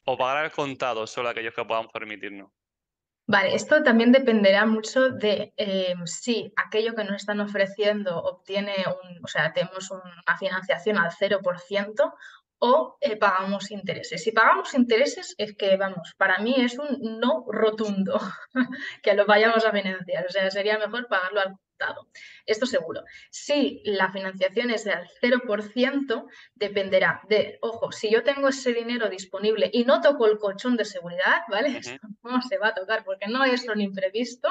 ¿O 0.05 0.17
pagar 0.17 0.45
al 0.45 0.51
contado 0.51 1.07
solo 1.07 1.29
aquellos 1.29 1.53
que 1.53 1.65
podamos 1.65 1.91
permitirnos? 1.91 2.51
Vale, 3.25 3.55
esto 3.55 3.81
también 3.83 4.11
dependerá 4.11 4.65
mucho 4.65 5.09
de 5.09 5.53
eh, 5.55 5.95
si 6.05 6.51
aquello 6.57 6.93
que 6.93 7.05
nos 7.05 7.15
están 7.15 7.39
ofreciendo 7.39 8.17
obtiene 8.21 8.73
un, 8.85 9.23
o 9.23 9.27
sea, 9.27 9.53
tenemos 9.53 9.89
una 9.91 10.37
financiación 10.37 10.97
al 10.97 11.11
0% 11.11 12.13
o 12.59 12.97
eh, 13.01 13.17
pagamos 13.17 13.71
intereses. 13.71 14.23
Si 14.23 14.31
pagamos 14.31 14.73
intereses 14.73 15.35
es 15.37 15.55
que, 15.55 15.77
vamos, 15.77 16.13
para 16.17 16.39
mí 16.39 16.55
es 16.57 16.77
un 16.77 17.19
no 17.19 17.45
rotundo 17.47 18.19
que 19.03 19.13
lo 19.13 19.25
vayamos 19.25 19.65
a 19.65 19.71
financiar. 19.71 20.25
O 20.25 20.29
sea, 20.29 20.51
sería 20.51 20.77
mejor 20.77 21.07
pagarlo 21.07 21.41
al 21.41 21.55
Esto 22.45 22.65
seguro. 22.65 23.03
Si 23.29 23.81
la 23.85 24.11
financiación 24.11 24.69
es 24.69 24.83
del 24.83 25.07
0%, 25.21 26.27
dependerá 26.55 27.21
de, 27.29 27.57
ojo, 27.61 27.91
si 27.91 28.11
yo 28.11 28.23
tengo 28.23 28.49
ese 28.49 28.73
dinero 28.73 29.09
disponible 29.09 29.69
y 29.71 29.85
no 29.85 30.01
toco 30.01 30.27
el 30.27 30.39
colchón 30.39 30.75
de 30.75 30.85
seguridad, 30.85 31.41
¿vale? 31.49 31.77
Esto 31.77 32.07
no 32.23 32.41
se 32.41 32.57
va 32.57 32.69
a 32.69 32.73
tocar 32.73 33.03
porque 33.03 33.27
no 33.27 33.43
es 33.43 33.65
lo 33.65 33.79
imprevisto, 33.79 34.49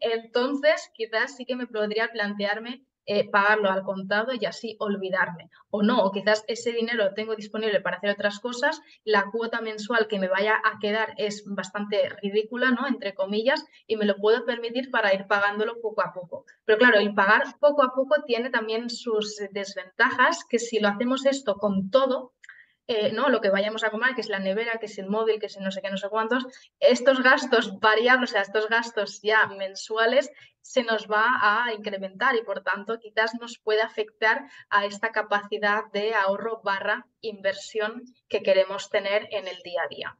entonces 0.00 0.90
quizás 0.94 1.36
sí 1.36 1.44
que 1.44 1.56
me 1.56 1.66
podría 1.66 2.08
plantearme 2.08 2.84
eh, 3.10 3.26
pagarlo 3.30 3.70
al 3.70 3.84
contado 3.84 4.34
y 4.38 4.44
así 4.44 4.76
olvidarme. 4.78 5.48
O 5.70 5.82
no, 5.82 6.04
o 6.04 6.12
quizás 6.12 6.44
ese 6.46 6.72
dinero 6.72 7.14
tengo 7.14 7.34
disponible 7.34 7.80
para 7.80 7.96
hacer 7.96 8.10
otras 8.10 8.38
cosas, 8.38 8.82
la 9.02 9.24
cuota 9.32 9.62
mensual 9.62 10.08
que 10.08 10.18
me 10.18 10.28
vaya 10.28 10.60
a 10.62 10.78
quedar 10.78 11.14
es 11.16 11.42
bastante 11.46 12.10
ridícula, 12.22 12.70
¿no? 12.70 12.86
Entre 12.86 13.14
comillas, 13.14 13.64
y 13.86 13.96
me 13.96 14.04
lo 14.04 14.16
puedo 14.16 14.44
permitir 14.44 14.90
para 14.90 15.14
ir 15.14 15.26
pagándolo 15.26 15.80
poco 15.80 16.02
a 16.02 16.12
poco. 16.12 16.44
Pero 16.66 16.78
claro, 16.78 16.98
el 16.98 17.14
pagar 17.14 17.44
poco 17.58 17.82
a 17.82 17.94
poco 17.94 18.22
tiene 18.26 18.50
también 18.50 18.90
sus 18.90 19.36
desventajas, 19.52 20.44
que 20.46 20.58
si 20.58 20.78
lo 20.78 20.88
hacemos 20.88 21.24
esto 21.24 21.54
con 21.54 21.90
todo, 21.90 22.34
eh, 22.88 23.12
¿no? 23.12 23.28
lo 23.28 23.42
que 23.42 23.50
vayamos 23.50 23.84
a 23.84 23.90
comer, 23.90 24.14
que 24.14 24.22
es 24.22 24.30
la 24.30 24.38
nevera, 24.38 24.78
que 24.78 24.86
es 24.86 24.98
el 24.98 25.08
móvil, 25.08 25.38
que 25.38 25.46
es 25.46 25.58
no 25.60 25.70
sé 25.70 25.82
qué, 25.82 25.90
no 25.90 25.98
sé 25.98 26.08
cuántos, 26.08 26.46
estos 26.80 27.22
gastos 27.22 27.78
variables, 27.80 28.30
o 28.30 28.32
sea, 28.32 28.42
estos 28.42 28.68
gastos 28.68 29.20
ya 29.22 29.46
mensuales 29.46 30.30
se 30.62 30.82
nos 30.84 31.06
va 31.06 31.26
a 31.40 31.72
incrementar 31.74 32.34
y 32.36 32.42
por 32.42 32.62
tanto 32.62 32.98
quizás 32.98 33.34
nos 33.40 33.58
puede 33.58 33.82
afectar 33.82 34.48
a 34.70 34.86
esta 34.86 35.12
capacidad 35.12 35.84
de 35.92 36.14
ahorro 36.14 36.62
barra 36.64 37.06
inversión 37.20 38.04
que 38.28 38.42
queremos 38.42 38.88
tener 38.88 39.28
en 39.32 39.48
el 39.48 39.58
día 39.58 39.82
a 39.82 39.88
día. 39.88 40.18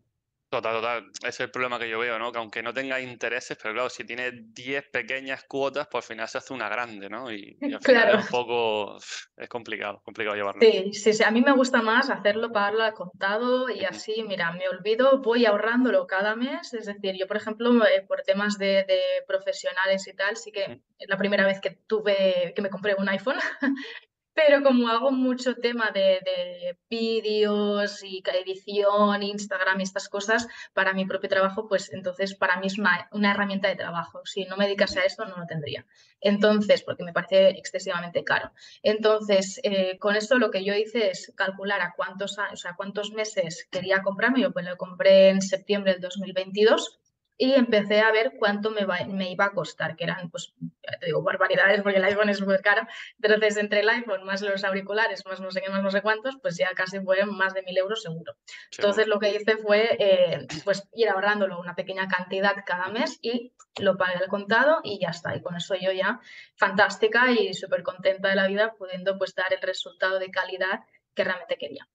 Total, 0.50 0.76
total. 0.76 1.10
Ese 1.20 1.28
es 1.28 1.40
el 1.40 1.50
problema 1.50 1.78
que 1.78 1.90
yo 1.90 1.98
veo, 1.98 2.18
¿no? 2.18 2.32
Que 2.32 2.38
aunque 2.38 2.62
no 2.62 2.72
tenga 2.72 2.98
intereses, 3.00 3.58
pero 3.62 3.74
claro, 3.74 3.90
si 3.90 4.04
tiene 4.04 4.30
10 4.32 4.88
pequeñas 4.90 5.44
cuotas, 5.44 5.88
pues 5.90 6.04
al 6.04 6.08
final 6.08 6.28
se 6.28 6.38
hace 6.38 6.54
una 6.54 6.70
grande, 6.70 7.10
¿no? 7.10 7.30
Y, 7.30 7.58
al 7.60 7.80
final 7.82 8.18
es 8.18 8.24
un 8.24 8.30
poco... 8.30 8.96
es 9.36 9.48
complicado, 9.48 10.00
complicado 10.02 10.36
llevarlo. 10.36 10.62
Sí, 10.62 10.92
sí, 10.94 11.12
sí. 11.12 11.22
A 11.22 11.30
mí 11.30 11.42
me 11.42 11.52
gusta 11.52 11.82
más 11.82 12.08
hacerlo, 12.08 12.50
pagarlo 12.50 12.82
al 12.82 12.94
contado 12.94 13.68
y 13.68 13.84
así, 13.84 14.24
mira, 14.26 14.50
me 14.52 14.66
olvido, 14.70 15.20
voy 15.20 15.44
ahorrándolo 15.44 16.06
cada 16.06 16.34
mes. 16.34 16.72
Es 16.72 16.86
decir, 16.86 17.14
yo, 17.18 17.26
por 17.26 17.36
ejemplo, 17.36 17.84
eh, 17.84 18.02
por 18.08 18.22
temas 18.22 18.56
de, 18.56 18.86
profesionales 19.26 20.06
y 20.08 20.14
tal, 20.14 20.36
sí 20.38 20.50
que 20.50 20.80
la 21.06 21.18
primera 21.18 21.46
vez 21.46 21.60
que 21.60 21.78
tuve, 21.86 22.54
que 22.56 22.62
me 22.62 22.70
compré 22.70 22.94
un 22.94 23.08
iPhone, 23.10 23.36
pero 24.38 24.62
como 24.62 24.88
hago 24.88 25.10
mucho 25.10 25.56
tema 25.56 25.90
de, 25.90 26.78
vídeos 26.88 28.04
y 28.04 28.22
edición, 28.24 29.20
Instagram 29.20 29.80
y 29.80 29.82
estas 29.82 30.08
cosas, 30.08 30.46
para 30.72 30.92
mi 30.92 31.06
propio 31.06 31.28
trabajo, 31.28 31.66
pues 31.66 31.92
entonces 31.92 32.36
para 32.36 32.60
mí 32.60 32.68
es 32.68 32.78
una, 32.78 33.08
herramienta 33.32 33.66
de 33.66 33.74
trabajo. 33.74 34.20
Si 34.24 34.44
no 34.44 34.56
me 34.56 34.66
dedicase 34.66 35.00
a 35.00 35.02
esto, 35.02 35.24
no 35.24 35.38
lo 35.38 35.46
tendría. 35.46 35.84
Entonces, 36.20 36.84
porque 36.84 37.02
me 37.02 37.12
parece 37.12 37.48
excesivamente 37.48 38.22
caro. 38.22 38.52
Entonces, 38.84 39.60
eh, 39.64 39.98
con 39.98 40.14
esto 40.14 40.38
lo 40.38 40.52
que 40.52 40.64
yo 40.64 40.72
hice 40.72 41.10
es 41.10 41.32
calcular 41.34 41.80
a 41.80 41.94
cuántos, 41.96 42.38
o 42.38 42.56
sea, 42.56 42.76
cuántos 42.76 43.10
meses 43.10 43.66
quería 43.72 44.02
comprarme. 44.02 44.42
Yo 44.42 44.52
pues 44.52 44.64
lo 44.64 44.76
compré 44.76 45.30
en 45.30 45.42
septiembre 45.42 45.94
del 45.94 46.00
2022 46.00 47.00
y 47.40 47.54
empecé 47.54 48.00
a 48.00 48.10
ver 48.10 48.32
cuánto 48.36 48.70
me, 48.70 48.84
me, 49.06 49.30
iba 49.30 49.44
a 49.44 49.52
costar, 49.52 49.94
que 49.94 50.02
eran, 50.02 50.28
pues, 50.28 50.52
te 50.98 51.06
digo, 51.06 51.22
barbaridades 51.22 51.82
porque 51.82 51.98
el 51.98 52.04
iPhone 52.04 52.28
es 52.28 52.44
muy 52.44 52.58
caro. 52.58 52.82
Entonces, 53.22 53.56
entre 53.58 53.80
el 53.80 53.88
iPhone 53.88 54.24
más 54.24 54.42
los 54.42 54.64
auriculares, 54.64 55.24
más 55.24 55.40
no 55.40 55.52
sé 55.52 55.60
qué, 55.60 55.70
más 55.70 55.82
no 55.82 55.92
sé 55.92 56.02
cuántos, 56.02 56.36
pues 56.42 56.56
ya 56.56 56.70
casi 56.74 56.98
fueron 56.98 57.36
más 57.36 57.54
de 57.54 57.62
mil 57.62 57.78
euros 57.78 58.02
seguro. 58.02 58.34
Entonces, 58.76 59.06
lo 59.06 59.20
que 59.20 59.36
hice 59.36 59.56
fue, 59.56 59.96
eh, 60.00 60.48
pues, 60.64 60.88
ir 60.94 61.08
ahorrándolo 61.08 61.60
una 61.60 61.76
pequeña 61.76 62.08
cantidad 62.08 62.56
cada 62.66 62.88
mes 62.88 63.20
y 63.22 63.52
lo 63.78 63.96
pagué 63.96 64.16
al 64.16 64.26
contado 64.26 64.80
y 64.82 64.98
ya 64.98 65.10
está. 65.10 65.36
Y 65.36 65.40
con 65.40 65.54
eso 65.54 65.76
yo 65.76 65.92
ya 65.92 66.20
fantástica 66.56 67.30
y 67.30 67.54
súper 67.54 67.84
contenta 67.84 68.30
de 68.30 68.34
la 68.34 68.48
vida, 68.48 68.74
pudiendo, 68.76 69.16
pues, 69.16 69.36
dar 69.36 69.52
el 69.52 69.62
resultado 69.62 70.18
de 70.18 70.32
calidad 70.32 70.80
que 71.14 71.22
realmente 71.22 71.56
quería. 71.56 71.88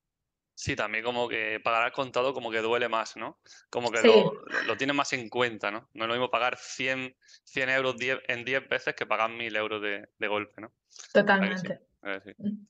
Sí, 0.63 0.77
también 0.77 1.03
como 1.03 1.27
que 1.27 1.59
pagar 1.61 1.83
al 1.83 1.91
contado 1.91 2.33
como 2.33 2.49
que 2.49 2.59
duele 2.59 2.87
más, 2.87 3.17
¿no? 3.17 3.37
Como 3.69 3.91
que 3.91 4.01
lo, 4.01 4.31
lo 4.65 4.77
tienes 4.77 4.95
más 4.95 5.11
en 5.11 5.27
cuenta, 5.27 5.71
¿no? 5.71 5.89
No 5.93 6.05
es 6.05 6.07
lo 6.07 6.13
mismo 6.13 6.31
pagar 6.31 6.57
100, 6.57 7.13
100 7.43 7.69
euros 7.69 7.97
en 7.99 8.45
10 8.45 8.69
veces 8.69 8.95
que 8.95 9.05
pagar 9.05 9.29
1000 9.29 9.57
euros 9.57 9.81
de, 9.81 10.27
golpe, 10.29 10.61
¿no? 10.61 10.71
Totalmente. 11.11 11.81
Mm. 12.37 12.65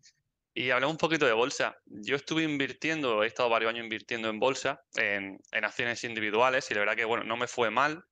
Y 0.56 0.72
hablamos 0.72 0.96
un 0.96 0.98
poquito 0.98 1.28
de 1.28 1.34
bolsa. 1.34 1.78
Yo 1.86 2.16
estuve 2.16 2.42
invirtiendo, 2.42 3.22
he 3.22 3.28
estado 3.28 3.50
varios 3.50 3.70
años 3.70 3.84
invirtiendo 3.84 4.28
en 4.28 4.40
bolsa, 4.40 4.84
en, 4.96 5.40
en 5.52 5.64
acciones 5.64 6.04
individuales, 6.04 6.72
y 6.72 6.74
la 6.74 6.80
verdad 6.80 6.96
que, 6.96 7.06
bueno, 7.06 7.24
no 7.26 7.38
me 7.38 7.46
fue 7.46 7.70
mal, 7.70 8.04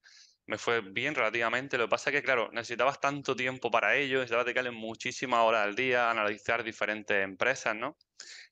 me 0.46 0.58
fue 0.58 0.80
bien 0.80 1.14
relativamente. 1.14 1.78
Lo 1.78 1.84
que 1.84 1.90
pasa 1.90 2.10
es 2.10 2.16
que, 2.16 2.22
claro, 2.22 2.50
necesitabas 2.52 3.00
tanto 3.00 3.36
tiempo 3.36 3.70
para 3.70 3.96
ello, 3.96 4.18
necesitabas 4.18 4.46
dedicarle 4.46 4.70
muchísimas 4.70 5.40
horas 5.40 5.64
al 5.64 5.74
día, 5.74 6.10
analizar 6.10 6.62
diferentes 6.64 7.22
empresas, 7.22 7.74
¿no? 7.74 7.96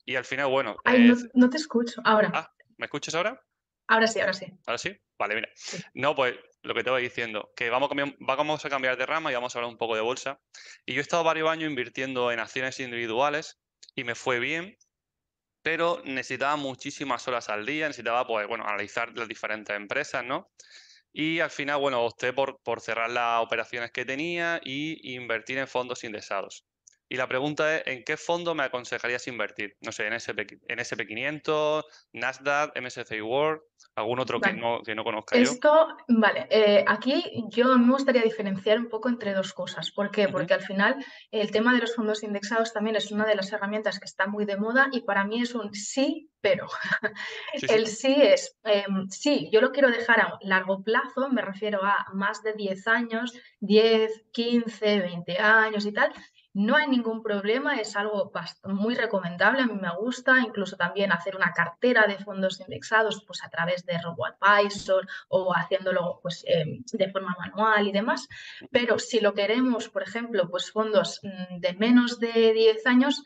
Y 0.04 0.16
al 0.16 0.24
final, 0.24 0.48
bueno. 0.48 0.76
Ay, 0.84 1.12
no, 1.34 1.50
te 1.50 1.56
escucho. 1.56 2.00
Ahora. 2.04 2.30
Ah, 2.34 2.52
¿me 2.76 2.86
escuchas 2.86 3.14
ahora? 3.14 3.40
Ahora 3.88 4.06
sí, 4.06 4.20
ahora 4.20 4.32
sí. 4.32 4.46
¿Ahora 4.66 4.78
sí? 4.78 4.96
Vale, 5.18 5.34
mira. 5.34 5.48
No, 5.94 6.14
pues 6.14 6.34
lo 6.62 6.74
que 6.74 6.84
te 6.84 6.90
voy 6.90 7.02
diciendo, 7.02 7.52
que 7.56 7.70
vamos 7.70 7.90
a, 7.90 8.14
vamos 8.20 8.64
a 8.64 8.70
cambiar 8.70 8.96
de 8.96 9.06
rama 9.06 9.30
y 9.30 9.34
vamos 9.34 9.54
a 9.54 9.58
hablar 9.58 9.70
un 9.70 9.78
poco 9.78 9.96
de 9.96 10.00
bolsa. 10.00 10.40
Y 10.86 10.94
yo 10.94 11.00
he 11.00 11.02
estado 11.02 11.24
varios 11.24 11.48
años 11.48 11.68
invirtiendo 11.68 12.30
en 12.30 12.38
acciones 12.38 12.78
individuales 12.80 13.60
y 13.94 14.04
me 14.04 14.14
fue 14.14 14.38
bien, 14.38 14.76
pero 15.62 16.02
necesitaba 16.04 16.56
muchísimas 16.56 17.26
horas 17.28 17.48
al 17.48 17.66
día, 17.66 17.88
necesitaba, 17.88 18.26
pues, 18.26 18.46
bueno, 18.46 18.64
analizar 18.64 19.12
las 19.16 19.28
diferentes 19.28 19.74
empresas, 19.74 20.24
¿no? 20.24 20.50
Y 21.12 21.40
al 21.40 21.50
final, 21.50 21.80
bueno, 21.80 22.04
opté 22.04 22.32
por, 22.32 22.60
por 22.62 22.80
cerrar 22.80 23.10
las 23.10 23.42
operaciones 23.42 23.90
que 23.92 24.04
tenía 24.04 24.60
y 24.64 25.14
invertir 25.14 25.58
en 25.58 25.68
fondos 25.68 26.04
indexados. 26.04 26.64
Y 27.12 27.16
la 27.16 27.26
pregunta 27.26 27.76
es, 27.76 27.82
¿en 27.86 28.04
qué 28.04 28.16
fondo 28.16 28.54
me 28.54 28.62
aconsejarías 28.62 29.26
invertir? 29.26 29.76
No 29.80 29.90
sé, 29.90 30.06
en 30.06 30.12
SP, 30.14 30.46
en 30.68 30.78
SP500, 30.78 31.84
Nasdaq, 32.12 32.80
MSCI 32.80 33.20
World, 33.20 33.62
algún 33.96 34.20
otro 34.20 34.40
que, 34.40 34.52
no, 34.52 34.80
que 34.84 34.94
no 34.94 35.02
conozca 35.02 35.36
Esto, 35.36 35.88
vale, 36.06 36.46
eh, 36.50 36.84
aquí 36.86 37.44
yo 37.48 37.76
me 37.76 37.92
gustaría 37.92 38.22
diferenciar 38.22 38.78
un 38.78 38.88
poco 38.88 39.08
entre 39.08 39.34
dos 39.34 39.52
cosas. 39.52 39.90
¿Por 39.90 40.12
qué? 40.12 40.28
Porque 40.28 40.54
al 40.54 40.62
final 40.62 41.04
el 41.32 41.50
tema 41.50 41.74
de 41.74 41.80
los 41.80 41.96
fondos 41.96 42.22
indexados 42.22 42.72
también 42.72 42.94
es 42.94 43.10
una 43.10 43.26
de 43.26 43.34
las 43.34 43.50
herramientas 43.52 43.98
que 43.98 44.06
está 44.06 44.28
muy 44.28 44.44
de 44.44 44.56
moda 44.56 44.88
y 44.92 45.00
para 45.00 45.24
mí 45.24 45.42
es 45.42 45.56
un 45.56 45.74
sí, 45.74 46.30
pero. 46.40 46.68
el 47.68 47.88
sí 47.88 48.14
es, 48.18 48.56
em, 48.62 49.08
sí, 49.10 49.50
yo 49.52 49.60
lo 49.60 49.72
quiero 49.72 49.90
dejar 49.90 50.20
a 50.20 50.38
largo 50.42 50.84
plazo, 50.84 51.28
me 51.28 51.42
refiero 51.42 51.82
a 51.82 52.06
más 52.14 52.44
de 52.44 52.52
10 52.52 52.86
años, 52.86 53.32
10, 53.58 54.26
15, 54.30 55.00
20 55.00 55.38
años 55.38 55.84
y 55.86 55.92
tal, 55.92 56.12
no 56.52 56.76
hay 56.76 56.88
ningún 56.88 57.22
problema, 57.22 57.76
es 57.76 57.96
algo 57.96 58.32
muy 58.64 58.94
recomendable, 58.94 59.62
a 59.62 59.66
mí 59.66 59.74
me 59.74 59.94
gusta, 59.96 60.40
incluso 60.40 60.76
también 60.76 61.12
hacer 61.12 61.36
una 61.36 61.52
cartera 61.52 62.06
de 62.06 62.18
fondos 62.18 62.60
indexados 62.60 63.22
pues, 63.24 63.44
a 63.44 63.48
través 63.48 63.86
de 63.86 64.00
RoboAdvisor 64.00 65.06
o 65.28 65.54
haciéndolo 65.54 66.18
pues, 66.22 66.44
em, 66.46 66.82
de 66.92 67.10
forma 67.10 67.36
manual 67.38 67.86
y 67.86 67.92
demás. 67.92 68.28
Pero 68.70 68.98
si 68.98 69.20
lo 69.20 69.34
queremos, 69.34 69.88
por 69.88 70.02
ejemplo, 70.02 70.48
pues 70.50 70.72
fondos 70.72 71.20
mm, 71.22 71.60
de 71.60 71.72
menos 71.74 72.18
de 72.18 72.52
10 72.52 72.86
años, 72.86 73.22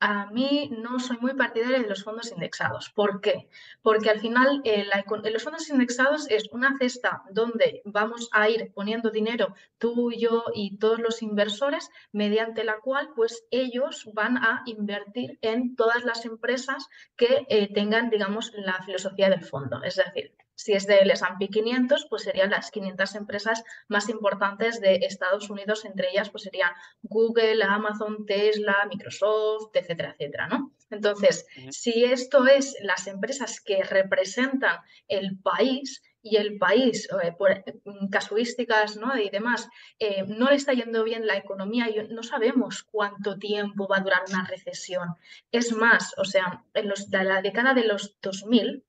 a 0.00 0.26
mí 0.26 0.70
no 0.78 0.98
soy 1.00 1.16
muy 1.18 1.34
partidaria 1.34 1.80
de 1.80 1.88
los 1.88 2.04
fondos 2.04 2.30
indexados. 2.30 2.90
¿Por 2.90 3.20
qué? 3.20 3.48
Porque 3.82 4.10
al 4.10 4.20
final 4.20 4.60
eh, 4.64 4.86
los 5.32 5.42
fondos 5.42 5.68
indexados 5.70 6.28
es 6.30 6.48
una 6.52 6.76
cesta 6.78 7.22
donde 7.30 7.82
vamos 7.84 8.28
a 8.32 8.48
ir 8.48 8.72
poniendo 8.74 9.10
dinero 9.10 9.54
tú, 9.78 10.12
yo 10.12 10.44
y 10.54 10.76
todos 10.78 10.98
los 10.98 11.22
inversores, 11.22 11.90
mediante 12.12 12.64
la 12.64 12.78
cual 12.80 13.10
pues 13.14 13.44
ellos 13.50 14.08
van 14.12 14.36
a 14.38 14.62
invertir 14.66 15.38
en 15.42 15.76
todas 15.76 16.04
las 16.04 16.24
empresas 16.24 16.88
que 17.16 17.46
eh, 17.48 17.72
tengan, 17.72 18.10
digamos, 18.10 18.52
la 18.54 18.82
filosofía 18.84 19.30
del 19.30 19.44
fondo. 19.44 19.82
Es 19.82 19.96
decir, 19.96 20.34
si 20.56 20.72
es 20.72 20.86
del 20.86 21.10
S&P 21.10 21.48
500, 21.48 22.06
pues 22.10 22.22
serían 22.24 22.50
las 22.50 22.72
500 22.72 23.14
empresas 23.14 23.62
más 23.86 24.08
importantes 24.08 24.80
de 24.80 24.96
Estados 24.96 25.48
Unidos, 25.48 25.84
entre 25.84 26.10
ellas 26.10 26.30
pues 26.30 26.42
serían 26.42 26.72
Google, 27.02 27.62
Amazon, 27.62 28.26
Tesla, 28.26 28.88
Microsoft, 28.90 29.70
etcétera, 29.74 30.16
etcétera, 30.18 30.48
¿no? 30.48 30.72
Entonces, 30.90 31.46
si 31.70 32.04
esto 32.04 32.46
es 32.46 32.76
las 32.80 33.06
empresas 33.06 33.60
que 33.60 33.82
representan 33.82 34.78
el 35.08 35.38
país 35.38 36.02
y 36.26 36.36
el 36.36 36.58
país, 36.58 37.08
eh, 37.22 37.32
por 37.38 37.64
mm, 37.84 38.08
casuísticas 38.08 38.96
¿no? 38.96 39.16
y 39.16 39.30
demás, 39.30 39.68
eh, 39.98 40.24
no 40.26 40.50
le 40.50 40.56
está 40.56 40.72
yendo 40.72 41.04
bien 41.04 41.26
la 41.26 41.36
economía 41.36 41.88
y 41.88 42.08
no 42.12 42.22
sabemos 42.22 42.82
cuánto 42.82 43.38
tiempo 43.38 43.86
va 43.86 43.98
a 43.98 44.00
durar 44.00 44.22
una 44.28 44.44
recesión. 44.44 45.14
Es 45.52 45.72
más, 45.72 46.14
o 46.18 46.24
sea, 46.24 46.64
en 46.74 46.88
los, 46.88 47.10
de 47.10 47.22
la 47.22 47.42
década 47.42 47.74
de 47.74 47.84
los 47.84 48.16
2000, 48.22 48.84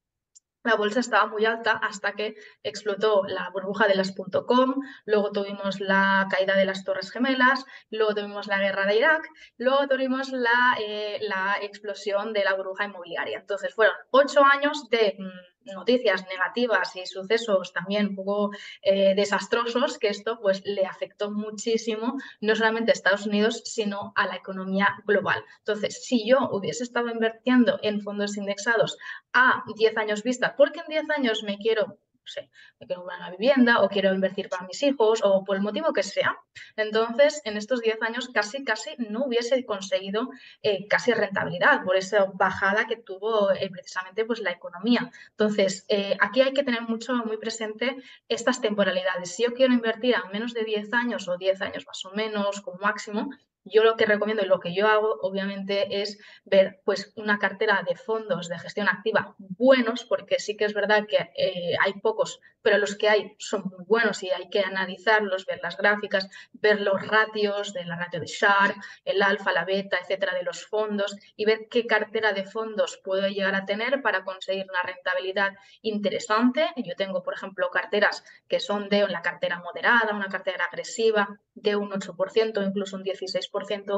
la 0.68 0.76
bolsa 0.76 1.00
estaba 1.00 1.26
muy 1.26 1.46
alta 1.46 1.72
hasta 1.72 2.14
que 2.14 2.36
explotó 2.64 3.24
la 3.28 3.50
burbuja 3.50 3.88
de 3.88 3.96
las 3.96 4.14
.com, 4.46 4.76
luego 5.06 5.32
tuvimos 5.32 5.80
la 5.80 6.28
caída 6.30 6.56
de 6.56 6.66
las 6.66 6.84
Torres 6.84 7.12
Gemelas, 7.12 7.66
luego 7.90 8.14
tuvimos 8.14 8.48
la 8.48 8.60
guerra 8.60 8.86
de 8.86 8.98
Irak, 8.98 9.28
luego 9.58 9.88
tuvimos 9.88 10.32
la, 10.32 10.78
eh, 10.80 11.20
la 11.22 11.58
explosión 11.62 12.34
de 12.34 12.44
la 12.44 12.54
burbuja 12.56 12.86
inmobiliaria. 12.86 13.40
Entonces 13.40 13.74
fueron 13.74 13.96
ocho 14.12 14.44
años 14.44 14.90
de 14.90 15.16
mm, 15.18 15.57
noticias 15.74 16.26
negativas 16.28 16.96
y 16.96 17.06
sucesos 17.06 17.74
también 17.74 18.08
un 18.08 18.16
poco 18.16 18.52
eh, 18.82 19.14
desastrosos, 19.16 19.98
que 19.98 20.10
esto 20.10 20.40
pues 20.42 20.62
le 20.66 20.86
afectó 20.86 21.32
muchísimo, 21.32 22.18
no 22.42 22.56
solamente 22.56 22.92
a 22.92 22.94
Estados 22.94 23.26
Unidos, 23.26 23.62
sino 23.66 24.14
a 24.16 24.28
la 24.28 24.36
economía 24.36 24.88
global. 25.06 25.44
Entonces, 25.60 26.04
si 26.04 26.28
yo 26.28 26.50
hubiese 26.52 26.84
estado 26.84 27.10
invirtiendo 27.10 27.80
en 27.82 28.02
fondos 28.02 28.38
indexados 28.38 28.98
a 29.34 29.64
10 29.76 29.98
años 29.98 30.24
vista, 30.24 30.56
porque 30.56 30.80
en 30.80 30.88
10 30.88 31.10
años 31.10 31.44
me 31.44 31.58
quiero 31.58 31.98
sé, 32.28 32.50
me 32.80 32.88
quiero 32.88 33.02
comprar 33.02 33.20
una 33.20 33.32
vivienda 33.32 33.82
o 33.82 33.90
quiero 33.90 34.14
invertir 34.14 34.50
para 34.50 34.66
mis 34.66 34.82
hijos 34.84 35.22
o 35.24 35.44
por 35.44 35.56
el 35.56 35.62
motivo 35.62 35.94
que 35.94 36.04
sea. 36.04 36.38
Entonces, 36.76 37.42
en 37.46 37.58
estos 37.58 37.82
10 37.82 38.02
años 38.02 38.30
casi, 38.34 38.64
casi 38.64 38.96
no 38.98 39.26
hubiese 39.26 39.66
conseguido 39.66 40.30
eh, 40.62 40.88
casi 40.88 41.14
rentabilidad 41.14 41.84
por 41.84 41.96
esa 41.96 42.26
bajada 42.34 42.86
que 42.88 42.98
tuvo 42.98 43.52
eh, 43.52 43.70
precisamente 43.72 44.26
pues, 44.26 44.40
la 44.40 44.52
economía. 44.52 45.12
Entonces, 45.32 45.86
eh, 45.88 46.18
aquí 46.20 46.42
hay 46.42 46.54
que 46.54 46.64
tener 46.64 46.82
mucho, 46.82 47.14
muy 47.26 47.38
presente 47.38 47.96
estas 48.28 48.62
temporalidades. 48.62 49.36
Si 49.36 49.44
yo 49.44 49.54
quiero 49.54 49.74
invertir 49.74 50.16
a 50.16 50.26
menos 50.32 50.54
de 50.54 50.64
10 50.64 50.94
años 50.94 51.28
o 51.28 51.38
10 51.38 51.62
años 51.62 51.86
más 51.86 52.04
o 52.06 52.12
menos 52.12 52.62
como 52.62 52.78
máximo, 52.80 53.30
yo 53.70 53.84
lo 53.84 53.96
que 53.96 54.06
recomiendo 54.06 54.44
y 54.44 54.48
lo 54.48 54.60
que 54.60 54.74
yo 54.74 54.88
hago, 54.88 55.20
obviamente, 55.22 56.02
es 56.02 56.20
ver 56.46 56.82
pues, 56.86 57.14
una 57.16 57.40
cartera 57.40 57.84
de 57.88 57.96
fondos 57.96 58.48
de 58.50 58.60
gestión 58.60 58.88
activa 58.88 59.36
buenos, 59.38 60.06
porque 60.06 60.40
sí 60.40 60.56
que 60.56 60.66
es 60.66 60.74
verdad 60.74 61.06
que 61.08 61.18
eh, 61.36 61.76
hay 61.84 61.94
pocos, 61.94 62.40
pero 62.62 62.78
los 62.78 62.96
que 62.96 63.10
hay 63.10 63.36
son 63.40 63.64
muy 63.66 63.86
buenos 63.86 64.24
y 64.24 64.30
hay 64.30 64.50
que 64.50 64.60
analizarlos, 64.60 65.46
ver 65.46 65.60
las 65.64 65.78
gráficas, 65.78 66.28
ver 66.54 66.82
los 66.82 67.06
ratios 67.06 67.74
de 67.74 67.86
la 67.86 67.96
ratio 67.96 68.20
de 68.20 68.28
Sharp, 68.28 68.76
el 69.06 69.22
alfa, 69.22 69.54
la 69.54 69.66
beta, 69.66 69.98
etcétera, 70.02 70.34
de 70.34 70.44
los 70.44 70.66
fondos 70.66 71.16
y 71.36 71.46
ver 71.46 71.68
qué 71.70 71.88
cartera 71.88 72.34
de 72.34 72.44
fondos 72.44 73.00
puedo 73.04 73.28
llegar 73.28 73.56
a 73.56 73.66
tener 73.66 74.02
para 74.02 74.24
conseguir 74.24 74.66
una 74.70 74.82
rentabilidad 74.84 75.54
interesante. 75.82 76.68
Yo 76.78 76.96
tengo, 76.96 77.24
por 77.24 77.34
ejemplo, 77.34 77.70
carteras 77.72 78.24
que 78.48 78.60
son 78.60 78.90
de 78.90 79.08
la 79.08 79.22
cartera 79.22 79.60
moderada, 79.60 80.14
una 80.14 80.28
cartera 80.28 80.66
agresiva, 80.66 81.40
de 81.54 81.76
un 81.76 81.90
8%, 81.92 82.68
incluso 82.68 82.98
un 82.98 83.04
16% 83.04 83.57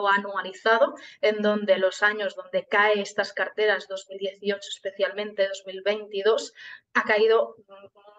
anualizado, 0.10 0.96
en 1.22 1.42
donde 1.42 1.78
los 1.78 2.04
años 2.04 2.36
donde 2.36 2.66
cae 2.68 3.02
estas 3.02 3.34
carteras, 3.34 3.88
2018 3.88 4.60
especialmente, 4.76 5.48
2022, 5.48 6.54
ha 6.94 7.04
caído 7.04 7.56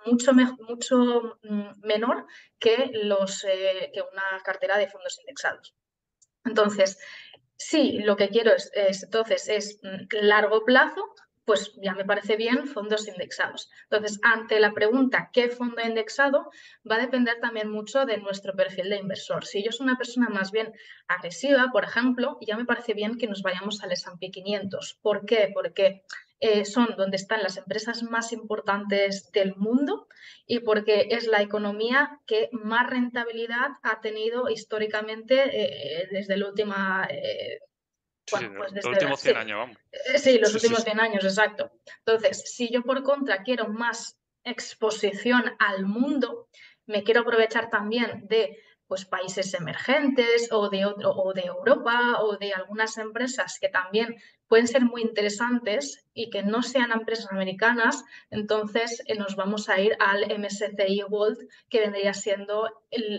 mucho, 0.04 0.32
mucho 0.32 1.38
mm, 1.42 1.80
menor 1.82 2.26
que, 2.58 2.90
los, 2.92 3.44
eh, 3.44 3.90
que 3.92 4.02
una 4.02 4.40
cartera 4.44 4.78
de 4.78 4.88
fondos 4.88 5.18
indexados. 5.20 5.74
Entonces, 6.44 6.98
sí, 7.56 7.98
lo 7.98 8.16
que 8.16 8.28
quiero 8.28 8.52
es, 8.54 9.02
entonces 9.02 9.48
es 9.48 9.80
mm, 9.82 10.06
largo 10.22 10.64
plazo, 10.64 11.14
pues 11.50 11.72
ya 11.82 11.94
me 11.94 12.04
parece 12.04 12.36
bien 12.36 12.68
fondos 12.68 13.08
indexados. 13.08 13.72
Entonces, 13.90 14.20
ante 14.22 14.60
la 14.60 14.72
pregunta 14.72 15.30
¿qué 15.32 15.48
fondo 15.48 15.82
indexado? 15.82 16.48
va 16.88 16.94
a 16.94 17.00
depender 17.00 17.40
también 17.40 17.68
mucho 17.68 18.04
de 18.04 18.18
nuestro 18.18 18.54
perfil 18.54 18.88
de 18.88 18.98
inversor. 18.98 19.44
Si 19.44 19.64
yo 19.64 19.72
soy 19.72 19.86
una 19.86 19.98
persona 19.98 20.28
más 20.28 20.52
bien 20.52 20.72
agresiva, 21.08 21.70
por 21.72 21.82
ejemplo, 21.82 22.38
ya 22.40 22.56
me 22.56 22.66
parece 22.66 22.94
bien 22.94 23.18
que 23.18 23.26
nos 23.26 23.42
vayamos 23.42 23.82
al 23.82 23.90
S&P 23.90 24.30
500. 24.30 25.00
¿Por 25.02 25.26
qué? 25.26 25.50
Porque 25.52 26.04
eh, 26.38 26.64
son 26.64 26.94
donde 26.96 27.16
están 27.16 27.42
las 27.42 27.56
empresas 27.56 28.04
más 28.04 28.32
importantes 28.32 29.32
del 29.32 29.56
mundo 29.56 30.06
y 30.46 30.60
porque 30.60 31.08
es 31.10 31.26
la 31.26 31.42
economía 31.42 32.20
que 32.28 32.48
más 32.52 32.88
rentabilidad 32.88 33.70
ha 33.82 34.00
tenido 34.00 34.48
históricamente 34.50 35.34
eh, 35.52 36.08
desde 36.12 36.36
la 36.36 36.46
última 36.46 37.08
eh, 37.10 37.58
pues 38.30 38.72
los 38.72 38.84
últimos 38.84 39.20
100 39.20 39.36
años, 39.36 39.58
vamos. 39.58 39.76
Eh, 39.92 40.18
sí, 40.18 40.38
los 40.38 40.54
últimos 40.54 40.82
100 40.82 41.00
años, 41.00 41.24
exacto. 41.24 41.72
Entonces, 41.98 42.42
si 42.54 42.70
yo 42.70 42.82
por 42.82 43.02
contra 43.02 43.42
quiero 43.42 43.68
más 43.68 44.18
exposición 44.44 45.44
al 45.58 45.86
mundo, 45.86 46.48
me 46.86 47.02
quiero 47.02 47.20
aprovechar 47.20 47.70
también 47.70 48.26
de 48.26 48.58
pues, 48.86 49.04
países 49.04 49.54
emergentes 49.54 50.48
o 50.50 50.68
de, 50.68 50.84
o 50.84 51.32
de 51.32 51.42
Europa 51.42 52.20
o 52.20 52.36
de 52.36 52.52
algunas 52.52 52.98
empresas 52.98 53.58
que 53.60 53.68
también 53.68 54.16
pueden 54.50 54.66
ser 54.66 54.82
muy 54.82 55.02
interesantes 55.02 56.04
y 56.12 56.28
que 56.28 56.42
no 56.42 56.62
sean 56.64 56.90
empresas 56.90 57.30
americanas, 57.30 58.04
entonces 58.30 59.00
eh, 59.06 59.14
nos 59.14 59.36
vamos 59.36 59.68
a 59.68 59.80
ir 59.80 59.96
al 60.00 60.24
MSCI 60.24 61.04
World, 61.08 61.48
que 61.68 61.78
vendría 61.78 62.12
siendo 62.14 62.68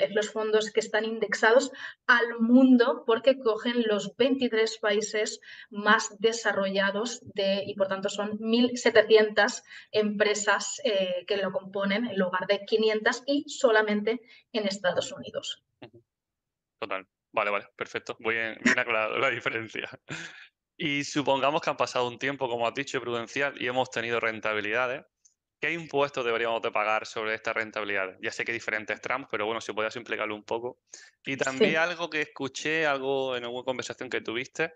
los 0.09 0.29
fondos 0.29 0.71
que 0.71 0.81
están 0.81 1.05
indexados 1.05 1.71
al 2.05 2.37
mundo 2.41 3.05
porque 3.07 3.39
cogen 3.39 3.83
los 3.87 4.17
23 4.17 4.77
países 4.79 5.39
más 5.69 6.19
desarrollados 6.19 7.21
de, 7.33 7.63
y 7.65 7.75
por 7.75 7.87
tanto 7.87 8.09
son 8.09 8.37
1.700 8.37 9.63
empresas 9.93 10.81
eh, 10.83 11.23
que 11.25 11.37
lo 11.37 11.53
componen 11.53 12.07
en 12.07 12.19
lugar 12.19 12.45
de 12.45 12.65
500 12.65 13.23
y 13.25 13.45
solamente 13.47 14.19
en 14.51 14.67
Estados 14.67 15.13
Unidos. 15.13 15.63
Total. 16.77 17.07
Vale, 17.33 17.51
vale, 17.51 17.67
perfecto. 17.77 18.17
Bien, 18.19 18.59
bien 18.61 18.79
aclarado 18.79 19.17
la 19.17 19.29
diferencia. 19.29 19.89
Y 20.83 21.03
supongamos 21.03 21.61
que 21.61 21.69
han 21.69 21.77
pasado 21.77 22.07
un 22.07 22.17
tiempo, 22.17 22.49
como 22.49 22.67
has 22.67 22.73
dicho, 22.73 22.99
prudencial 22.99 23.53
y 23.61 23.67
hemos 23.67 23.91
tenido 23.91 24.19
rentabilidades. 24.19 25.03
¿Qué 25.61 25.73
impuestos 25.73 26.25
deberíamos 26.25 26.59
de 26.63 26.71
pagar 26.71 27.05
sobre 27.05 27.35
estas 27.35 27.53
rentabilidades? 27.53 28.17
Ya 28.19 28.31
sé 28.31 28.43
que 28.43 28.51
hay 28.51 28.57
diferentes 28.57 28.99
tramos, 28.99 29.27
pero 29.29 29.45
bueno, 29.45 29.61
si 29.61 29.73
podías 29.73 29.95
implicarlo 29.95 30.33
un 30.33 30.43
poco. 30.43 30.79
Y 31.23 31.37
también 31.37 31.75
algo 31.75 32.09
que 32.09 32.21
escuché, 32.21 32.87
algo 32.87 33.37
en 33.37 33.43
alguna 33.43 33.63
conversación 33.63 34.09
que 34.09 34.21
tuviste, 34.21 34.73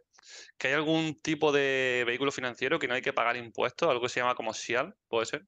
que 0.60 0.68
hay 0.68 0.74
algún 0.76 1.20
tipo 1.24 1.52
de 1.52 2.04
vehículo 2.06 2.32
financiero 2.32 2.78
que 2.78 2.88
no 2.88 2.94
hay 2.94 3.02
que 3.02 3.12
pagar 3.12 3.36
impuestos, 3.36 3.90
algo 3.90 4.04
que 4.04 4.10
se 4.10 4.20
llama 4.20 4.36
como 4.36 4.54
SIAL, 4.54 4.96
¿puede 5.08 5.26
ser? 5.26 5.48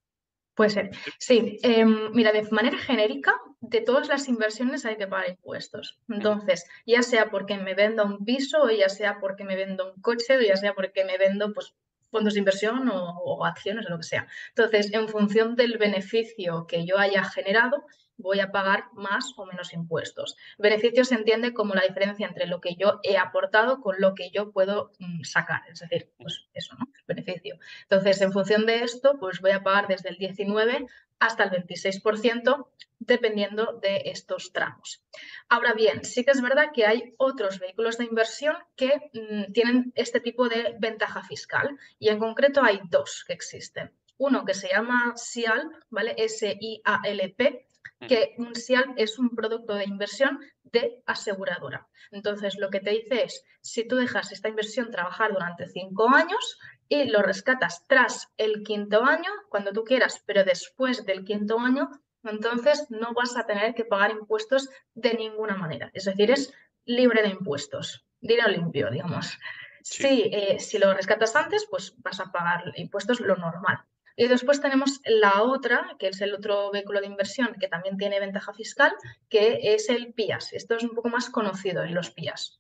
Puede 0.58 0.72
ser. 0.72 0.90
Sí, 1.20 1.60
em, 1.62 2.12
mira, 2.14 2.32
de 2.32 2.42
manera 2.50 2.80
genérica, 2.80 3.40
de 3.62 3.80
todas 3.82 4.08
las 4.08 4.28
inversiones 4.28 4.86
hay 4.86 4.98
que 4.98 5.06
pagar 5.06 5.30
impuestos. 5.30 6.00
Entonces, 6.10 6.66
ya 6.84 7.04
sea 7.04 7.30
porque 7.30 7.60
me 7.60 7.76
vendo 7.76 8.04
un 8.04 8.26
piso, 8.26 8.64
o 8.64 8.72
ya 8.72 8.90
sea 8.90 9.20
porque 9.20 9.44
me 9.44 9.56
vendo 9.56 9.94
un 9.94 10.02
coche, 10.02 10.36
o 10.36 10.42
ya 10.42 10.56
sea 10.58 10.74
porque 10.74 11.06
me 11.06 11.20
vendo 11.20 11.54
pues, 11.54 11.76
fondos 12.10 12.34
de 12.34 12.40
inversión 12.40 12.90
o, 12.92 13.46
acciones 13.46 13.86
o 13.86 13.90
lo 13.92 13.98
que 13.98 14.04
sea. 14.04 14.28
Entonces, 14.50 14.92
en 14.94 15.08
función 15.08 15.56
del 15.56 15.78
beneficio 15.78 16.66
que 16.68 16.88
yo 16.88 16.98
haya 16.98 17.24
generado, 17.24 17.86
voy 18.18 18.40
a 18.40 18.52
pagar 18.52 18.86
más 18.94 19.34
o 19.38 19.46
menos 19.46 19.74
impuestos. 19.74 20.36
Beneficio 20.58 21.06
se 21.06 21.16
entiende 21.16 21.54
como 21.54 21.76
la 21.76 21.84
diferencia 21.88 22.28
entre 22.28 22.48
lo 22.48 22.62
que 22.62 22.76
yo 22.76 23.00
he 23.04 23.18
aportado 23.18 23.82
con 23.82 23.96
lo 24.00 24.16
que 24.16 24.30
yo 24.32 24.52
puedo 24.52 24.92
mm, 25.00 25.24
sacar, 25.24 25.62
es 25.72 25.80
decir, 25.80 26.12
pues 26.18 26.48
eso, 26.54 26.76
¿no? 26.78 26.88
Beneficio. 27.08 27.58
Entonces, 27.84 28.22
en 28.22 28.34
función 28.34 28.66
de 28.66 28.84
esto, 28.84 29.18
pues 29.20 29.40
voy 29.42 29.52
a 29.52 29.64
pagar 29.64 29.88
desde 29.88 30.10
el 30.10 30.18
19 30.18 30.88
hasta 31.20 31.44
el 31.46 31.52
26%, 31.52 32.68
dependiendo 33.00 33.80
de 33.82 34.04
estos 34.06 34.52
tramos. 34.52 35.04
Ahora 35.50 35.74
bien, 35.74 36.04
sí 36.04 36.24
que 36.24 36.32
es 36.32 36.42
verdad 36.42 36.72
que 36.74 36.86
hay 36.86 37.14
otros 37.18 37.60
vehículos 37.60 37.98
de 37.98 38.06
inversión 38.06 38.56
que 38.76 39.10
mm, 39.14 39.52
tienen 39.54 39.92
este 39.96 40.20
tipo 40.20 40.50
de 40.50 40.76
ventaja 40.80 41.24
fiscal 41.24 41.78
y 42.00 42.10
en 42.10 42.20
concreto 42.20 42.64
hay 42.64 42.82
dos 42.90 43.24
que 43.26 43.34
existen. 43.34 43.92
Uno 44.18 44.46
que 44.46 44.56
se 44.56 44.70
llama 44.70 45.14
SIALP, 45.16 45.74
¿vale? 45.90 46.16
S-I-A-L-P, 46.18 47.67
que 48.00 48.36
un 48.38 48.56
SIALP 48.56 48.94
es 48.98 49.18
un 49.18 49.30
producto 49.36 49.74
de 49.74 49.86
inversión 49.86 50.40
de 50.64 51.02
aseguradora. 51.06 51.88
Entonces, 52.12 52.58
lo 52.58 52.70
que 52.70 52.80
te 52.80 52.92
dice 52.92 53.24
es, 53.24 53.44
si 53.62 53.88
tú 53.88 53.96
dejas 53.96 54.32
esta 54.32 54.50
inversión 54.50 54.92
trabajar 54.92 55.34
durante 55.34 55.68
cinco 55.68 56.10
años 56.10 56.60
y 56.88 57.06
lo 57.06 57.22
rescatas 57.22 57.86
tras 57.88 58.30
el 58.38 58.64
quinto 58.64 59.04
año, 59.04 59.30
cuando 59.50 59.72
tú 59.72 59.84
quieras, 59.84 60.24
pero 60.26 60.44
después 60.44 61.06
del 61.06 61.26
quinto 61.26 61.60
año, 61.60 61.90
entonces 62.24 62.88
no 62.90 63.14
vas 63.14 63.36
a 63.38 63.46
tener 63.46 63.74
que 63.74 63.86
pagar 63.86 64.12
impuestos 64.12 64.70
de 64.94 65.14
ninguna 65.14 65.56
manera. 65.56 65.90
Es 65.94 66.06
decir, 66.06 66.32
es 66.32 66.54
libre 66.86 67.22
de 67.22 67.30
impuestos, 67.30 68.06
dinero 68.20 68.50
limpio, 68.50 68.90
digamos. 68.92 69.38
Si, 69.84 70.30
eh, 70.34 70.60
si 70.60 70.78
lo 70.78 70.94
rescatas 70.94 71.36
antes, 71.36 71.66
pues 71.70 71.96
vas 71.98 72.20
a 72.20 72.32
pagar 72.32 72.74
impuestos 72.76 73.22
lo 73.22 73.36
normal. 73.38 73.80
Y 74.20 74.28
después 74.28 74.60
tenemos 74.60 75.00
la 75.06 75.44
otra, 75.44 75.96
que 76.00 76.08
es 76.08 76.20
el 76.22 76.34
otro 76.34 76.72
vehículo 76.72 77.00
de 77.00 77.06
inversión 77.06 77.56
que 77.60 77.68
también 77.68 77.98
tiene 77.98 78.20
ventaja 78.20 78.52
fiscal, 78.52 78.92
que 79.30 79.60
es 79.62 79.90
el 79.90 80.12
PIAS. 80.12 80.54
Esto 80.54 80.76
es 80.76 80.84
un 80.84 80.96
poco 80.96 81.10
más 81.10 81.30
conocido 81.30 81.84
en 81.84 81.94
los 81.94 82.10
PIAS. 82.10 82.60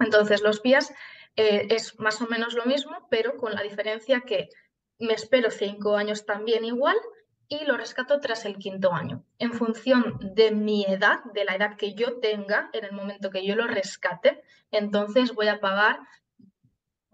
Entonces, 0.00 0.40
los 0.40 0.60
PIAS 0.60 0.94
eh, 1.36 1.66
es 1.68 1.98
más 2.00 2.22
o 2.22 2.26
menos 2.26 2.54
lo 2.54 2.64
mismo, 2.64 3.06
pero 3.10 3.36
con 3.36 3.54
la 3.54 3.62
diferencia 3.62 4.22
que 4.22 4.48
me 4.98 5.12
espero 5.12 5.50
cinco 5.50 5.96
años 5.96 6.24
también 6.24 6.64
igual 6.64 6.96
y 7.46 7.64
lo 7.66 7.76
rescato 7.76 8.18
tras 8.18 8.46
el 8.46 8.56
quinto 8.56 8.94
año. 8.94 9.22
En 9.38 9.52
función 9.52 10.18
de 10.34 10.50
mi 10.50 10.86
edad, 10.86 11.22
de 11.34 11.44
la 11.44 11.56
edad 11.56 11.76
que 11.76 11.92
yo 11.92 12.20
tenga 12.20 12.70
en 12.72 12.86
el 12.86 12.92
momento 12.92 13.28
que 13.28 13.44
yo 13.44 13.54
lo 13.54 13.66
rescate, 13.66 14.42
entonces 14.70 15.34
voy 15.34 15.48
a 15.48 15.60
pagar 15.60 16.00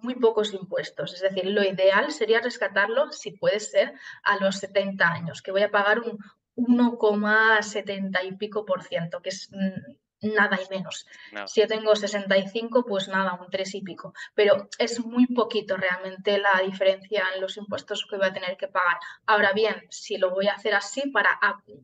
muy 0.03 0.15
pocos 0.17 0.53
impuestos. 0.53 1.15
Es 1.15 1.21
decir, 1.21 1.47
lo 1.47 1.63
ideal 1.63 2.13
sería 2.13 2.41
rescatarlo, 2.41 3.13
si 3.13 3.33
puede 3.33 3.61
ser, 3.61 3.95
a 4.23 4.37
los 4.39 4.57
70 4.57 5.07
años, 5.07 5.43
que 5.43 5.53
voy 5.53 5.63
a 5.63 5.71
pagar 5.71 6.01
un 6.01 6.19
1,70 6.57 8.19
y 8.25 8.33
pico 8.37 8.65
por 8.65 8.83
ciento, 8.83 9.23
que 9.23 9.31
es 9.31 9.51
mm, 9.53 9.93
nada 10.23 10.59
y 10.61 10.69
menos. 10.73 11.07
Si 11.47 11.61
yo 11.61 11.67
tengo 11.67 11.95
65, 11.95 12.85
pues 12.85 13.09
nada, 13.09 13.35
un 13.35 13.51
3 13.51 13.75
y 13.75 13.83
pico. 13.83 14.15
Pero 14.35 14.69
es 14.79 15.05
muy 15.05 15.27
poquito 15.27 15.77
realmente 15.77 16.39
la 16.39 16.61
diferencia 16.65 17.25
en 17.35 17.41
los 17.41 17.57
impuestos 17.57 18.07
que 18.09 18.17
voy 18.17 18.27
a 18.27 18.33
tener 18.33 18.57
que 18.57 18.69
pagar. 18.69 18.99
Ahora 19.27 19.53
bien, 19.53 19.87
si 19.91 20.19
lo 20.19 20.31
voy 20.31 20.47
a 20.47 20.55
hacer 20.55 20.75
así 20.75 21.11
para, 21.11 21.41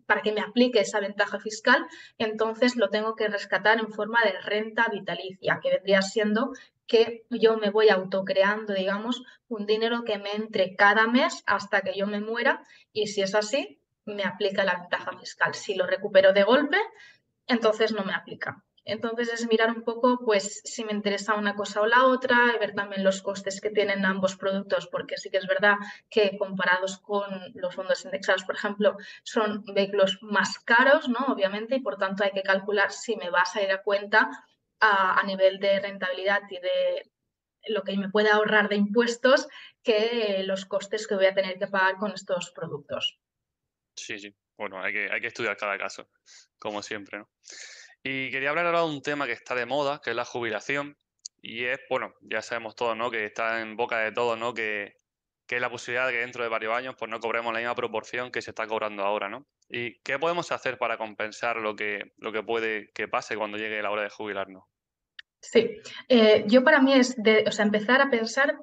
para 0.07 0.23
que 0.23 0.33
me 0.33 0.41
aplique 0.41 0.81
esa 0.81 1.01
ventaja 1.01 1.41
fiscal, 1.41 1.87
entonces 2.19 2.77
lo 2.77 2.91
tengo 2.91 3.17
que 3.17 3.29
rescatar 3.29 3.79
en 3.79 3.93
forma 3.93 4.21
de 4.25 4.41
renta 4.41 4.89
vitalicia, 4.89 5.59
que 5.61 5.71
vendría 5.71 6.03
siendo 6.03 6.53
que 6.89 7.27
yo 7.31 7.57
me 7.59 7.71
voy 7.71 7.91
autocreando, 7.91 8.75
digamos, 8.75 9.23
un 9.49 9.67
dinero 9.67 10.03
que 10.05 10.19
me 10.19 10.33
entre 10.33 10.75
cada 10.75 11.07
mes 11.07 11.45
hasta 11.47 11.83
que 11.83 11.97
yo 11.97 12.07
me 12.07 12.21
muera 12.21 12.65
y 12.93 13.07
si 13.07 13.23
es 13.23 13.35
así, 13.35 13.81
me 14.07 14.25
aplica 14.25 14.65
la 14.65 14.81
ventaja 14.81 15.17
fiscal. 15.19 15.55
Si 15.55 15.75
lo 15.75 15.87
recupero 15.87 16.33
de 16.33 16.43
golpe, 16.43 16.79
entonces 17.47 17.93
no 17.93 18.05
me 18.05 18.15
aplica. 18.15 18.65
Entonces 18.85 19.31
es 19.31 19.47
mirar 19.47 19.69
un 19.71 19.83
poco, 19.83 20.21
pues, 20.25 20.63
si 20.65 20.83
me 20.83 20.93
interesa 20.93 21.35
una 21.35 21.55
cosa 21.55 21.83
o 21.83 21.87
la 21.87 22.07
otra, 22.07 22.55
y 22.55 22.59
ver 22.59 22.75
también 22.75 23.05
los 23.05 23.21
costes 23.21 23.61
que 23.61 23.69
tienen 23.69 24.07
ambos 24.07 24.37
productos, 24.37 24.87
porque 24.87 25.19
sí 25.19 25.29
que 25.29 25.37
es 25.37 25.47
verdad 25.47 25.77
que 26.09 26.39
comparados 26.39 26.97
con 26.97 27.27
los 27.53 27.75
fondos 27.75 28.07
indexados, 28.07 28.45
por 28.45 28.55
ejemplo, 28.55 28.97
son 29.25 29.63
vehículos 29.75 30.19
más 30.23 30.59
caros, 30.61 31.07
¿no? 31.07 31.19
Obviamente, 31.29 31.77
y 31.77 31.81
por 31.81 31.99
tanto 31.99 32.25
hay 32.25 32.31
que 32.31 32.43
calcular 32.43 32.91
si 32.91 33.15
me 33.17 33.29
va 33.29 33.43
a 33.43 33.45
salir 33.45 33.73
a 33.73 33.83
cuenta 33.83 34.31
a, 34.81 35.23
nivel 35.25 35.59
de 35.59 35.81
rentabilidad 35.81 36.43
y 36.51 36.59
de 36.61 37.11
lo 37.69 37.83
que 37.83 37.97
me 37.97 38.09
puede 38.09 38.31
ahorrar 38.31 38.69
de 38.69 38.77
impuestos 38.77 39.49
que 39.83 40.43
los 40.45 40.65
costes 40.65 41.07
que 41.07 41.15
voy 41.15 41.27
a 41.27 41.35
tener 41.35 41.59
que 41.59 41.67
pagar 41.67 41.97
con 41.97 42.13
estos 42.13 42.51
productos. 42.51 43.19
Sí, 43.97 44.19
sí. 44.19 44.35
Bueno, 44.57 44.81
hay 44.83 44.93
que, 44.93 45.11
hay 45.11 45.21
que 45.21 45.29
estudiar 45.29 45.57
cada 45.57 45.79
caso, 45.79 46.09
como 46.59 46.83
siempre, 46.83 47.19
¿no? 47.19 47.31
Y 48.03 48.31
quería 48.31 48.51
hablar 48.51 48.67
ahora 48.67 48.81
de 48.81 48.87
un 48.87 49.03
tema 49.03 49.27
que 49.27 49.33
está 49.33 49.55
de 49.55 49.67
moda, 49.67 50.01
que 50.03 50.11
es 50.11 50.17
la 50.17 50.25
jubilación. 50.25 50.97
Y 51.41 51.65
es, 51.65 51.79
bueno, 51.89 52.15
ya 52.21 52.43
sabemos 52.43 52.75
todos, 52.75 52.97
¿no? 52.97 53.11
Que 53.11 53.25
está 53.25 53.61
en 53.61 53.77
boca 53.77 53.99
de 53.99 54.13
todos, 54.13 54.39
¿no? 54.39 54.55
Que, 54.55 54.97
que 55.49 55.57
es 55.57 55.63
la 55.63 55.71
posibilidad 55.71 56.07
de 56.07 56.13
que 56.13 56.19
dentro 56.19 56.43
de 56.43 56.51
varios 56.51 56.77
años 56.77 56.95
pues 56.97 57.11
no 57.11 57.19
cobremos 57.19 57.53
la 57.55 57.61
misma 57.61 57.75
proporción 57.75 58.31
que 58.31 58.43
se 58.43 58.51
está 58.51 58.67
cobrando 58.67 59.03
ahora, 59.03 59.31
¿no? 59.31 59.47
¿Y 59.69 59.99
qué 60.01 60.19
podemos 60.19 60.53
hacer 60.53 60.77
para 60.77 60.99
compensar 60.99 61.57
lo 61.57 61.75
que, 61.75 62.13
lo 62.19 62.31
que 62.31 62.43
puede 62.43 62.91
que 62.93 63.09
pase 63.09 63.37
cuando 63.37 63.57
llegue 63.57 63.83
la 63.83 63.91
hora 63.91 64.03
de 64.03 64.11
jubilarnos? 64.11 64.65
Sí, 65.41 65.81
eh, 66.09 66.45
yo 66.47 66.63
para 66.63 66.81
mí 66.81 66.93
es 66.93 67.15
de, 67.17 67.45
o 67.47 67.51
sea, 67.51 67.65
empezar 67.65 68.03
a 68.03 68.11
pensar 68.11 68.59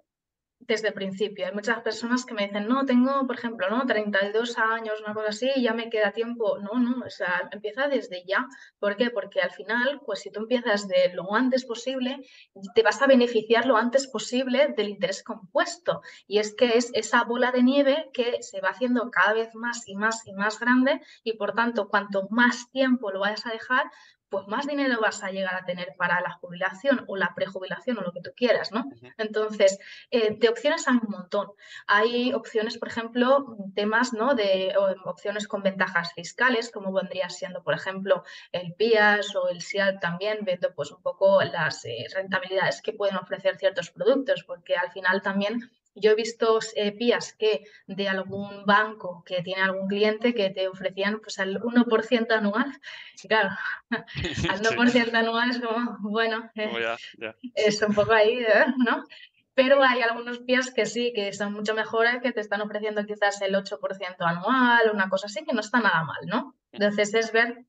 desde 0.68 0.90
el 0.90 0.94
principio. 0.94 1.46
Hay 1.46 1.54
muchas 1.54 1.80
personas 1.82 2.26
que 2.26 2.34
me 2.34 2.48
dicen, 2.48 2.68
no, 2.68 2.86
tengo, 2.86 3.26
por 3.28 3.38
ejemplo, 3.38 3.70
¿no? 3.70 3.86
32 3.86 4.58
años, 4.58 5.02
una 5.02 5.14
cosa 5.14 5.30
así, 5.30 5.50
y 5.56 5.64
ya 5.64 5.74
me 5.74 5.90
queda 5.90 6.12
tiempo. 6.12 6.58
No, 6.60 6.80
no, 6.80 7.06
o 7.06 7.10
sea, 7.10 7.48
empieza 7.52 7.88
desde 7.88 8.24
ya. 8.26 8.48
¿Por 8.80 8.96
qué? 8.96 9.10
Porque 9.10 9.42
al 9.42 9.52
final, 9.52 10.02
pues 10.06 10.20
si 10.20 10.32
tú 10.32 10.42
empiezas 10.42 10.88
de 10.88 11.14
lo 11.14 11.34
antes 11.34 11.66
posible, 11.66 12.26
te 12.74 12.84
vas 12.84 13.02
a 13.02 13.08
beneficiar 13.08 13.66
lo 13.66 13.78
antes 13.78 14.08
posible 14.08 14.74
del 14.76 14.90
interés 14.90 15.24
compuesto. 15.24 16.02
Y 16.28 16.40
es 16.40 16.56
que 16.56 16.78
es 16.78 16.92
esa 16.94 17.24
bola 17.24 17.52
de 17.52 17.64
nieve 17.64 18.10
que 18.14 18.42
se 18.42 18.62
va 18.62 18.70
haciendo 18.70 19.10
cada 19.12 19.34
vez 19.34 19.54
más 19.56 19.88
y 19.88 19.96
más 19.96 20.26
y 20.26 20.34
más 20.34 20.60
grande 20.60 21.02
y 21.24 21.34
por 21.34 21.54
tanto, 21.54 21.88
cuanto 21.90 22.28
más 22.30 22.70
tiempo 22.72 23.12
lo 23.12 23.20
vayas 23.20 23.46
a 23.46 23.52
dejar, 23.52 23.86
pues 24.30 24.48
más 24.48 24.68
dinero 24.68 25.00
vas 25.02 25.24
a 25.24 25.32
llegar 25.32 25.56
a 25.56 25.66
tener 25.66 25.94
para 25.98 26.20
la 26.22 26.32
jubilación 26.32 27.06
o 27.08 27.16
la 27.16 27.34
prejubilación 27.36 27.98
o 27.98 28.02
lo 28.02 28.12
que 28.12 28.22
tú 28.22 28.32
quieras, 28.36 28.72
¿no? 28.72 28.86
Entonces, 29.18 29.80
eh, 30.12 30.36
de 30.38 30.50
opciones 30.50 30.88
hay 30.88 30.96
un 30.96 31.10
montón. 31.10 31.52
Hay 31.88 32.34
opciones, 32.34 32.78
por 32.78 32.88
ejemplo, 32.88 33.56
temas, 33.76 34.14
¿no? 34.14 34.36
De 34.36 34.74
opciones 35.06 35.48
con 35.48 35.64
ventajas 35.64 36.14
fiscales, 36.14 36.72
como 36.72 36.92
vendría 36.92 37.30
siendo, 37.30 37.64
por 37.64 37.74
ejemplo, 37.74 38.24
el 38.52 38.74
PIAS 38.74 39.36
o 39.36 39.50
el 39.50 39.62
SIAL 39.62 40.00
también, 40.00 40.40
viendo 40.44 40.74
pues 40.74 40.92
un 40.92 41.02
poco 41.02 41.42
las 41.44 41.86
eh, 41.86 42.06
rentabilidades 42.14 42.82
que 42.82 42.94
pueden 42.94 43.18
ofrecer 43.18 43.58
ciertos 43.58 43.92
productos, 43.92 44.44
porque 44.44 44.76
al 44.76 44.92
final 44.92 45.22
también 45.22 45.72
yo 45.96 46.12
he 46.12 46.16
visto 46.16 46.60
eh, 46.76 46.92
PIAs 46.92 47.34
que 47.34 47.64
de 47.88 48.08
algún 48.10 48.66
banco 48.66 49.24
que 49.26 49.42
tiene 49.42 49.62
algún 49.62 49.88
cliente 49.88 50.34
que 50.34 50.50
te 50.50 50.68
ofrecían 50.68 51.20
pues 51.22 51.40
al 51.40 51.62
1% 51.62 52.32
anual. 52.32 52.80
claro, 53.28 53.50
al 53.90 54.62
1% 54.62 55.14
anual 55.14 55.52
es 55.52 55.60
como, 55.60 55.98
bueno, 56.02 56.52
eh, 56.56 56.96
es 57.56 57.82
un 57.82 57.96
poco 57.96 58.12
ahí, 58.12 58.40
¿eh? 58.40 58.66
¿no? 58.78 59.06
Pero 59.54 59.82
hay 59.82 60.02
algunos 60.02 60.40
PIAs 60.40 60.72
que 60.72 60.86
sí, 60.86 61.14
que 61.16 61.32
son 61.32 61.54
mucho 61.54 61.74
mejores, 61.74 62.22
que 62.22 62.34
te 62.34 62.42
están 62.42 62.60
ofreciendo 62.60 63.06
quizás 63.06 63.42
el 63.42 63.56
8% 63.56 64.16
anual, 64.20 64.92
una 64.94 65.08
cosa 65.08 65.28
así, 65.28 65.46
que 65.46 65.54
no 65.54 65.62
está 65.62 65.80
nada 65.80 66.04
mal, 66.04 66.26
¿no? 66.26 66.56
Entonces 66.74 67.14
es 67.14 67.32
ver 67.32 67.64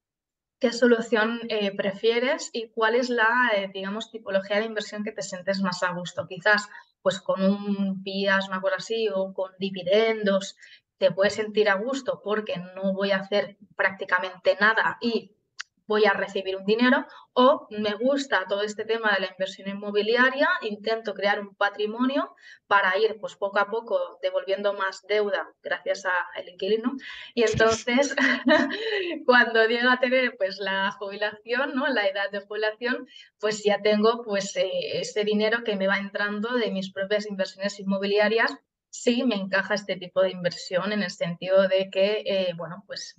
qué 0.58 0.72
solución 0.72 1.42
prefieres 1.76 2.50
y 2.52 2.70
cuál 2.70 2.96
es 2.96 3.08
la, 3.08 3.52
digamos, 3.72 4.10
tipología 4.10 4.58
de 4.58 4.64
inversión 4.64 5.04
que 5.04 5.12
te 5.12 5.22
sientes 5.22 5.60
más 5.60 5.84
a 5.84 5.92
gusto. 5.92 6.26
Quizás 6.26 6.68
pues 7.06 7.20
con 7.20 7.40
un 7.40 8.02
PIAS, 8.02 8.48
una 8.48 8.60
cosa 8.60 8.78
así, 8.78 9.08
o 9.14 9.32
con 9.32 9.52
dividendos, 9.60 10.56
te 10.98 11.12
puedes 11.12 11.34
sentir 11.34 11.68
a 11.68 11.76
gusto 11.76 12.20
porque 12.20 12.56
no 12.74 12.94
voy 12.94 13.12
a 13.12 13.18
hacer 13.18 13.58
prácticamente 13.76 14.56
nada 14.60 14.98
y 15.00 15.35
voy 15.86 16.04
a 16.04 16.12
recibir 16.12 16.56
un 16.56 16.64
dinero 16.64 17.06
o 17.32 17.66
me 17.70 17.94
gusta 17.94 18.44
todo 18.48 18.62
este 18.62 18.84
tema 18.84 19.12
de 19.12 19.20
la 19.20 19.30
inversión 19.30 19.68
inmobiliaria, 19.68 20.48
intento 20.62 21.14
crear 21.14 21.40
un 21.40 21.54
patrimonio 21.54 22.34
para 22.66 22.96
ir 22.98 23.18
pues 23.20 23.36
poco 23.36 23.58
a 23.58 23.68
poco 23.70 24.18
devolviendo 24.22 24.72
más 24.72 25.06
deuda 25.06 25.52
gracias 25.62 26.04
al 26.06 26.48
inquilino. 26.48 26.96
Y 27.34 27.42
entonces 27.42 28.14
cuando 29.26 29.66
llego 29.66 29.90
a 29.90 30.00
tener 30.00 30.36
pues 30.36 30.58
la 30.58 30.90
jubilación, 30.92 31.74
¿no? 31.74 31.86
la 31.88 32.06
edad 32.06 32.30
de 32.30 32.40
jubilación, 32.40 33.06
pues 33.38 33.62
ya 33.64 33.80
tengo 33.82 34.22
pues 34.24 34.56
eh, 34.56 35.00
ese 35.00 35.24
dinero 35.24 35.62
que 35.64 35.76
me 35.76 35.86
va 35.86 35.98
entrando 35.98 36.54
de 36.54 36.70
mis 36.70 36.92
propias 36.92 37.26
inversiones 37.26 37.78
inmobiliarias. 37.80 38.56
Sí 38.90 39.24
me 39.24 39.34
encaja 39.34 39.74
este 39.74 39.96
tipo 39.96 40.22
de 40.22 40.30
inversión 40.30 40.92
en 40.92 41.02
el 41.02 41.10
sentido 41.10 41.68
de 41.68 41.90
que, 41.90 42.22
eh, 42.24 42.54
bueno, 42.56 42.82
pues 42.86 43.14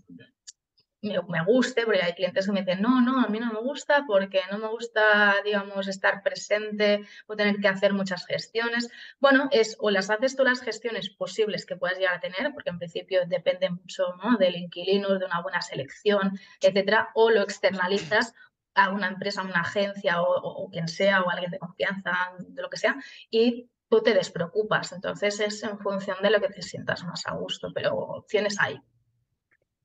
me, 1.08 1.44
guste, 1.44 1.84
porque 1.84 2.02
hay 2.02 2.14
clientes 2.14 2.46
que 2.46 2.52
me 2.52 2.62
dicen, 2.62 2.82
no, 2.82 3.02
no, 3.02 3.24
a 3.24 3.28
mí 3.28 3.40
no 3.40 3.52
me 3.52 3.60
gusta 3.60 4.04
porque 4.08 4.42
no 4.52 4.58
me 4.58 4.68
gusta, 4.68 5.36
digamos, 5.44 5.88
estar 5.88 6.24
presente 6.24 7.06
o 7.28 7.36
tener 7.36 7.58
que 7.58 7.68
hacer 7.68 7.94
muchas 7.94 8.26
gestiones. 8.26 8.90
Bueno, 9.20 9.48
es 9.52 9.78
o 9.80 9.90
las 9.90 10.10
haces 10.10 10.36
tú 10.36 10.44
las 10.44 10.62
gestiones 10.62 11.10
posibles 11.10 11.66
que 11.66 11.76
puedas 11.76 11.98
llegar 11.98 12.16
a 12.16 12.20
tener, 12.20 12.54
porque 12.54 12.70
en 12.70 12.80
principio 12.80 13.26
depende 13.26 13.70
mucho 13.70 14.06
del 14.40 14.56
inquilino, 14.56 15.18
de 15.18 15.26
una 15.26 15.42
buena 15.42 15.62
selección, 15.62 16.40
etcétera, 16.62 17.10
o 17.14 17.30
lo 17.30 17.42
externalizas 17.42 18.34
a 18.78 18.92
una 18.92 19.08
empresa, 19.08 19.42
a 19.42 19.46
una 19.46 19.62
agencia 19.62 20.22
o, 20.22 20.70
quien 20.70 20.88
sea, 20.88 21.22
o 21.24 21.30
alguien 21.30 21.52
de 21.52 21.60
confianza, 21.60 22.14
de 22.40 22.62
lo 22.62 22.70
que 22.70 22.78
sea, 22.78 22.96
y 23.30 23.70
tú 23.90 24.02
te 24.02 24.14
despreocupas. 24.14 24.92
Entonces 24.92 25.40
es 25.40 25.64
en 25.64 25.80
función 25.80 26.18
de 26.22 26.30
lo 26.30 26.40
que 26.40 26.50
te 26.50 26.62
sientas 26.62 27.04
más 27.04 27.26
a 27.26 27.34
gusto, 27.34 27.72
pero 27.74 28.26
tienes 28.30 28.60
ahí. 28.60 28.80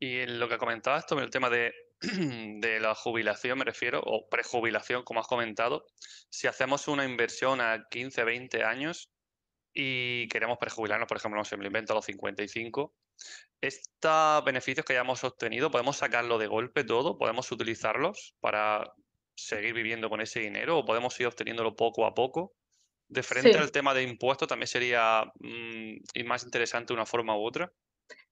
Y 0.02 0.18
en 0.18 0.40
lo 0.40 0.48
que 0.48 0.58
comentabas 0.58 1.04
sobre 1.08 1.24
el 1.24 1.30
tema 1.30 1.48
de, 1.48 1.72
de, 2.00 2.80
la 2.80 2.92
jubilación, 2.92 3.56
me 3.56 3.64
refiero, 3.64 4.02
o 4.04 4.28
prejubilación, 4.28 5.04
como 5.04 5.20
has 5.20 5.28
comentado, 5.28 5.86
si 6.28 6.48
hacemos 6.48 6.88
una 6.88 7.04
inversión 7.04 7.60
a 7.60 7.86
15, 7.88 8.24
20 8.24 8.64
años 8.64 9.12
y 9.72 10.26
queremos 10.26 10.58
prejubilarnos, 10.58 11.06
por 11.06 11.18
ejemplo, 11.18 11.38
no 11.38 11.44
sé, 11.44 11.56
me 11.56 11.62
lo 11.62 11.68
invento 11.68 11.92
a 11.92 11.94
los 11.94 12.04
55, 12.06 12.92
estos 13.60 14.44
beneficios 14.44 14.84
que 14.84 14.94
hayamos 14.94 15.22
obtenido, 15.22 15.70
¿podemos 15.70 15.98
sacarlo 15.98 16.36
de 16.36 16.48
golpe 16.48 16.82
todo? 16.82 17.16
¿Podemos 17.16 17.52
utilizarlos 17.52 18.34
para 18.40 18.92
seguir 19.36 19.72
viviendo 19.72 20.10
con 20.10 20.20
ese 20.20 20.40
dinero 20.40 20.78
o 20.78 20.84
podemos 20.84 21.18
ir 21.20 21.28
obteniendo 21.28 21.76
poco 21.76 22.06
a 22.06 22.14
poco? 22.14 22.56
De 23.06 23.22
frente 23.22 23.56
al 23.56 23.70
tema 23.70 23.94
de 23.94 24.02
impuestos, 24.02 24.48
también 24.48 24.66
sería 24.66 25.30
mm, 25.38 26.24
más 26.24 26.42
interesante 26.42 26.92
una 26.92 27.06
forma 27.06 27.36
u 27.36 27.46
otra. 27.46 27.72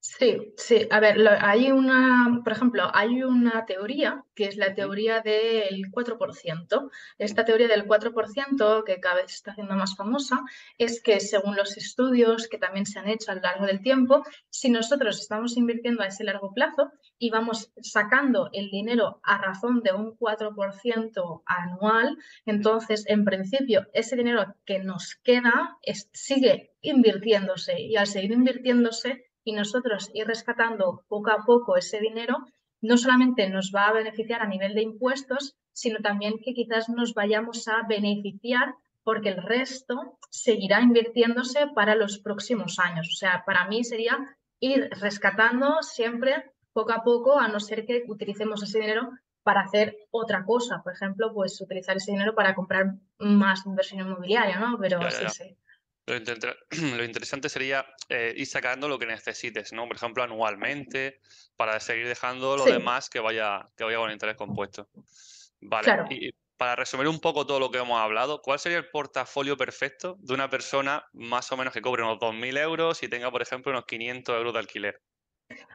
Sí, 0.02 0.54
sí. 0.56 0.86
A 0.90 0.98
ver, 0.98 1.16
hay 1.42 1.70
una, 1.70 2.40
por 2.42 2.52
ejemplo, 2.54 2.90
hay 2.94 3.22
una 3.22 3.66
teoría 3.66 4.24
que 4.34 4.44
es 4.46 4.56
la 4.56 4.74
teoría 4.74 5.20
del 5.20 5.90
4%. 5.92 6.90
Esta 7.18 7.44
teoría 7.44 7.68
del 7.68 7.86
4%, 7.86 8.84
que 8.84 8.98
cada 8.98 9.16
vez 9.16 9.30
se 9.30 9.36
está 9.36 9.50
haciendo 9.50 9.74
más 9.74 9.94
famosa, 9.96 10.40
es 10.78 11.02
que 11.02 11.20
según 11.20 11.54
los 11.54 11.76
estudios 11.76 12.48
que 12.48 12.56
también 12.56 12.86
se 12.86 12.98
han 12.98 13.08
hecho 13.08 13.30
a 13.30 13.34
lo 13.34 13.42
largo 13.42 13.66
del 13.66 13.82
tiempo, 13.82 14.24
si 14.48 14.70
nosotros 14.70 15.20
estamos 15.20 15.58
invirtiendo 15.58 16.02
a 16.02 16.06
ese 16.06 16.24
largo 16.24 16.54
plazo 16.54 16.90
y 17.18 17.28
vamos 17.30 17.70
sacando 17.82 18.48
el 18.54 18.70
dinero 18.70 19.20
a 19.22 19.36
razón 19.38 19.82
de 19.82 19.92
un 19.92 20.16
4% 20.16 21.42
anual, 21.44 22.16
entonces, 22.46 23.04
en 23.06 23.24
principio, 23.26 23.86
ese 23.92 24.16
dinero 24.16 24.54
que 24.64 24.78
nos 24.78 25.16
queda 25.22 25.76
sigue 26.12 26.72
invirtiéndose 26.80 27.78
y 27.78 27.96
al 27.96 28.06
seguir 28.06 28.32
invirtiéndose, 28.32 29.29
y 29.44 29.52
nosotros 29.52 30.10
ir 30.14 30.26
rescatando 30.26 31.04
poco 31.08 31.30
a 31.30 31.44
poco 31.44 31.76
ese 31.76 32.00
dinero, 32.00 32.46
no 32.80 32.96
solamente 32.96 33.48
nos 33.48 33.72
va 33.74 33.88
a 33.88 33.92
beneficiar 33.92 34.42
a 34.42 34.48
nivel 34.48 34.74
de 34.74 34.82
impuestos, 34.82 35.56
sino 35.72 36.00
también 36.00 36.38
que 36.44 36.54
quizás 36.54 36.88
nos 36.88 37.14
vayamos 37.14 37.68
a 37.68 37.86
beneficiar 37.86 38.74
porque 39.02 39.30
el 39.30 39.42
resto 39.42 40.18
seguirá 40.30 40.80
invirtiéndose 40.80 41.68
para 41.74 41.94
los 41.94 42.18
próximos 42.18 42.78
años. 42.78 43.08
O 43.12 43.16
sea, 43.16 43.44
para 43.46 43.66
mí 43.66 43.84
sería 43.84 44.18
ir 44.60 44.90
rescatando 45.00 45.82
siempre 45.82 46.52
poco 46.72 46.92
a 46.92 47.02
poco, 47.02 47.38
a 47.38 47.48
no 47.48 47.60
ser 47.60 47.86
que 47.86 48.04
utilicemos 48.06 48.62
ese 48.62 48.80
dinero 48.80 49.10
para 49.42 49.62
hacer 49.62 49.96
otra 50.10 50.44
cosa. 50.44 50.82
Por 50.82 50.92
ejemplo, 50.92 51.32
pues 51.32 51.60
utilizar 51.60 51.96
ese 51.96 52.12
dinero 52.12 52.34
para 52.34 52.54
comprar 52.54 52.94
más 53.18 53.66
inversión 53.66 54.00
inmobiliaria, 54.00 54.60
¿no? 54.60 54.78
Pero 54.78 55.00
sí, 55.10 55.24
sí. 55.30 55.56
Lo, 56.96 57.04
interesante 57.04 57.48
sería 57.48 57.86
eh, 58.08 58.34
ir 58.36 58.46
sacando 58.46 58.88
lo 58.88 58.98
que 58.98 59.06
necesites, 59.06 59.72
¿no? 59.72 59.86
Por 59.86 59.96
ejemplo, 59.96 60.22
anualmente, 60.22 61.20
para 61.56 61.78
seguir 61.80 62.08
dejando 62.08 62.56
lo 62.56 62.64
demás 62.64 63.08
que 63.08 63.20
vaya, 63.20 63.68
que 63.76 63.84
vaya 63.84 63.98
con 63.98 64.10
interés 64.10 64.36
compuesto. 64.36 64.88
Vale. 65.60 66.04
Y 66.10 66.30
para 66.56 66.76
resumir 66.76 67.08
un 67.08 67.20
poco 67.20 67.46
todo 67.46 67.58
lo 67.58 67.70
que 67.70 67.78
hemos 67.78 68.00
hablado, 68.00 68.42
¿cuál 68.42 68.58
sería 68.58 68.78
el 68.78 68.90
portafolio 68.90 69.56
perfecto 69.56 70.16
de 70.20 70.34
una 70.34 70.50
persona 70.50 71.06
más 71.12 71.50
o 71.52 71.56
menos 71.56 71.72
que 71.72 71.80
cobre 71.80 72.02
unos 72.02 72.18
2.000 72.18 72.58
euros 72.58 73.02
y 73.02 73.08
tenga, 73.08 73.30
por 73.30 73.42
ejemplo, 73.42 73.72
unos 73.72 73.86
500 73.86 74.36
euros 74.36 74.52
de 74.52 74.58
alquiler? 74.58 75.00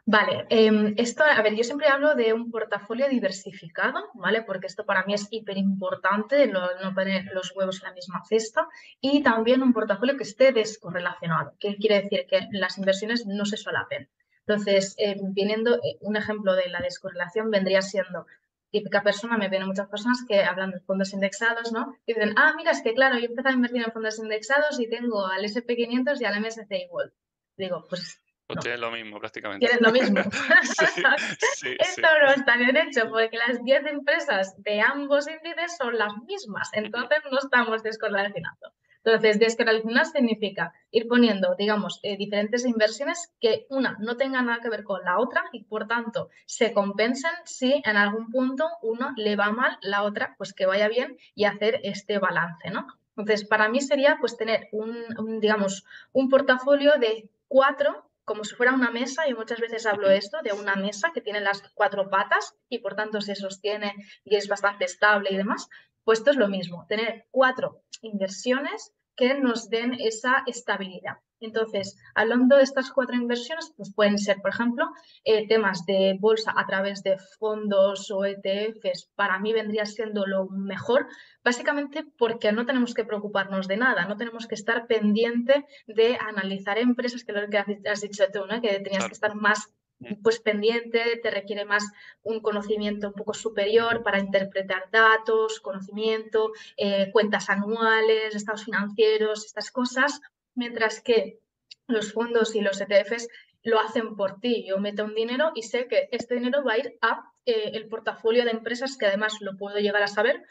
Vale, 0.07 0.45
em, 0.49 0.93
esto, 0.97 1.23
a 1.23 1.41
ver, 1.41 1.55
yo 1.55 1.63
siempre 1.63 1.87
hablo 1.87 2.13
de 2.13 2.31
un 2.31 2.51
portafolio 2.51 3.09
diversificado, 3.09 4.11
¿vale? 4.13 4.43
Porque 4.43 4.67
esto 4.67 4.85
para 4.85 5.03
mí 5.05 5.15
es 5.15 5.27
hiper 5.31 5.57
importante, 5.57 6.47
no, 6.47 6.69
poner 6.93 7.25
los 7.33 7.55
huevos 7.55 7.81
en 7.81 7.89
la 7.89 7.93
misma 7.95 8.23
cesta, 8.23 8.67
y 9.01 9.23
también 9.23 9.63
un 9.63 9.73
portafolio 9.73 10.15
que 10.15 10.23
esté 10.23 10.51
descorrelacionado, 10.51 11.55
que 11.59 11.75
quiere 11.77 12.03
decir 12.03 12.27
que 12.29 12.47
las 12.51 12.77
inversiones 12.77 13.25
no 13.25 13.45
se 13.45 13.57
solapen. 13.57 14.07
Entonces, 14.45 14.93
eh, 14.99 15.15
viniendo 15.19 15.75
eh, 15.77 15.97
un 16.01 16.15
ejemplo 16.15 16.53
de 16.53 16.69
la 16.69 16.81
descorrelación 16.81 17.49
vendría 17.49 17.81
siendo 17.81 18.27
típica 18.69 19.01
persona, 19.01 19.37
me 19.37 19.49
vienen 19.49 19.67
muchas 19.67 19.87
personas 19.87 20.23
que 20.27 20.43
hablan 20.43 20.69
de 20.69 20.81
fondos 20.81 21.13
indexados, 21.13 21.71
¿no? 21.71 21.95
Y 22.05 22.13
dicen, 22.13 22.33
ah, 22.37 22.53
mira, 22.55 22.71
es 22.71 22.83
que 22.83 22.93
claro, 22.93 23.17
yo 23.17 23.25
empecé 23.25 23.49
a 23.49 23.53
invertir 23.53 23.81
en 23.83 23.91
fondos 23.91 24.19
indexados 24.19 24.79
y 24.79 24.87
tengo 24.87 25.25
al 25.25 25.43
SP500 25.43 26.21
y 26.21 26.25
al 26.25 26.39
MSC 26.41 26.71
igual. 26.83 27.11
Digo, 27.57 27.85
pues 27.89 28.21
pues 28.47 28.59
tienes 28.59 28.79
lo 28.79 28.91
mismo 28.91 29.19
prácticamente. 29.19 29.65
Tienes 29.65 29.81
lo 29.81 29.91
mismo. 29.91 30.19
Esto 31.79 32.07
no 32.21 32.31
está 32.31 32.57
bien 32.57 32.77
hecho 32.77 33.09
porque 33.09 33.37
las 33.37 33.63
10 33.63 33.85
empresas 33.87 34.55
de 34.61 34.81
ambos 34.81 35.27
índices 35.27 35.77
son 35.77 35.97
las 35.97 36.13
mismas, 36.27 36.69
entonces 36.73 37.19
no 37.31 37.39
estamos 37.39 37.83
descorrelacionando. 37.83 38.73
Entonces, 39.03 39.37
descorrelacionar 39.37 40.07
significa 40.07 40.73
ir 40.89 41.07
poniendo, 41.07 41.55
digamos, 41.55 41.99
eh, 42.01 42.17
diferentes 42.17 42.65
inversiones 42.65 43.31
que 43.39 43.67
una 43.69 43.97
no 43.99 44.17
tenga 44.17 44.41
nada 44.41 44.61
que 44.61 44.69
ver 44.69 44.83
con 44.83 45.03
la 45.03 45.19
otra 45.19 45.43
y 45.51 45.63
por 45.63 45.85
tanto 45.85 46.29
se 46.47 46.73
compensen 46.73 47.31
si 47.43 47.83
en 47.85 47.97
algún 47.97 48.31
punto 48.31 48.67
uno 48.81 49.13
le 49.15 49.35
va 49.35 49.51
mal, 49.51 49.77
la 49.81 50.01
otra 50.01 50.33
pues 50.39 50.53
que 50.53 50.65
vaya 50.65 50.87
bien 50.87 51.17
y 51.35 51.45
hacer 51.45 51.79
este 51.83 52.17
balance, 52.17 52.71
¿no? 52.71 52.87
Entonces, 53.15 53.47
para 53.47 53.69
mí 53.69 53.79
sería 53.79 54.17
pues 54.19 54.37
tener 54.37 54.69
un 54.71 55.39
digamos, 55.39 55.85
un 56.11 56.27
portafolio 56.27 56.93
de 56.99 57.29
cuatro 57.47 58.09
como 58.25 58.43
si 58.43 58.55
fuera 58.55 58.73
una 58.73 58.91
mesa, 58.91 59.27
y 59.27 59.33
muchas 59.33 59.59
veces 59.59 59.85
hablo 59.85 60.09
esto, 60.09 60.39
de 60.43 60.53
una 60.53 60.75
mesa 60.75 61.11
que 61.13 61.21
tiene 61.21 61.39
las 61.39 61.61
cuatro 61.73 62.09
patas 62.09 62.55
y 62.67 62.79
por 62.79 62.95
tanto 62.95 63.21
se 63.21 63.35
sostiene 63.35 63.93
y 64.23 64.35
es 64.35 64.47
bastante 64.47 64.85
estable 64.85 65.29
y 65.31 65.37
demás, 65.37 65.69
pues 66.03 66.19
esto 66.19 66.31
es 66.31 66.37
lo 66.37 66.47
mismo, 66.47 66.85
tener 66.87 67.27
cuatro 67.31 67.83
inversiones 68.01 68.93
que 69.15 69.35
nos 69.35 69.69
den 69.69 69.93
esa 69.93 70.43
estabilidad. 70.45 71.17
Entonces, 71.39 71.97
hablando 72.13 72.57
de 72.57 72.63
estas 72.63 72.91
cuatro 72.91 73.15
inversiones, 73.15 73.73
pues 73.75 73.93
pueden 73.93 74.17
ser, 74.17 74.37
por 74.41 74.51
ejemplo, 74.51 74.85
eh, 75.23 75.47
temas 75.47 75.85
de 75.85 76.17
bolsa 76.19 76.53
a 76.55 76.65
través 76.65 77.03
de 77.03 77.17
fondos 77.39 78.09
o 78.11 78.25
ETFs. 78.25 79.11
Para 79.15 79.39
mí 79.39 79.51
vendría 79.51 79.85
siendo 79.85 80.25
lo 80.25 80.47
mejor, 80.47 81.07
básicamente 81.43 82.05
porque 82.17 82.51
no 82.51 82.65
tenemos 82.65 82.93
que 82.93 83.03
preocuparnos 83.03 83.67
de 83.67 83.77
nada, 83.77 84.05
no 84.05 84.17
tenemos 84.17 84.47
que 84.47 84.55
estar 84.55 84.87
pendiente 84.87 85.65
de 85.87 86.17
analizar 86.19 86.77
empresas, 86.77 87.23
que 87.23 87.33
es 87.33 87.41
lo 87.41 87.49
que 87.49 87.89
has 87.89 88.01
dicho 88.01 88.23
tú, 88.31 88.45
¿no? 88.45 88.61
que 88.61 88.79
tenías 88.79 89.07
que 89.07 89.13
estar 89.13 89.35
más 89.35 89.73
mm. 89.99 90.21
pues 90.23 90.39
pendiente, 90.39 91.19
te 91.21 91.31
requiere 91.31 91.65
más 91.65 91.83
un 92.23 92.39
conocimiento 92.39 93.07
un 93.07 93.13
poco 93.13 93.33
superior 93.33 94.03
para 94.03 94.19
interpretar 94.19 94.89
datos, 94.89 95.59
conocimiento, 95.59 96.53
eh, 96.77 97.09
cuentas 97.11 97.49
anuales, 97.49 98.35
estados 98.35 98.63
financieros, 98.63 99.45
estas 99.45 99.69
cosas 99.69 100.21
mientras 100.55 101.01
que 101.01 101.39
los 101.87 102.13
fondos 102.13 102.55
y 102.55 102.61
los 102.61 102.81
ETFs 102.81 103.27
lo 103.63 103.79
hacen 103.79 104.15
por 104.15 104.39
ti. 104.39 104.65
Yo 104.67 104.79
meto 104.79 105.03
un 105.03 105.15
dinero 105.15 105.51
y 105.55 105.63
sé 105.63 105.87
que 105.87 106.07
este 106.11 106.35
dinero 106.35 106.63
va 106.63 106.73
a 106.73 106.77
ir 106.79 106.97
a 107.01 107.31
eh, 107.45 107.71
el 107.73 107.87
portafolio 107.87 108.43
de 108.43 108.51
empresas 108.51 108.97
que 108.97 109.05
además 109.05 109.37
lo 109.41 109.57
puedo 109.57 109.77
llegar 109.79 110.03
a 110.03 110.07
saber 110.07 110.43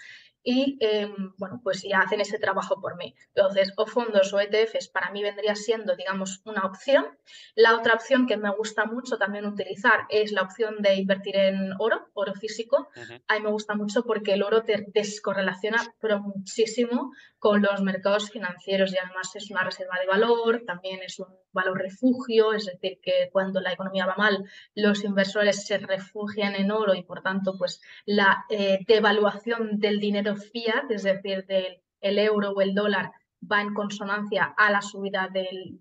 y 0.45 0.77
em, 0.81 1.33
bueno, 1.39 1.61
pues 1.63 1.83
ya 1.83 2.01
hacen 2.01 2.21
ese 2.21 2.39
trabajo 2.39 2.81
por 2.81 2.97
mí. 2.97 3.15
Entonces, 3.35 3.73
o 3.77 3.87
fondos 3.87 4.33
o 4.35 4.41
ETFs 4.41 4.89
para 4.89 5.11
mí 5.11 5.23
vendría 5.23 5.55
siendo, 5.55 5.97
digamos, 5.97 6.43
una 6.45 6.67
opción. 6.67 7.07
La 7.55 7.75
otra 7.75 7.95
opción 7.95 8.27
que 8.27 8.37
me 8.37 8.51
gusta 8.51 8.85
mucho 8.85 9.17
también 9.17 9.47
utilizar 9.47 10.01
es 10.11 10.33
la 10.33 10.43
opción 10.43 10.83
de 10.83 10.97
invertir 10.97 11.37
en 11.37 11.73
oro, 11.79 12.09
oro 12.13 12.35
físico. 12.35 12.89
A 13.27 13.35
mí 13.35 13.41
me 13.41 13.51
gusta 13.51 13.75
mucho 13.75 14.05
porque 14.05 14.35
el 14.35 14.43
oro 14.43 14.63
te 14.63 14.85
descorrelaciona 14.93 15.83
pero 15.99 16.21
muchísimo 16.21 17.13
con 17.39 17.63
los 17.63 17.83
mercados 17.83 18.31
financieros 18.31 18.93
y 18.93 18.99
además 18.99 19.35
es 19.35 19.51
una 19.51 19.65
reserva 19.65 19.99
de 20.01 20.07
valor, 20.07 20.63
también 20.67 21.01
es 21.03 21.19
un 21.19 21.27
valor 21.53 21.79
refugio, 21.79 22.53
es 22.53 22.67
decir, 22.67 22.99
que 23.03 23.31
cuando 23.33 23.61
la 23.61 23.73
economía 23.73 24.07
va 24.07 24.17
mal, 24.17 24.45
los 24.75 25.05
inversores 25.05 25.67
se 25.67 25.79
refugian 25.79 26.55
en 26.55 26.71
oro 26.71 26.95
y 26.95 27.03
por 27.03 27.23
tanto, 27.23 27.57
pues 27.57 27.81
la 28.05 28.45
eh, 28.51 28.81
devaluación 28.87 29.79
del 29.79 30.01
dinero 30.01 30.34
fiat, 30.37 30.91
es 30.91 31.03
decir, 31.03 31.47
del 31.47 31.81
el 32.01 32.19
euro 32.19 32.51
o 32.51 32.61
el 32.61 32.75
dólar, 32.75 33.13
va 33.51 33.61
en 33.61 33.75
consonancia 33.75 34.55
a 34.57 34.71
la 34.71 34.83
subida 34.83 35.29
del, 35.33 35.79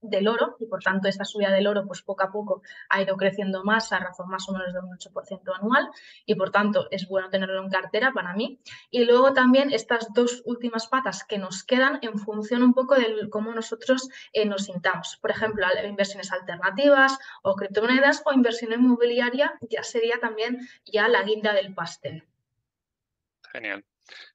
del, 0.00 0.28
oro 0.28 0.56
y 0.58 0.66
por 0.66 0.82
tanto 0.82 1.08
esta 1.08 1.24
subida 1.24 1.50
del 1.50 1.66
oro 1.66 1.86
pues 1.86 2.02
poco 2.02 2.24
a 2.24 2.30
poco 2.30 2.62
ha 2.88 3.02
ido 3.02 3.16
creciendo 3.16 3.64
más 3.64 3.92
a 3.92 3.98
razón 3.98 4.28
más 4.28 4.48
o 4.48 4.52
menos 4.52 4.72
de 4.72 4.80
un 4.80 4.96
8% 4.96 5.58
anual 5.58 5.88
y 6.24 6.34
por 6.34 6.50
tanto 6.50 6.88
es 6.90 7.08
bueno 7.08 7.28
tenerlo 7.28 7.62
en 7.62 7.70
cartera 7.70 8.12
para 8.12 8.34
mí. 8.34 8.60
Y 8.90 9.04
luego 9.04 9.32
también 9.32 9.72
estas 9.72 10.12
dos 10.12 10.42
últimas 10.44 10.86
patas 10.86 11.24
que 11.24 11.38
nos 11.38 11.64
quedan 11.64 11.98
en 12.02 12.18
función 12.18 12.62
un 12.62 12.74
poco 12.74 12.94
de 12.94 13.28
cómo 13.30 13.52
nosotros 13.52 14.08
eh, 14.32 14.46
nos 14.46 14.64
sintamos. 14.64 15.18
Por 15.20 15.30
ejemplo, 15.30 15.66
inversiones 15.84 16.32
alternativas 16.32 17.18
o 17.42 17.54
criptomonedas 17.54 18.22
o 18.24 18.32
inversión 18.32 18.72
inmobiliaria 18.72 19.54
ya 19.68 19.82
sería 19.82 20.18
también 20.20 20.68
ya 20.84 21.08
la 21.08 21.22
guinda 21.22 21.52
del 21.52 21.74
pastel. 21.74 22.24
Genial. 23.56 23.82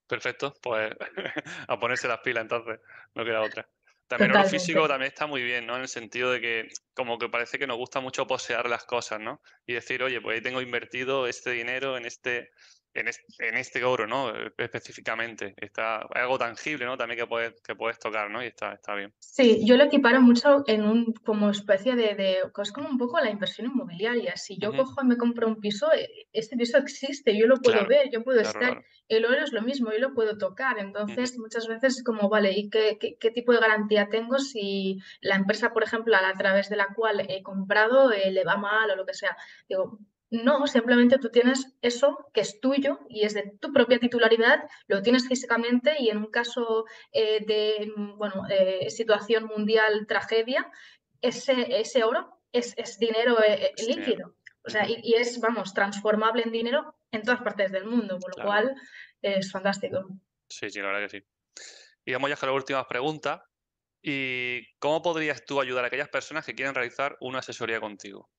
Perfecto, 0.08 0.52
pues 0.60 0.92
a 1.68 1.78
ponerse 1.78 2.08
las 2.08 2.18
pilas 2.18 2.42
entonces, 2.42 2.80
no 3.14 3.24
queda 3.24 3.42
otra. 3.42 3.68
También 4.08 4.32
lo 4.32 4.44
físico 4.44 4.88
también 4.88 5.12
está 5.12 5.26
muy 5.26 5.42
bien, 5.42 5.64
¿no? 5.64 5.76
En 5.76 5.82
el 5.82 5.88
sentido 5.88 6.32
de 6.32 6.40
que 6.40 6.68
como 6.92 7.18
que 7.18 7.28
parece 7.28 7.56
que 7.56 7.68
nos 7.68 7.76
gusta 7.76 8.00
mucho 8.00 8.26
posear 8.26 8.68
las 8.68 8.84
cosas, 8.84 9.20
¿no? 9.20 9.40
Y 9.64 9.74
decir, 9.74 10.02
oye, 10.02 10.20
pues 10.20 10.34
ahí 10.34 10.42
tengo 10.42 10.60
invertido 10.60 11.28
este 11.28 11.52
dinero 11.52 11.96
en 11.96 12.04
este, 12.04 12.50
en 12.94 13.08
este, 13.08 13.48
en 13.48 13.56
este 13.56 13.84
oro, 13.84 14.06
¿no? 14.06 14.30
Eh, 14.30 14.52
específicamente. 14.58 15.54
Está 15.56 15.96
algo 16.14 16.38
tangible, 16.38 16.84
¿no? 16.84 16.96
También 16.96 17.20
que 17.20 17.26
puedes, 17.26 17.60
que 17.62 17.74
puedes 17.74 17.98
tocar, 17.98 18.30
¿no? 18.30 18.42
Y 18.42 18.46
está, 18.46 18.74
está 18.74 18.94
bien. 18.94 19.12
Sí, 19.18 19.64
yo 19.66 19.76
lo 19.76 19.84
equiparo 19.84 20.20
mucho 20.20 20.64
en 20.66 20.84
un 20.84 21.12
como 21.12 21.50
especie 21.50 21.96
de, 21.96 22.14
de 22.14 22.38
es 22.62 22.72
como 22.72 22.88
un 22.88 22.98
poco 22.98 23.20
la 23.20 23.30
inversión 23.30 23.68
inmobiliaria. 23.68 24.36
Si 24.36 24.58
yo 24.58 24.74
cojo 24.74 25.02
y 25.02 25.06
me 25.06 25.16
compro 25.16 25.48
un 25.48 25.60
piso, 25.60 25.92
eh, 25.92 26.08
este 26.32 26.56
piso 26.56 26.78
existe, 26.78 27.36
yo 27.36 27.46
lo 27.46 27.56
puedo 27.56 27.86
ver, 27.86 28.10
yo 28.10 28.22
puedo 28.22 28.40
estar. 28.40 28.84
El 29.08 29.24
oro 29.26 29.42
es 29.42 29.52
lo 29.52 29.62
mismo, 29.62 29.92
yo 29.92 29.98
lo 29.98 30.14
puedo 30.14 30.38
tocar. 30.38 30.78
Entonces, 30.78 31.38
muchas 31.38 31.66
veces 31.66 31.98
es 31.98 32.04
como, 32.04 32.28
vale, 32.28 32.52
¿y 32.52 32.70
qué, 32.70 32.98
qué, 32.98 33.30
tipo 33.30 33.52
de 33.52 33.60
garantía 33.60 34.08
tengo 34.08 34.38
si 34.38 34.98
la 35.20 35.36
empresa, 35.36 35.72
por 35.72 35.82
ejemplo, 35.82 36.16
a, 36.16 36.32
través 36.34 36.68
de 36.68 36.76
la 36.76 36.88
cual 36.94 37.26
he 37.28 37.42
comprado 37.42 38.12
eh, 38.12 38.30
le 38.30 38.44
va 38.44 38.56
mal 38.56 38.90
o 38.90 38.96
lo 38.96 39.04
que 39.04 39.14
sea? 39.14 39.36
Digo, 39.68 39.98
no, 40.32 40.66
simplemente 40.66 41.18
tú 41.18 41.28
tienes 41.28 41.76
eso 41.82 42.30
que 42.32 42.40
es 42.40 42.58
tuyo 42.58 43.00
y 43.10 43.26
es 43.26 43.34
de 43.34 43.52
tu 43.60 43.70
propia 43.70 43.98
titularidad, 43.98 44.66
lo 44.86 45.02
tienes 45.02 45.28
físicamente 45.28 45.96
y 45.98 46.08
en 46.08 46.16
un 46.16 46.30
caso 46.30 46.86
eh, 47.12 47.44
de 47.44 47.92
bueno, 48.16 48.44
eh, 48.48 48.88
situación 48.88 49.44
mundial, 49.44 50.06
tragedia, 50.06 50.70
ese, 51.20 51.78
ese 51.78 52.02
oro 52.02 52.40
es, 52.50 52.74
dinero 52.98 53.42
eh, 53.42 53.72
líquido. 53.86 54.34
O 54.64 54.70
sea, 54.70 54.88
y, 54.88 55.12
es, 55.14 55.38
vamos, 55.38 55.74
transformable 55.74 56.44
en 56.44 56.52
dinero 56.52 56.94
en 57.10 57.22
todas 57.24 57.42
partes 57.42 57.70
del 57.70 57.84
mundo, 57.84 58.18
con 58.18 58.32
lo 58.34 58.42
cual 58.42 58.74
es 59.20 59.52
fantástico. 59.52 60.08
Sí, 60.48 60.70
sí, 60.70 60.80
la 60.80 60.86
verdad 60.86 61.10
que 61.10 61.20
sí. 61.20 61.26
Y 62.06 62.12
vamos 62.14 62.30
ya 62.30 62.38
a 62.40 62.46
la 62.46 62.52
última 62.52 62.88
pregunta. 62.88 63.44
¿Y 64.00 64.74
cómo 64.78 65.02
podrías 65.02 65.44
tú 65.44 65.60
ayudar 65.60 65.84
a 65.84 65.88
aquellas 65.88 66.08
personas 66.08 66.46
que 66.46 66.54
quieren 66.54 66.74
realizar 66.74 67.18
una 67.20 67.40
asesoría 67.40 67.80
contigo? 67.80 68.30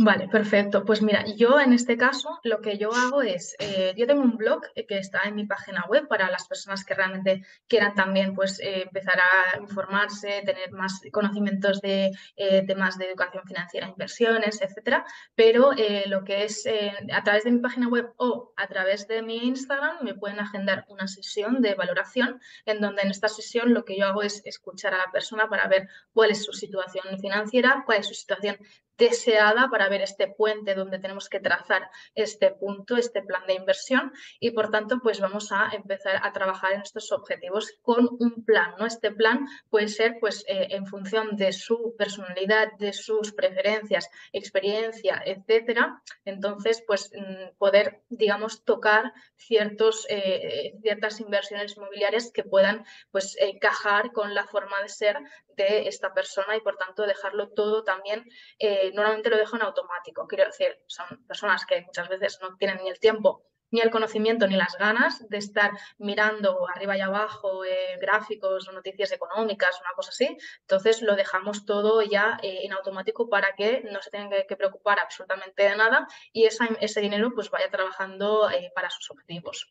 Vale, 0.00 0.28
perfecto. 0.28 0.84
Pues 0.84 1.02
mira, 1.02 1.24
yo 1.26 1.58
en 1.58 1.72
este 1.72 1.96
caso 1.96 2.38
lo 2.44 2.60
que 2.60 2.78
yo 2.78 2.92
hago 2.94 3.20
es, 3.20 3.56
eh, 3.58 3.94
yo 3.96 4.06
tengo 4.06 4.22
un 4.22 4.36
blog 4.36 4.62
que 4.86 4.96
está 4.96 5.22
en 5.24 5.34
mi 5.34 5.44
página 5.44 5.84
web 5.88 6.06
para 6.06 6.30
las 6.30 6.46
personas 6.46 6.84
que 6.84 6.94
realmente 6.94 7.42
quieran 7.66 7.96
también 7.96 8.32
pues 8.32 8.60
eh, 8.60 8.82
empezar 8.82 9.18
a 9.18 9.58
informarse, 9.58 10.42
tener 10.46 10.70
más 10.70 11.00
conocimientos 11.10 11.80
de 11.80 12.12
eh, 12.36 12.64
temas 12.64 12.96
de 12.96 13.06
educación 13.06 13.42
financiera, 13.44 13.88
inversiones, 13.88 14.62
etcétera. 14.62 15.04
Pero 15.34 15.72
lo 16.06 16.22
que 16.22 16.44
es 16.44 16.64
a 17.12 17.24
través 17.24 17.42
de 17.42 17.50
mi 17.50 17.58
página 17.58 17.88
web 17.88 18.12
o 18.18 18.52
a 18.56 18.68
través 18.68 19.08
de 19.08 19.22
mi 19.22 19.38
Instagram 19.48 20.04
me 20.04 20.14
pueden 20.14 20.38
agendar 20.38 20.84
una 20.88 21.08
sesión 21.08 21.60
de 21.60 21.74
valoración 21.74 22.40
en 22.66 22.80
donde 22.80 23.02
en 23.02 23.10
esta 23.10 23.26
sesión 23.26 23.74
lo 23.74 23.84
que 23.84 23.98
yo 23.98 24.06
hago 24.06 24.22
es 24.22 24.42
escuchar 24.44 24.94
a 24.94 24.98
la 24.98 25.10
persona 25.10 25.48
para 25.48 25.66
ver 25.66 25.88
cuál 26.12 26.30
es 26.30 26.44
su 26.44 26.52
situación 26.52 27.18
financiera, 27.18 27.82
cuál 27.84 27.98
es 27.98 28.06
su 28.06 28.14
situación 28.14 28.58
deseada 28.98 29.68
para 29.70 29.88
ver 29.88 30.02
este 30.02 30.26
puente 30.28 30.74
donde 30.74 30.98
tenemos 30.98 31.28
que 31.28 31.40
trazar 31.40 31.88
este 32.14 32.50
punto, 32.50 32.96
este 32.96 33.22
plan 33.22 33.46
de 33.46 33.54
inversión 33.54 34.12
y 34.40 34.50
por 34.50 34.70
tanto 34.70 34.98
pues 35.02 35.20
vamos 35.20 35.52
a 35.52 35.70
empezar 35.72 36.20
a 36.22 36.32
trabajar 36.32 36.72
en 36.72 36.82
estos 36.82 37.12
objetivos 37.12 37.72
con 37.82 38.08
un 38.18 38.44
plan, 38.44 38.74
¿no? 38.78 38.86
Este 38.86 39.12
plan 39.12 39.46
puede 39.70 39.88
ser 39.88 40.16
pues 40.20 40.44
eh, 40.48 40.68
en 40.70 40.86
función 40.86 41.36
de 41.36 41.52
su 41.52 41.94
personalidad, 41.96 42.72
de 42.78 42.92
sus 42.92 43.32
preferencias, 43.32 44.10
experiencia, 44.32 45.22
etcétera. 45.24 46.02
Entonces 46.24 46.82
pues 46.86 47.10
mm, 47.14 47.56
poder 47.56 48.02
digamos 48.08 48.64
tocar 48.64 49.12
ciertos, 49.36 50.06
eh, 50.10 50.74
ciertas 50.82 51.20
inversiones 51.20 51.76
inmobiliarias 51.76 52.32
que 52.32 52.42
puedan 52.42 52.84
pues 53.12 53.36
encajar 53.38 54.12
con 54.12 54.34
la 54.34 54.44
forma 54.44 54.82
de 54.82 54.88
ser 54.88 55.18
de 55.58 55.88
esta 55.88 56.14
persona 56.14 56.56
y 56.56 56.60
por 56.60 56.76
tanto 56.76 57.02
dejarlo 57.02 57.50
todo 57.50 57.82
también 57.82 58.24
eh, 58.58 58.90
normalmente 58.94 59.28
lo 59.28 59.36
dejo 59.36 59.56
en 59.56 59.62
automático. 59.62 60.26
Quiero 60.26 60.46
decir, 60.46 60.78
son 60.86 61.26
personas 61.26 61.66
que 61.66 61.82
muchas 61.82 62.08
veces 62.08 62.38
no 62.40 62.56
tienen 62.56 62.78
ni 62.78 62.88
el 62.88 62.98
tiempo 62.98 63.44
ni 63.70 63.80
el 63.80 63.90
conocimiento 63.90 64.46
ni 64.46 64.56
las 64.56 64.78
ganas 64.78 65.28
de 65.28 65.36
estar 65.36 65.72
mirando 65.98 66.66
arriba 66.74 66.96
y 66.96 67.02
abajo 67.02 67.66
eh, 67.66 67.98
gráficos 68.00 68.66
o 68.66 68.72
noticias 68.72 69.12
económicas, 69.12 69.78
una 69.82 69.90
cosa 69.94 70.08
así. 70.08 70.38
Entonces 70.60 71.02
lo 71.02 71.14
dejamos 71.16 71.66
todo 71.66 72.00
ya 72.00 72.38
eh, 72.42 72.60
en 72.62 72.72
automático 72.72 73.28
para 73.28 73.54
que 73.54 73.82
no 73.82 74.00
se 74.00 74.08
tengan 74.10 74.30
que, 74.48 74.56
preocupar 74.56 74.98
absolutamente 75.00 75.64
de 75.64 75.76
nada 75.76 76.06
y 76.32 76.46
ese 76.46 77.00
dinero 77.02 77.30
pues 77.34 77.50
vaya 77.50 77.70
trabajando 77.70 78.48
para 78.74 78.88
sus 78.88 79.10
objetivos. 79.10 79.70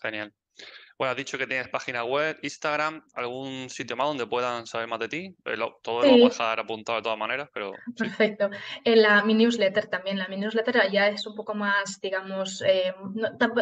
Genial. 0.00 0.32
Bueno, 0.98 1.10
has 1.10 1.16
dicho 1.16 1.36
que 1.36 1.46
tienes 1.46 1.68
página 1.68 2.04
web, 2.04 2.38
Instagram, 2.40 3.04
algún 3.14 3.68
sitio 3.68 3.96
más 3.96 4.06
donde 4.06 4.26
puedan 4.26 4.66
saber 4.66 4.88
más 4.88 4.98
de 4.98 5.08
ti. 5.08 5.36
Eh, 5.44 5.56
todo 5.82 6.02
lo 6.02 6.10
vamos 6.10 6.40
a 6.40 6.44
dejar 6.44 6.60
apuntado 6.60 6.96
de 6.96 7.02
todas 7.02 7.18
maneras, 7.18 7.50
pero. 7.52 7.72
Perfecto. 7.96 8.48
En 8.82 9.02
la, 9.02 9.22
mi 9.22 9.34
newsletter 9.34 9.88
también. 9.88 10.18
La 10.18 10.26
mi 10.28 10.38
newsletter 10.38 10.90
ya 10.90 11.08
es 11.08 11.26
un 11.26 11.34
poco 11.34 11.54
más, 11.54 12.00
digamos, 12.00 12.62
eh, 12.66 12.94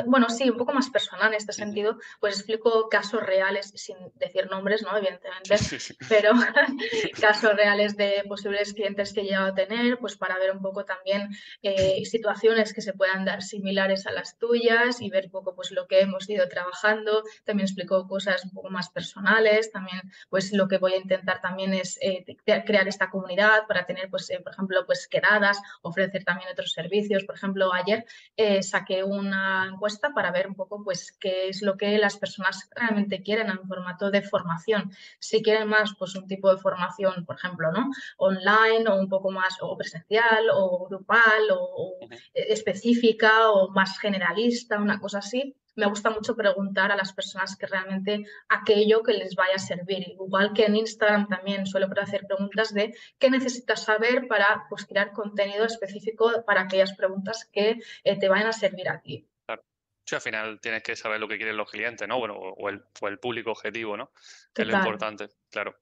bueno, 0.07 0.29
sí, 0.29 0.49
un 0.49 0.57
poco 0.57 0.73
más 0.73 0.91
personal 0.91 1.29
en 1.29 1.35
este 1.35 1.53
sentido. 1.53 1.99
Pues 2.21 2.37
explico 2.37 2.89
casos 2.89 3.21
reales, 3.21 3.73
sin 3.75 3.97
decir 4.15 4.49
nombres, 4.49 4.83
¿no? 4.83 4.97
Evidentemente, 4.97 5.57
pero 6.09 6.33
casos 7.21 7.57
reales 7.57 7.97
de 7.97 8.23
posibles 8.29 8.75
clientes 8.75 9.13
que 9.13 9.23
he 9.23 9.25
llegado 9.25 9.49
a 9.49 9.55
tener, 9.55 9.99
pues 9.99 10.17
para 10.17 10.39
ver 10.39 10.53
un 10.53 10.63
poco 10.63 10.85
también 10.85 11.31
eh, 11.63 12.05
situaciones 12.05 12.73
que 12.73 12.81
se 12.81 12.93
puedan 12.93 13.25
dar 13.25 13.43
similares 13.43 14.07
a 14.07 14.13
las 14.13 14.39
tuyas 14.39 15.01
y 15.01 15.11
ver 15.11 15.25
un 15.27 15.31
poco 15.33 15.57
pues 15.57 15.73
lo 15.73 15.89
que 15.89 16.01
hemos 16.01 16.31
ido 16.31 16.49
trabajando 16.49 17.24
también 17.45 17.67
explico 17.67 18.07
cosas 18.07 18.45
un 18.45 18.51
poco 18.51 18.71
más 18.71 18.91
personales, 18.91 19.71
también 19.71 20.01
pues 20.29 20.53
lo 20.53 20.69
que 20.69 20.79
voy 20.79 20.93
a 20.95 20.99
intentar 20.99 21.41
también 21.41 21.75
es 21.75 21.99
eh, 22.01 22.25
crear 22.45 22.89
esta 22.89 23.11
comunidad 23.11 23.67
para 23.67 23.87
tener 23.87 24.09
pues 24.11 24.31
eh, 24.31 24.41
por 24.43 24.53
ejemplo 24.53 24.87
pues 24.87 25.09
quedadas, 25.09 25.61
ofrecer 25.83 26.25
también 26.25 26.51
otros 26.51 26.73
servicios, 26.73 27.25
por 27.25 27.37
ejemplo 27.37 27.73
ayer 27.73 28.05
eh, 28.37 28.63
saqué 28.63 29.05
una 29.05 29.69
encuesta 29.73 30.13
para 30.15 30.31
ver 30.31 30.47
un 30.47 30.55
poco 30.55 30.83
pues 30.85 31.13
qué 31.13 31.49
es 31.49 31.63
lo 31.63 31.77
que 31.77 31.99
las 31.99 32.17
personas 32.17 32.69
realmente 32.75 33.23
quieren 33.23 33.49
en 33.51 33.67
formato 33.67 34.11
de 34.11 34.23
formación, 34.23 34.93
si 35.19 35.43
quieren 35.43 35.69
más 35.69 35.93
pues 35.99 36.15
un 36.15 36.27
tipo 36.27 36.55
de 36.55 36.61
formación 36.61 37.25
por 37.25 37.37
ejemplo 37.37 37.73
no 37.73 37.91
online 38.19 38.89
o 38.89 38.97
un 38.97 39.09
poco 39.09 39.31
más 39.31 39.59
o 39.61 39.77
presencial 39.77 40.49
o 40.53 40.87
grupal 40.89 41.51
o 41.53 41.97
específica 42.35 43.51
o 43.51 43.71
más 43.71 43.99
generalista, 43.99 44.79
una 44.79 45.01
cosa 45.01 45.19
así, 45.19 45.57
me 45.77 45.87
gusta 45.87 46.11
mucho 46.11 46.37
preguntar 46.37 46.93
a 46.93 46.97
las 46.97 47.13
personas 47.13 47.57
que 47.57 47.67
realmente 47.67 48.25
aquello 48.49 49.03
que 49.03 49.13
les 49.13 49.35
vaya 49.35 49.57
a 49.57 49.59
servir. 49.59 50.09
Igual 50.09 50.53
que 50.53 50.67
en 50.67 50.77
Instagram 50.77 51.29
también 51.29 51.67
suelo 51.67 51.89
hacer 51.97 52.27
preguntas 52.27 52.73
de 52.75 52.95
qué 53.19 53.31
necesitas 53.31 53.85
saber 53.85 54.27
para 54.29 54.67
pues, 54.69 54.87
crear 54.87 55.13
contenido 55.13 55.65
específico 55.65 56.45
para 56.47 56.63
aquellas 56.63 56.95
preguntas 56.95 57.49
que 57.53 57.79
eh, 58.05 58.19
te 58.19 58.29
vayan 58.29 58.49
a 58.49 58.53
servir 58.53 58.89
a 58.89 59.01
ti. 59.01 59.27
Claro. 59.47 59.63
Sí, 60.05 60.15
al 60.15 60.21
final 60.21 60.61
tienes 60.61 60.83
que 60.83 60.97
saber 60.97 61.21
lo 61.21 61.29
que 61.29 61.37
quieren 61.37 61.57
los 61.57 61.71
clientes, 61.71 62.07
¿no? 62.07 62.19
Bueno, 62.19 62.35
o 62.37 62.69
el, 62.69 62.85
o 63.01 63.09
el 63.09 63.19
público 63.19 63.53
objetivo, 63.53 63.97
¿no? 63.97 64.11
Es 64.55 64.67
lo 64.67 64.77
importante, 64.77 65.29
claro. 65.51 65.77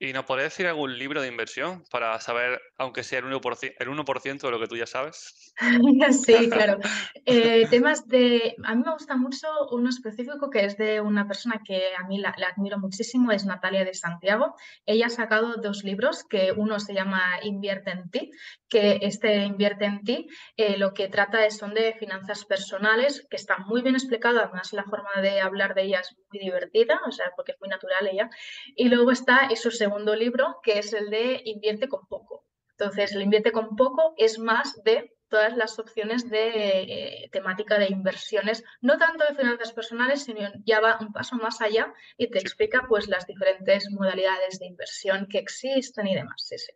¿Y 0.00 0.12
nos 0.12 0.26
podrías 0.26 0.52
decir 0.52 0.66
algún 0.68 0.96
libro 0.96 1.20
de 1.20 1.26
inversión 1.26 1.82
para 1.90 2.20
saber, 2.20 2.60
aunque 2.78 3.02
sea 3.02 3.18
el 3.18 3.24
1%, 3.24 3.74
el 3.80 3.88
1 3.88 4.04
de 4.04 4.50
lo 4.50 4.60
que 4.60 4.68
tú 4.68 4.76
ya 4.76 4.86
sabes? 4.86 5.52
sí, 6.24 6.48
claro. 6.48 6.78
Eh, 7.30 7.66
temas 7.68 8.08
de... 8.08 8.56
A 8.64 8.74
mí 8.74 8.82
me 8.86 8.92
gusta 8.92 9.14
mucho 9.14 9.48
uno 9.70 9.90
específico 9.90 10.48
que 10.48 10.64
es 10.64 10.78
de 10.78 11.02
una 11.02 11.28
persona 11.28 11.60
que 11.62 11.94
a 11.94 12.06
mí 12.06 12.18
la, 12.18 12.34
admiro 12.56 12.78
muchísimo, 12.78 13.32
es 13.32 13.44
Natalia 13.44 13.84
de 13.84 13.92
Santiago. 13.92 14.54
Ella 14.86 15.06
ha 15.06 15.10
sacado 15.10 15.56
dos 15.56 15.84
libros, 15.84 16.24
que 16.24 16.52
uno 16.52 16.80
se 16.80 16.94
llama 16.94 17.22
Invierte 17.42 17.90
en 17.90 18.08
ti, 18.08 18.30
que 18.70 19.00
este 19.02 19.44
Invierte 19.44 19.84
en 19.84 20.04
ti 20.04 20.26
eh, 20.56 20.78
lo 20.78 20.94
que 20.94 21.08
trata 21.08 21.44
es, 21.44 21.58
son 21.58 21.74
de 21.74 21.92
finanzas 21.98 22.46
personales, 22.46 23.26
que 23.28 23.36
está 23.36 23.58
muy 23.58 23.82
bien 23.82 23.94
explicado, 23.94 24.40
además 24.40 24.72
la 24.72 24.84
forma 24.84 25.20
de 25.20 25.42
hablar 25.42 25.74
de 25.74 25.82
ella 25.82 26.00
es 26.00 26.16
muy 26.32 26.38
divertida, 26.38 26.98
o 27.06 27.12
sea, 27.12 27.26
porque 27.36 27.52
es 27.52 27.60
muy 27.60 27.68
natural 27.68 28.06
ella. 28.06 28.30
Y 28.74 28.88
luego 28.88 29.10
está 29.10 29.48
eso 29.50 29.70
segundo 29.88 30.14
libro, 30.14 30.60
que 30.62 30.78
es 30.78 30.92
el 30.92 31.10
de 31.10 31.40
Invierte 31.44 31.88
con 31.88 32.06
poco. 32.06 32.44
Entonces, 32.78 33.12
el 33.12 33.22
invierte 33.22 33.50
con 33.50 33.74
poco 33.74 34.14
es 34.16 34.38
más 34.38 34.80
de 34.84 35.12
todas 35.28 35.56
las 35.56 35.78
opciones 35.78 36.30
de 36.30 36.82
eh, 36.82 37.28
temática 37.32 37.76
de 37.78 37.88
inversiones, 37.88 38.64
no 38.80 38.98
tanto 38.98 39.24
de 39.24 39.34
finanzas 39.34 39.72
personales, 39.72 40.22
sino 40.22 40.48
ya 40.64 40.80
va 40.80 40.98
un 41.00 41.12
paso 41.12 41.36
más 41.36 41.60
allá 41.60 41.92
y 42.16 42.30
te 42.30 42.38
explica 42.38 42.86
pues 42.88 43.08
las 43.08 43.26
diferentes 43.26 43.90
modalidades 43.90 44.60
de 44.60 44.66
inversión 44.66 45.26
que 45.28 45.38
existen 45.38 46.06
y 46.06 46.14
demás. 46.14 46.40
Sí, 46.46 46.56
sí. 46.56 46.72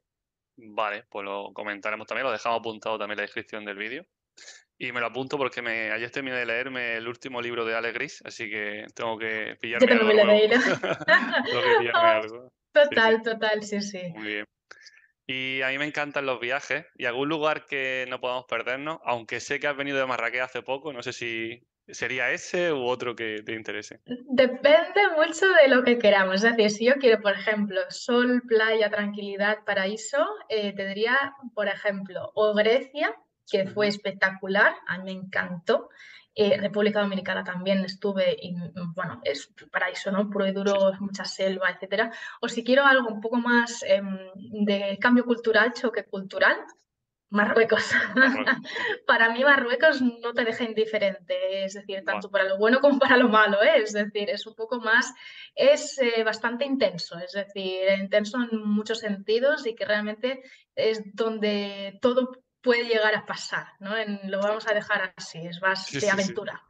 Vale, 0.57 1.05
pues 1.09 1.25
lo 1.25 1.53
comentaremos 1.55 2.07
también, 2.07 2.27
lo 2.27 2.33
dejamos 2.33 2.59
apuntado 2.59 2.99
también 2.99 3.13
en 3.13 3.23
la 3.23 3.23
descripción 3.23 3.65
del 3.65 3.79
vídeo. 3.79 4.05
Y 4.79 4.91
me 4.91 5.01
lo 5.01 5.07
apunto 5.07 5.39
porque 5.39 5.63
me, 5.63 5.93
ayer 5.93 6.11
terminé 6.11 6.37
de 6.37 6.47
leerme 6.47 6.97
el 6.97 7.07
último 7.07 7.41
libro 7.41 7.65
de 7.65 7.77
Alex 7.77 7.95
Gris, 7.95 8.23
así 8.25 8.51
que 8.51 8.87
tengo 8.95 9.17
que 9.17 9.57
pillarme 9.61 9.87
Yo 9.87 9.93
algo. 9.95 10.13
Lo 10.13 10.23
tengo 11.47 11.63
que 11.63 11.79
pillarme 11.79 12.11
algo. 12.11 12.53
Total, 12.73 13.23
total, 13.23 13.63
sí, 13.63 13.81
sí. 13.81 14.03
Muy 14.15 14.27
bien. 14.27 14.45
Y 15.27 15.63
a 15.63 15.69
mí 15.69 15.79
me 15.79 15.87
encantan 15.87 16.27
los 16.27 16.41
viajes 16.41 16.87
y 16.97 17.05
algún 17.05 17.29
lugar 17.29 17.67
que 17.67 18.07
no 18.09 18.21
podamos 18.21 18.45
perdernos, 18.47 18.99
aunque 19.05 19.41
sé 19.41 19.61
que 19.61 19.69
has 19.69 19.77
venido 19.77 19.99
de 19.99 20.07
Marrakech 20.07 20.43
hace 20.43 20.63
poco, 20.63 20.93
no 20.93 21.03
sé 21.03 21.13
si 21.13 21.63
sería 21.87 22.31
ese 22.31 22.73
u 22.73 22.85
otro 22.85 23.15
que 23.15 23.43
te 23.45 23.55
interese. 23.55 24.01
Depende 24.05 25.01
mucho 25.17 25.47
de 25.47 25.69
lo 25.69 25.85
que 25.85 25.99
queramos. 25.99 26.37
Es 26.37 26.57
decir, 26.57 26.71
si 26.71 26.85
yo 26.87 26.95
quiero, 26.95 27.21
por 27.21 27.33
ejemplo, 27.33 27.81
sol, 27.89 28.43
playa, 28.47 28.91
tranquilidad, 28.91 29.59
paraíso, 29.65 30.27
eh, 30.49 30.73
te 30.75 30.87
diría, 30.87 31.35
por 31.55 31.69
ejemplo, 31.69 32.31
o 32.35 32.55
Grecia, 32.55 33.15
que 33.51 33.67
fue 33.67 33.89
espectacular, 33.89 34.75
a 34.87 34.99
mí 34.99 35.05
me 35.05 35.13
encantó. 35.13 35.89
Eh, 36.35 36.57
República 36.59 37.01
Dominicana 37.01 37.45
también 37.45 37.85
estuve, 37.85 38.37
y, 38.41 38.55
bueno, 38.95 39.21
es 39.23 39.53
paraíso, 39.71 40.11
¿no? 40.11 40.31
Puro 40.31 40.47
y 40.47 40.53
duro, 40.53 40.93
mucha 41.01 41.25
selva, 41.25 41.71
etcétera. 41.71 42.11
O 42.41 42.49
si 42.49 42.65
quiero 42.65 42.85
algo 42.87 43.09
un 43.09 43.21
poco 43.21 43.37
más 43.37 43.83
em, 43.83 44.19
de 44.65 44.99
cambio 45.01 45.25
cultural, 45.25 45.73
choque 45.75 46.05
cultural, 46.05 46.57
Marruecos. 47.33 47.91
para 49.07 49.33
mí 49.33 49.43
Marruecos 49.43 50.03
no 50.03 50.35
te 50.35 50.45
deja 50.45 50.65
indiferente, 50.65 51.65
es 51.65 51.73
decir, 51.73 52.05
tanto 52.05 52.31
para 52.31 52.45
lo 52.45 52.59
bueno 52.59 52.81
como 52.81 52.99
para 52.99 53.17
lo 53.17 53.29
malo, 53.29 53.63
¿eh? 53.63 53.79
es 53.83 53.95
decir, 53.95 54.29
es 54.29 54.47
un 54.47 54.55
poco 54.55 54.81
más, 54.81 55.15
es 55.55 55.99
eh, 55.99 56.23
bastante 56.25 56.67
intenso, 56.67 57.19
es 57.19 57.33
decir, 57.33 57.89
intenso 57.99 58.37
en 58.39 58.63
muchos 58.63 58.99
sentidos 58.99 59.67
y 59.67 59.75
que 59.75 59.87
realmente 59.87 60.43
es 60.75 61.03
donde 61.15 61.99
todo 62.03 62.33
puede 62.63 62.85
llegar 62.85 63.15
a 63.15 63.27
pasar, 63.27 63.67
¿no? 63.81 63.95
lo 64.25 64.41
vamos 64.41 64.67
a 64.69 64.75
dejar 64.75 65.13
así, 65.17 65.39
es 65.47 65.61
más 65.61 65.91
de 65.91 66.11
aventura. 66.11 66.63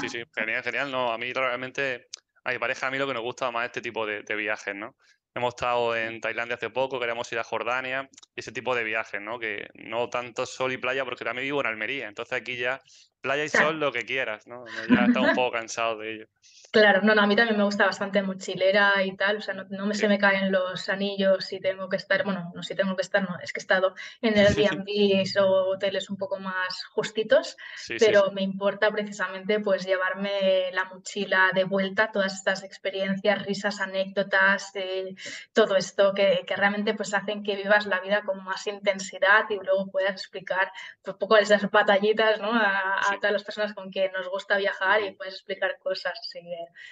Sí. 0.00 0.08
sí, 0.08 0.22
genial, 0.34 0.62
genial. 0.62 0.90
No, 0.90 1.12
a 1.12 1.18
mí 1.18 1.32
realmente, 1.32 2.08
a 2.44 2.52
mi 2.52 2.58
pareja, 2.58 2.86
a 2.86 2.90
mí 2.90 2.98
lo 2.98 3.06
que 3.06 3.14
nos 3.14 3.22
gusta 3.22 3.50
más 3.50 3.66
este 3.66 3.80
tipo 3.80 4.06
de, 4.06 4.22
viajes, 4.36 4.74
¿no? 4.74 4.94
Hemos 5.34 5.54
estado 5.54 5.96
en 5.96 6.20
Tailandia 6.20 6.56
hace 6.56 6.68
poco, 6.68 7.00
queremos 7.00 7.30
ir 7.32 7.38
a 7.38 7.44
Jordania, 7.44 8.08
ese 8.36 8.52
tipo 8.52 8.74
de 8.74 8.84
viajes, 8.84 9.20
¿no? 9.20 9.38
Que 9.38 9.70
no 9.74 10.10
tanto 10.10 10.44
sol 10.44 10.72
y 10.72 10.76
playa, 10.76 11.04
porque 11.04 11.24
también 11.24 11.46
vivo 11.46 11.60
en 11.60 11.66
Almería, 11.66 12.08
entonces 12.08 12.38
aquí 12.38 12.56
ya 12.56 12.82
playa 13.22 13.44
y 13.44 13.48
sol 13.48 13.80
lo 13.80 13.92
que 13.92 14.04
quieras, 14.04 14.46
¿no? 14.46 14.64
Ya 14.90 15.04
estamos 15.06 15.30
un 15.30 15.34
poco 15.36 15.52
cansados 15.52 16.00
de 16.00 16.14
ello. 16.14 16.26
Claro, 16.72 17.02
no, 17.02 17.14
no, 17.14 17.22
a 17.22 17.26
mí 17.26 17.36
también 17.36 17.58
me 17.58 17.64
gusta 17.64 17.84
bastante 17.84 18.22
mochilera 18.22 19.02
y 19.04 19.14
tal, 19.14 19.36
o 19.36 19.40
sea, 19.42 19.54
no, 19.54 19.86
me 19.86 19.94
se 19.94 20.08
me 20.08 20.18
caen 20.18 20.50
los 20.50 20.88
anillos 20.88 21.44
si 21.44 21.60
tengo 21.60 21.88
que 21.88 21.96
estar, 21.96 22.24
bueno, 22.24 22.50
no 22.54 22.62
si 22.62 22.74
tengo 22.74 22.96
que 22.96 23.02
estar, 23.02 23.22
no, 23.22 23.38
es 23.42 23.52
que 23.52 23.60
he 23.60 23.62
estado 23.62 23.94
en 24.22 24.38
el 24.38 24.46
Airbnb 24.46 25.22
o 25.40 25.72
hoteles 25.72 26.08
un 26.08 26.16
poco 26.16 26.38
más 26.38 26.84
justitos, 26.86 27.56
pero 27.98 28.32
me 28.32 28.42
importa 28.42 28.90
precisamente 28.90 29.60
pues 29.60 29.84
llevarme 29.84 30.70
la 30.72 30.86
mochila 30.86 31.50
de 31.54 31.64
vuelta, 31.64 32.10
todas 32.10 32.34
estas 32.34 32.64
experiencias, 32.64 33.44
risas, 33.44 33.80
anécdotas, 33.80 34.72
eh, 34.74 35.14
todo 35.52 35.76
esto 35.76 36.12
que, 36.14 36.42
que, 36.46 36.56
realmente 36.56 36.94
pues 36.94 37.12
hacen 37.12 37.42
que 37.42 37.54
vivas 37.54 37.86
la 37.86 38.00
vida 38.00 38.22
con 38.22 38.42
más 38.44 38.66
intensidad 38.66 39.44
y 39.50 39.56
luego 39.62 39.90
puedas 39.90 40.12
explicar 40.12 40.72
pues, 41.02 41.14
un 41.14 41.18
poco 41.18 41.36
esas 41.36 41.70
batallitas, 41.70 42.40
¿no? 42.40 42.50
A, 42.50 43.11
a 43.12 43.16
todas 43.18 43.32
las 43.32 43.44
personas 43.44 43.74
con 43.74 43.90
quien 43.90 44.12
nos 44.12 44.28
gusta 44.28 44.56
viajar 44.56 45.02
y 45.02 45.12
puedes 45.12 45.34
explicar 45.34 45.78
cosas. 45.78 46.18
Sí, 46.30 46.40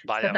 Vaya, 0.04 0.32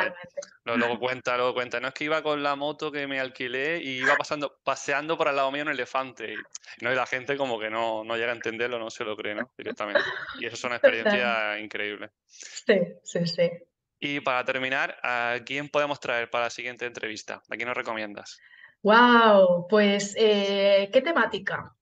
Luego 0.65 0.99
cuenta, 0.99 1.37
luego 1.37 1.55
cuenta. 1.55 1.81
No 1.81 1.89
es 1.89 1.95
que 1.95 2.05
iba 2.05 2.23
con 2.23 2.43
la 2.43 2.57
moto 2.57 2.91
que 2.91 3.07
me 3.07 3.21
alquilé 3.21 3.79
y 3.83 3.99
iba 3.99 4.17
pasando, 4.17 4.61
paseando 4.65 5.17
por 5.17 5.29
al 5.29 5.37
lado 5.37 5.51
mío 5.51 5.63
un 5.63 5.71
elefante. 5.71 6.35
Y, 6.35 6.85
¿no? 6.85 6.93
y 6.93 6.95
la 6.95 7.07
gente 7.07 7.37
como 7.37 7.59
que 7.59 7.71
no, 7.71 8.05
no 8.05 8.17
llega 8.17 8.33
a 8.33 8.35
entenderlo, 8.35 8.79
no 8.79 8.91
se 8.91 9.05
lo 9.05 9.17
cree, 9.17 9.35
¿no? 9.35 9.51
Directamente. 9.57 10.03
Y 10.39 10.47
eso 10.47 10.55
es 10.55 10.65
una 10.65 10.77
experiencia 10.77 11.59
increíble. 11.59 12.11
Sí, 12.27 12.79
sí, 13.03 13.27
sí. 13.27 13.51
Y 13.99 14.21
para 14.21 14.45
terminar, 14.45 14.99
¿a 15.03 15.39
quién 15.47 15.69
podemos 15.69 16.01
traer 16.01 16.29
para 16.29 16.45
la 16.45 16.51
siguiente 16.51 16.87
entrevista? 16.87 17.43
¿A 17.49 17.57
quién 17.57 17.69
nos 17.69 17.77
recomiendas? 17.77 18.41
Wow, 18.83 19.69
pues 19.69 20.17
eh, 20.19 20.91
¿qué 20.93 21.03
temática? 21.03 21.73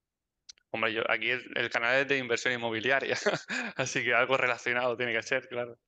Hombre, 0.73 0.93
yo, 0.93 1.03
aquí 1.11 1.31
el, 1.31 1.71
canal 1.71 1.97
es 1.97 2.09
de 2.09 2.19
inversión 2.19 2.55
inmobiliaria, 2.55 3.17
así 3.77 4.05
que 4.05 4.15
algo 4.15 4.37
relacionado 4.37 4.97
tiene 4.97 5.13
que 5.13 5.23
ser, 5.23 5.49
claro. 5.49 5.79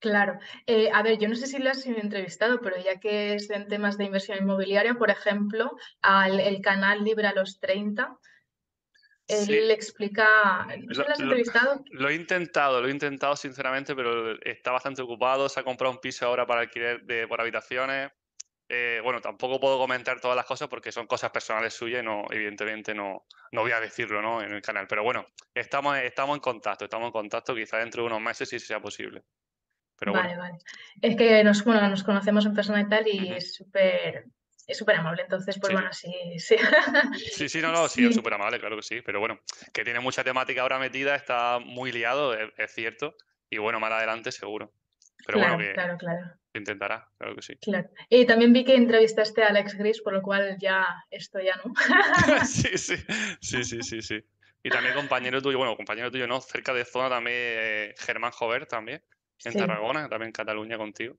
Claro. 0.00 0.38
Eh, 0.66 0.90
a 0.92 1.02
ver, 1.02 1.18
yo 1.18 1.28
no 1.28 1.34
sé 1.34 1.48
si 1.48 1.58
lo 1.58 1.70
has 1.70 1.84
entrevistado, 1.84 2.60
pero 2.60 2.76
ya 2.76 3.00
que 3.00 3.34
es 3.34 3.50
en 3.50 3.66
temas 3.66 3.98
de 3.98 4.04
inversión 4.04 4.38
inmobiliaria, 4.38 4.94
por 4.94 5.10
ejemplo, 5.10 5.72
al 6.02 6.38
el 6.38 6.60
canal 6.60 7.02
Libre 7.02 7.26
a 7.26 7.32
los 7.32 7.58
30, 7.58 8.16
él 9.28 9.68
le 9.68 9.74
explica. 9.74 10.66
¿No 10.66 11.04
lo, 11.04 11.12
has 11.12 11.20
entrevistado? 11.20 11.84
Lo, 11.90 12.08
he 12.08 12.14
intentado, 12.14 12.80
lo 12.80 12.88
he 12.88 12.90
intentado 12.90 13.36
sinceramente, 13.36 13.94
pero 13.94 14.40
está 14.42 14.72
bastante 14.72 15.02
ocupado. 15.02 15.48
Se 15.48 15.60
ha 15.60 15.64
comprado 15.64 15.92
un 15.92 16.00
piso 16.00 16.26
ahora 16.26 16.46
para 16.46 16.62
alquiler 16.62 17.02
de, 17.02 17.28
por 17.28 17.40
habitaciones. 17.40 18.10
Eh, 18.68 19.00
bueno, 19.02 19.20
tampoco 19.20 19.58
puedo 19.58 19.78
comentar 19.78 20.20
todas 20.20 20.36
las 20.36 20.44
cosas 20.44 20.68
porque 20.68 20.92
son 20.92 21.06
cosas 21.06 21.30
personales 21.30 21.72
suyas 21.72 22.02
y 22.02 22.04
no, 22.04 22.24
evidentemente 22.30 22.94
no, 22.94 23.26
no 23.52 23.62
voy 23.62 23.72
a 23.72 23.80
decirlo 23.80 24.20
¿no? 24.20 24.42
en 24.42 24.52
el 24.52 24.60
canal. 24.60 24.86
Pero 24.86 25.02
bueno, 25.02 25.26
estamos, 25.54 25.96
estamos 25.98 26.36
en 26.36 26.40
contacto, 26.40 26.84
estamos 26.84 27.06
en 27.06 27.12
contacto, 27.12 27.54
quizá 27.54 27.78
dentro 27.78 28.02
de 28.02 28.08
unos 28.08 28.20
meses 28.20 28.48
si 28.48 28.58
sea 28.58 28.80
posible 28.80 29.24
vale, 30.06 30.36
vale. 30.36 30.58
Es 31.00 31.16
que 31.16 31.42
nos, 31.44 31.64
bueno, 31.64 31.88
nos 31.88 32.04
conocemos 32.04 32.46
en 32.46 32.54
persona 32.54 32.80
y 32.80 32.88
tal 32.88 33.06
y 33.06 33.32
es 33.32 33.54
súper 33.54 34.26
es 34.66 34.76
súper 34.76 34.96
amable, 34.96 35.22
entonces, 35.22 35.58
pues 35.58 35.72
bueno, 35.72 35.90
sí, 35.94 36.12
sí. 36.38 36.56
Sí, 37.32 37.48
sí, 37.48 37.62
no, 37.62 37.72
no, 37.72 37.88
sí, 37.88 38.06
es 38.06 38.14
súper 38.14 38.34
amable, 38.34 38.60
claro 38.60 38.76
que 38.76 38.82
sí, 38.82 39.00
pero 39.00 39.18
bueno, 39.18 39.40
que 39.72 39.82
tiene 39.82 39.98
mucha 39.98 40.22
temática 40.22 40.60
ahora 40.60 40.78
metida, 40.78 41.14
está 41.14 41.58
muy 41.58 41.90
liado, 41.90 42.34
es, 42.34 42.74
cierto, 42.74 43.16
y 43.48 43.56
bueno, 43.56 43.80
más 43.80 43.90
adelante 43.92 44.30
seguro. 44.30 44.70
Pero 45.24 45.38
claro, 45.38 45.54
bueno, 45.54 45.68
que 45.68 45.72
claro, 45.74 45.96
claro. 45.96 46.37
Intentará, 46.54 47.08
claro 47.18 47.36
que 47.36 47.42
sí. 47.42 47.56
Claro. 47.56 47.88
Y 48.08 48.26
también 48.26 48.52
vi 48.52 48.64
que 48.64 48.74
entrevistaste 48.74 49.42
a 49.42 49.48
Alex 49.48 49.74
Gris, 49.76 50.00
por 50.02 50.12
lo 50.12 50.22
cual 50.22 50.56
ya 50.60 50.86
esto 51.10 51.38
ya 51.40 51.56
no. 51.56 51.72
sí, 52.46 52.76
sí, 52.78 52.96
sí, 53.40 53.64
sí, 53.64 53.82
sí, 53.82 54.02
sí. 54.02 54.24
Y 54.62 54.70
también 54.70 54.94
compañero 54.94 55.40
tuyo, 55.40 55.58
bueno, 55.58 55.76
compañero 55.76 56.10
tuyo 56.10 56.26
no, 56.26 56.40
cerca 56.40 56.74
de 56.74 56.84
zona 56.84 57.08
también, 57.08 57.36
eh, 57.38 57.94
Germán 57.98 58.32
Jover 58.32 58.66
también 58.66 59.02
en 59.44 59.52
Tarragona, 59.54 60.08
también 60.08 60.28
en 60.28 60.32
Cataluña 60.32 60.76
contigo. 60.76 61.16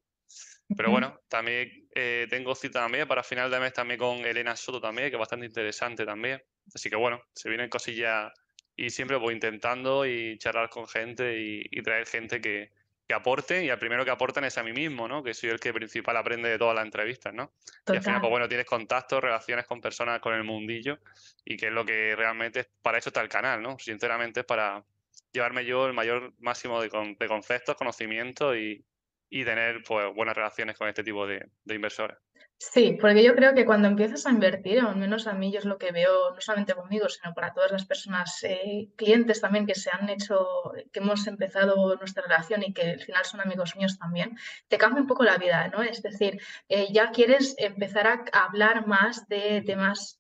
Pero 0.76 0.92
bueno, 0.92 1.20
también 1.28 1.88
eh, 1.96 2.28
tengo 2.30 2.54
cita 2.54 2.82
también 2.82 3.08
para 3.08 3.24
final 3.24 3.50
de 3.50 3.60
mes 3.60 3.74
también 3.74 4.00
con 4.00 4.20
Elena 4.20 4.56
Soto 4.56 4.80
también, 4.80 5.10
que 5.10 5.16
es 5.16 5.20
bastante 5.20 5.48
interesante 5.48 6.06
también. 6.06 6.42
Así 6.74 6.90
que 6.90 6.96
bueno, 6.96 7.22
se 7.34 7.50
vienen 7.50 7.70
cosillas 7.70 8.32
y 8.76 8.92
siempre 8.92 9.18
voy 9.18 9.34
intentando 9.34 10.06
y 10.06 10.38
charlar 10.38 10.70
con 10.70 10.88
gente 10.88 11.40
y, 11.40 11.82
traer 11.82 12.06
gente 12.06 12.40
que, 12.40 12.72
que, 13.10 13.14
aporte 13.16 13.66
y 13.66 13.70
al 13.70 13.80
primero 13.80 14.06
que 14.06 14.12
aporten 14.12 14.44
es 14.44 14.58
a 14.58 14.64
mí 14.64 14.72
mismo, 14.72 15.08
¿no? 15.08 15.24
Que 15.24 15.34
soy 15.34 15.50
el 15.50 15.60
que 15.60 15.74
principal 15.74 16.16
aprende 16.16 16.48
de 16.50 16.58
todas 16.58 16.76
las 16.76 16.86
entrevistas, 16.86 17.34
¿no? 17.34 17.52
Y 17.88 17.98
al 17.98 18.04
final, 18.04 18.22
pues 18.22 18.30
bueno, 18.30 18.48
tienes 18.48 18.66
contactos, 18.66 19.22
relaciones 19.22 19.66
con 19.66 19.82
personas 19.82 20.20
con 20.20 20.34
el 20.34 20.44
mundillo 20.44 21.00
y 21.44 21.58
que 21.58 21.68
es 21.68 21.74
lo 21.74 21.86
que 21.86 22.16
realmente, 22.16 22.70
para 22.82 23.00
eso 23.00 23.10
está 23.10 23.22
el 23.22 23.30
canal, 23.30 23.62
¿no? 23.62 23.78
Sinceramente 23.80 24.42
es 24.42 24.46
para, 24.46 24.84
llevarme 25.32 25.66
yo 25.66 25.88
el 25.88 25.94
mayor 25.94 26.34
máximo 26.40 26.82
de, 26.82 26.90
de 27.20 27.28
conceptos, 27.28 27.76
conocimiento 27.76 28.56
y, 28.56 28.84
y 29.30 29.46
tener 29.46 29.84
pues, 29.84 30.14
buenas 30.14 30.36
relaciones 30.36 30.78
con 30.78 30.88
este 30.88 31.04
tipo 31.04 31.28
de, 31.28 31.48
de 31.64 31.76
inversores. 31.76 32.18
Sí, 32.62 32.98
porque 33.00 33.24
yo 33.24 33.36
creo 33.36 33.54
que 33.56 33.66
cuando 33.66 33.88
empiezas 33.88 34.26
a 34.26 34.32
invertir, 34.32 34.82
al 34.82 34.98
menos 34.98 35.28
a 35.28 35.34
mí 35.34 35.50
yo 35.50 35.60
es 35.60 35.66
lo 35.66 35.78
que 35.78 35.94
veo, 35.94 36.32
no 36.36 36.42
solamente 36.42 36.74
conmigo, 36.74 37.08
sino 37.08 37.34
para 37.34 37.54
todas 37.54 37.72
las 37.72 37.86
personas, 37.86 38.38
eh, 38.44 38.90
clientes 38.98 39.40
también 39.40 39.66
que 39.66 39.76
se 39.76 39.90
han 39.90 40.10
hecho, 40.10 40.46
que 40.92 41.00
hemos 41.00 41.26
empezado 41.28 41.96
nuestra 41.96 42.24
relación 42.24 42.62
y 42.64 42.74
que 42.74 42.82
al 42.92 43.00
final 43.00 43.24
son 43.24 43.40
amigos 43.40 43.78
míos 43.78 43.98
también, 43.98 44.38
te 44.68 44.78
cambia 44.78 45.02
un 45.02 45.08
poco 45.08 45.24
la 45.24 45.38
vida, 45.38 45.70
¿no? 45.70 45.82
Es 45.84 46.02
decir, 46.02 46.42
eh, 46.68 46.92
ya 46.92 47.12
quieres 47.12 47.56
empezar 47.58 48.08
a 48.08 48.26
hablar 48.44 48.86
más 48.88 49.26
de 49.30 49.62
temas 49.66 50.18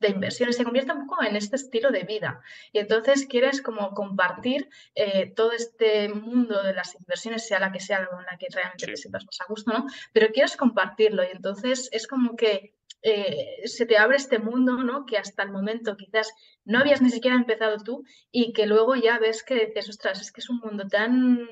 de 0.00 0.08
inversiones, 0.08 0.56
se 0.56 0.64
convierte 0.64 0.92
un 0.92 1.06
poco 1.06 1.22
en 1.22 1.36
este 1.36 1.56
estilo 1.56 1.90
de 1.90 2.02
vida. 2.02 2.40
Y 2.72 2.80
entonces 2.80 3.26
quieres 3.26 3.62
como 3.62 3.90
compartir 3.92 4.68
eh, 4.94 5.32
todo 5.34 5.52
este 5.52 6.08
mundo 6.08 6.62
de 6.62 6.74
las 6.74 6.94
inversiones, 6.96 7.46
sea 7.46 7.60
la 7.60 7.72
que 7.72 7.80
sea 7.80 8.06
con 8.06 8.24
la 8.24 8.36
que 8.38 8.46
realmente 8.52 8.86
te 8.88 8.96
sientas 8.96 9.24
más 9.24 9.40
a 9.40 9.44
gusto, 9.48 9.72
¿no? 9.72 9.86
Pero 10.12 10.28
quieres 10.32 10.56
compartirlo 10.56 11.22
y 11.22 11.28
entonces 11.28 11.55
es 11.64 12.06
como 12.06 12.36
que 12.36 12.76
eh, 13.08 13.68
se 13.68 13.86
te 13.86 13.98
abre 13.98 14.16
este 14.16 14.40
mundo, 14.40 14.82
¿no? 14.82 15.06
Que 15.06 15.16
hasta 15.16 15.44
el 15.44 15.52
momento 15.52 15.96
quizás 15.96 16.32
no 16.64 16.80
habías 16.80 17.00
ni 17.02 17.10
siquiera 17.10 17.36
empezado 17.36 17.76
tú 17.78 18.04
y 18.32 18.52
que 18.52 18.66
luego 18.66 18.96
ya 18.96 19.20
ves 19.20 19.44
que 19.44 19.66
dices, 19.66 19.88
ostras, 19.90 20.20
es 20.20 20.32
que 20.32 20.40
es 20.40 20.50
un 20.50 20.58
mundo 20.58 20.88
tan, 20.88 21.48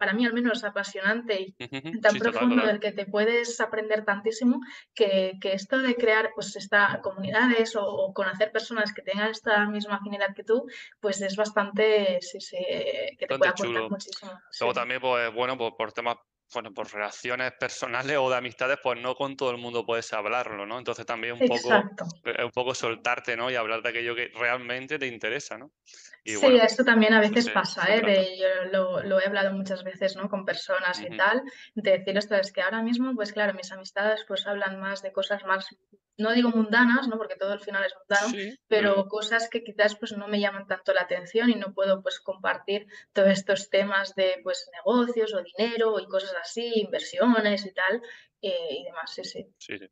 para 0.00 0.14
mí 0.14 0.26
al 0.26 0.32
menos, 0.32 0.64
apasionante 0.64 1.40
y 1.40 2.00
tan 2.00 2.18
profundo 2.18 2.66
del 2.66 2.80
que 2.80 2.90
te 2.90 3.06
puedes 3.06 3.60
aprender 3.60 4.04
tantísimo 4.04 4.62
que, 4.92 5.38
esto 5.42 5.78
de 5.78 5.94
crear 5.94 6.32
pues 6.34 6.56
esta 6.56 7.00
comunidades 7.02 7.76
o, 7.76 8.12
conocer 8.12 8.50
personas 8.50 8.92
que 8.92 9.02
tengan 9.02 9.30
esta 9.30 9.66
misma 9.66 9.96
afinidad 9.96 10.34
que 10.34 10.42
tú, 10.42 10.66
pues 10.98 11.20
es 11.20 11.36
bastante, 11.36 12.18
sí, 12.20 12.40
sí, 12.40 12.56
que 13.16 13.26
te 13.28 13.38
puede 13.38 13.50
aportar 13.50 13.90
muchísimo. 13.90 14.32
Luego 14.58 14.74
también, 14.74 15.00
pues, 15.00 15.32
bueno, 15.32 15.56
pues, 15.56 15.72
por 15.78 15.92
temas 15.92 16.16
bueno, 16.52 16.72
por 16.72 16.92
relaciones 16.92 17.52
personales 17.52 18.16
o 18.18 18.28
de 18.28 18.36
amistades, 18.36 18.78
pues 18.82 19.00
no 19.00 19.14
con 19.14 19.36
todo 19.36 19.50
el 19.50 19.58
mundo 19.58 19.84
puedes 19.86 20.12
hablarlo, 20.12 20.66
¿no? 20.66 20.78
Entonces 20.78 21.06
también 21.06 21.34
un 21.40 21.48
poco, 21.48 21.72
eh, 22.24 22.44
un 22.44 22.50
poco 22.50 22.74
soltarte, 22.74 23.36
¿no? 23.36 23.50
Y 23.50 23.54
hablar 23.54 23.82
de 23.82 23.90
aquello 23.90 24.14
que 24.14 24.30
realmente 24.34 24.98
te 24.98 25.06
interesa, 25.06 25.58
¿no? 25.58 25.70
sí, 26.24 26.58
esto 26.62 26.84
también 26.84 27.14
a 27.14 27.20
veces 27.20 27.48
pasa, 27.50 27.86
¿eh? 27.88 28.36
yo 28.38 29.02
lo, 29.02 29.20
he 29.20 29.26
hablado 29.26 29.52
muchas 29.52 29.82
veces, 29.82 30.16
¿no? 30.16 30.28
Con 30.28 30.44
personas 30.44 31.00
y 31.00 31.16
tal, 31.16 31.42
de 31.74 31.98
decir, 31.98 32.16
esto 32.16 32.34
es 32.36 32.52
que 32.52 32.62
ahora 32.62 32.82
mismo, 32.82 33.14
pues 33.14 33.32
claro, 33.32 33.54
mis 33.54 33.72
amistades 33.72 34.24
pues 34.28 34.46
hablan 34.46 34.78
más 34.78 35.02
de 35.02 35.12
cosas 35.12 35.44
más 35.44 35.74
no 36.20 36.32
digo 36.32 36.50
mundanas, 36.50 37.08
¿no? 37.08 37.18
porque 37.18 37.36
todo 37.36 37.52
al 37.52 37.60
final 37.60 37.84
es 37.84 37.94
mundano, 37.96 38.56
pero 38.68 39.08
cosas 39.08 39.48
que 39.48 39.64
quizás 39.64 39.96
pues, 39.96 40.12
no 40.12 40.28
me 40.28 40.40
llaman 40.40 40.66
tanto 40.66 40.92
la 40.92 41.02
atención 41.02 41.50
y 41.50 41.54
no 41.54 41.74
puedo 41.74 42.02
pues, 42.02 42.20
compartir 42.20 42.86
todos 43.12 43.30
estos 43.30 43.70
temas 43.70 44.14
de 44.14 44.40
pues, 44.42 44.70
negocios 44.72 45.34
o 45.34 45.42
dinero 45.42 45.98
y 45.98 46.06
cosas 46.06 46.34
así, 46.40 46.70
inversiones 46.74 47.66
y 47.66 47.72
tal, 47.72 48.02
eh, 48.42 48.68
y 48.70 48.84
demás, 48.84 49.12
sí, 49.12 49.24
sí. 49.24 49.46
Sí, 49.58 49.78
sí. 49.78 49.88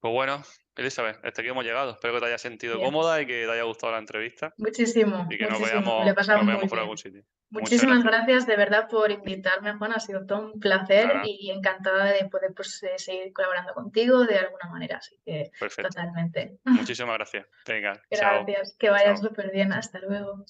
Pues 0.00 0.14
bueno, 0.14 0.42
Elizabeth, 0.80 1.16
hasta 1.22 1.42
aquí 1.42 1.50
hemos 1.50 1.64
llegado. 1.64 1.90
Espero 1.92 2.14
que 2.14 2.20
te 2.20 2.26
haya 2.26 2.38
sentido 2.38 2.80
cómoda 2.80 3.20
y 3.20 3.26
que 3.26 3.44
te 3.44 3.52
haya 3.52 3.64
gustado 3.64 3.92
la 3.92 3.98
entrevista. 3.98 4.54
Muchísimo. 4.56 5.26
Y 5.28 5.36
que 5.36 5.46
nos 5.46 5.60
veamos, 5.60 6.06
nos 6.06 6.46
veamos 6.46 6.70
por 6.70 6.78
algún 6.78 6.96
sitio. 6.96 7.22
Muchísimas 7.50 8.02
gracias. 8.02 8.46
de 8.46 8.56
verdad 8.56 8.88
por 8.88 9.10
invitarme, 9.10 9.74
Juan. 9.74 9.92
Ha 9.92 10.00
sido 10.00 10.24
todo 10.24 10.52
un 10.52 10.58
placer 10.58 11.20
y 11.24 11.50
encantada 11.50 12.06
de 12.06 12.26
poder 12.30 12.52
pues, 12.54 12.82
eh, 12.82 12.94
seguir 12.96 13.32
colaborando 13.34 13.74
contigo 13.74 14.24
de 14.24 14.38
alguna 14.38 14.70
manera. 14.70 14.96
Así 14.96 15.20
que 15.24 15.50
totalmente. 15.82 16.58
Muchísimas 16.64 17.16
gracias. 17.16 17.46
Venga. 17.66 18.00
Gracias. 18.10 18.76
Que 18.78 18.88
vayas 18.88 19.20
súper 19.20 19.50
bien. 19.52 19.72
Hasta 19.72 19.98
luego. 20.00 20.44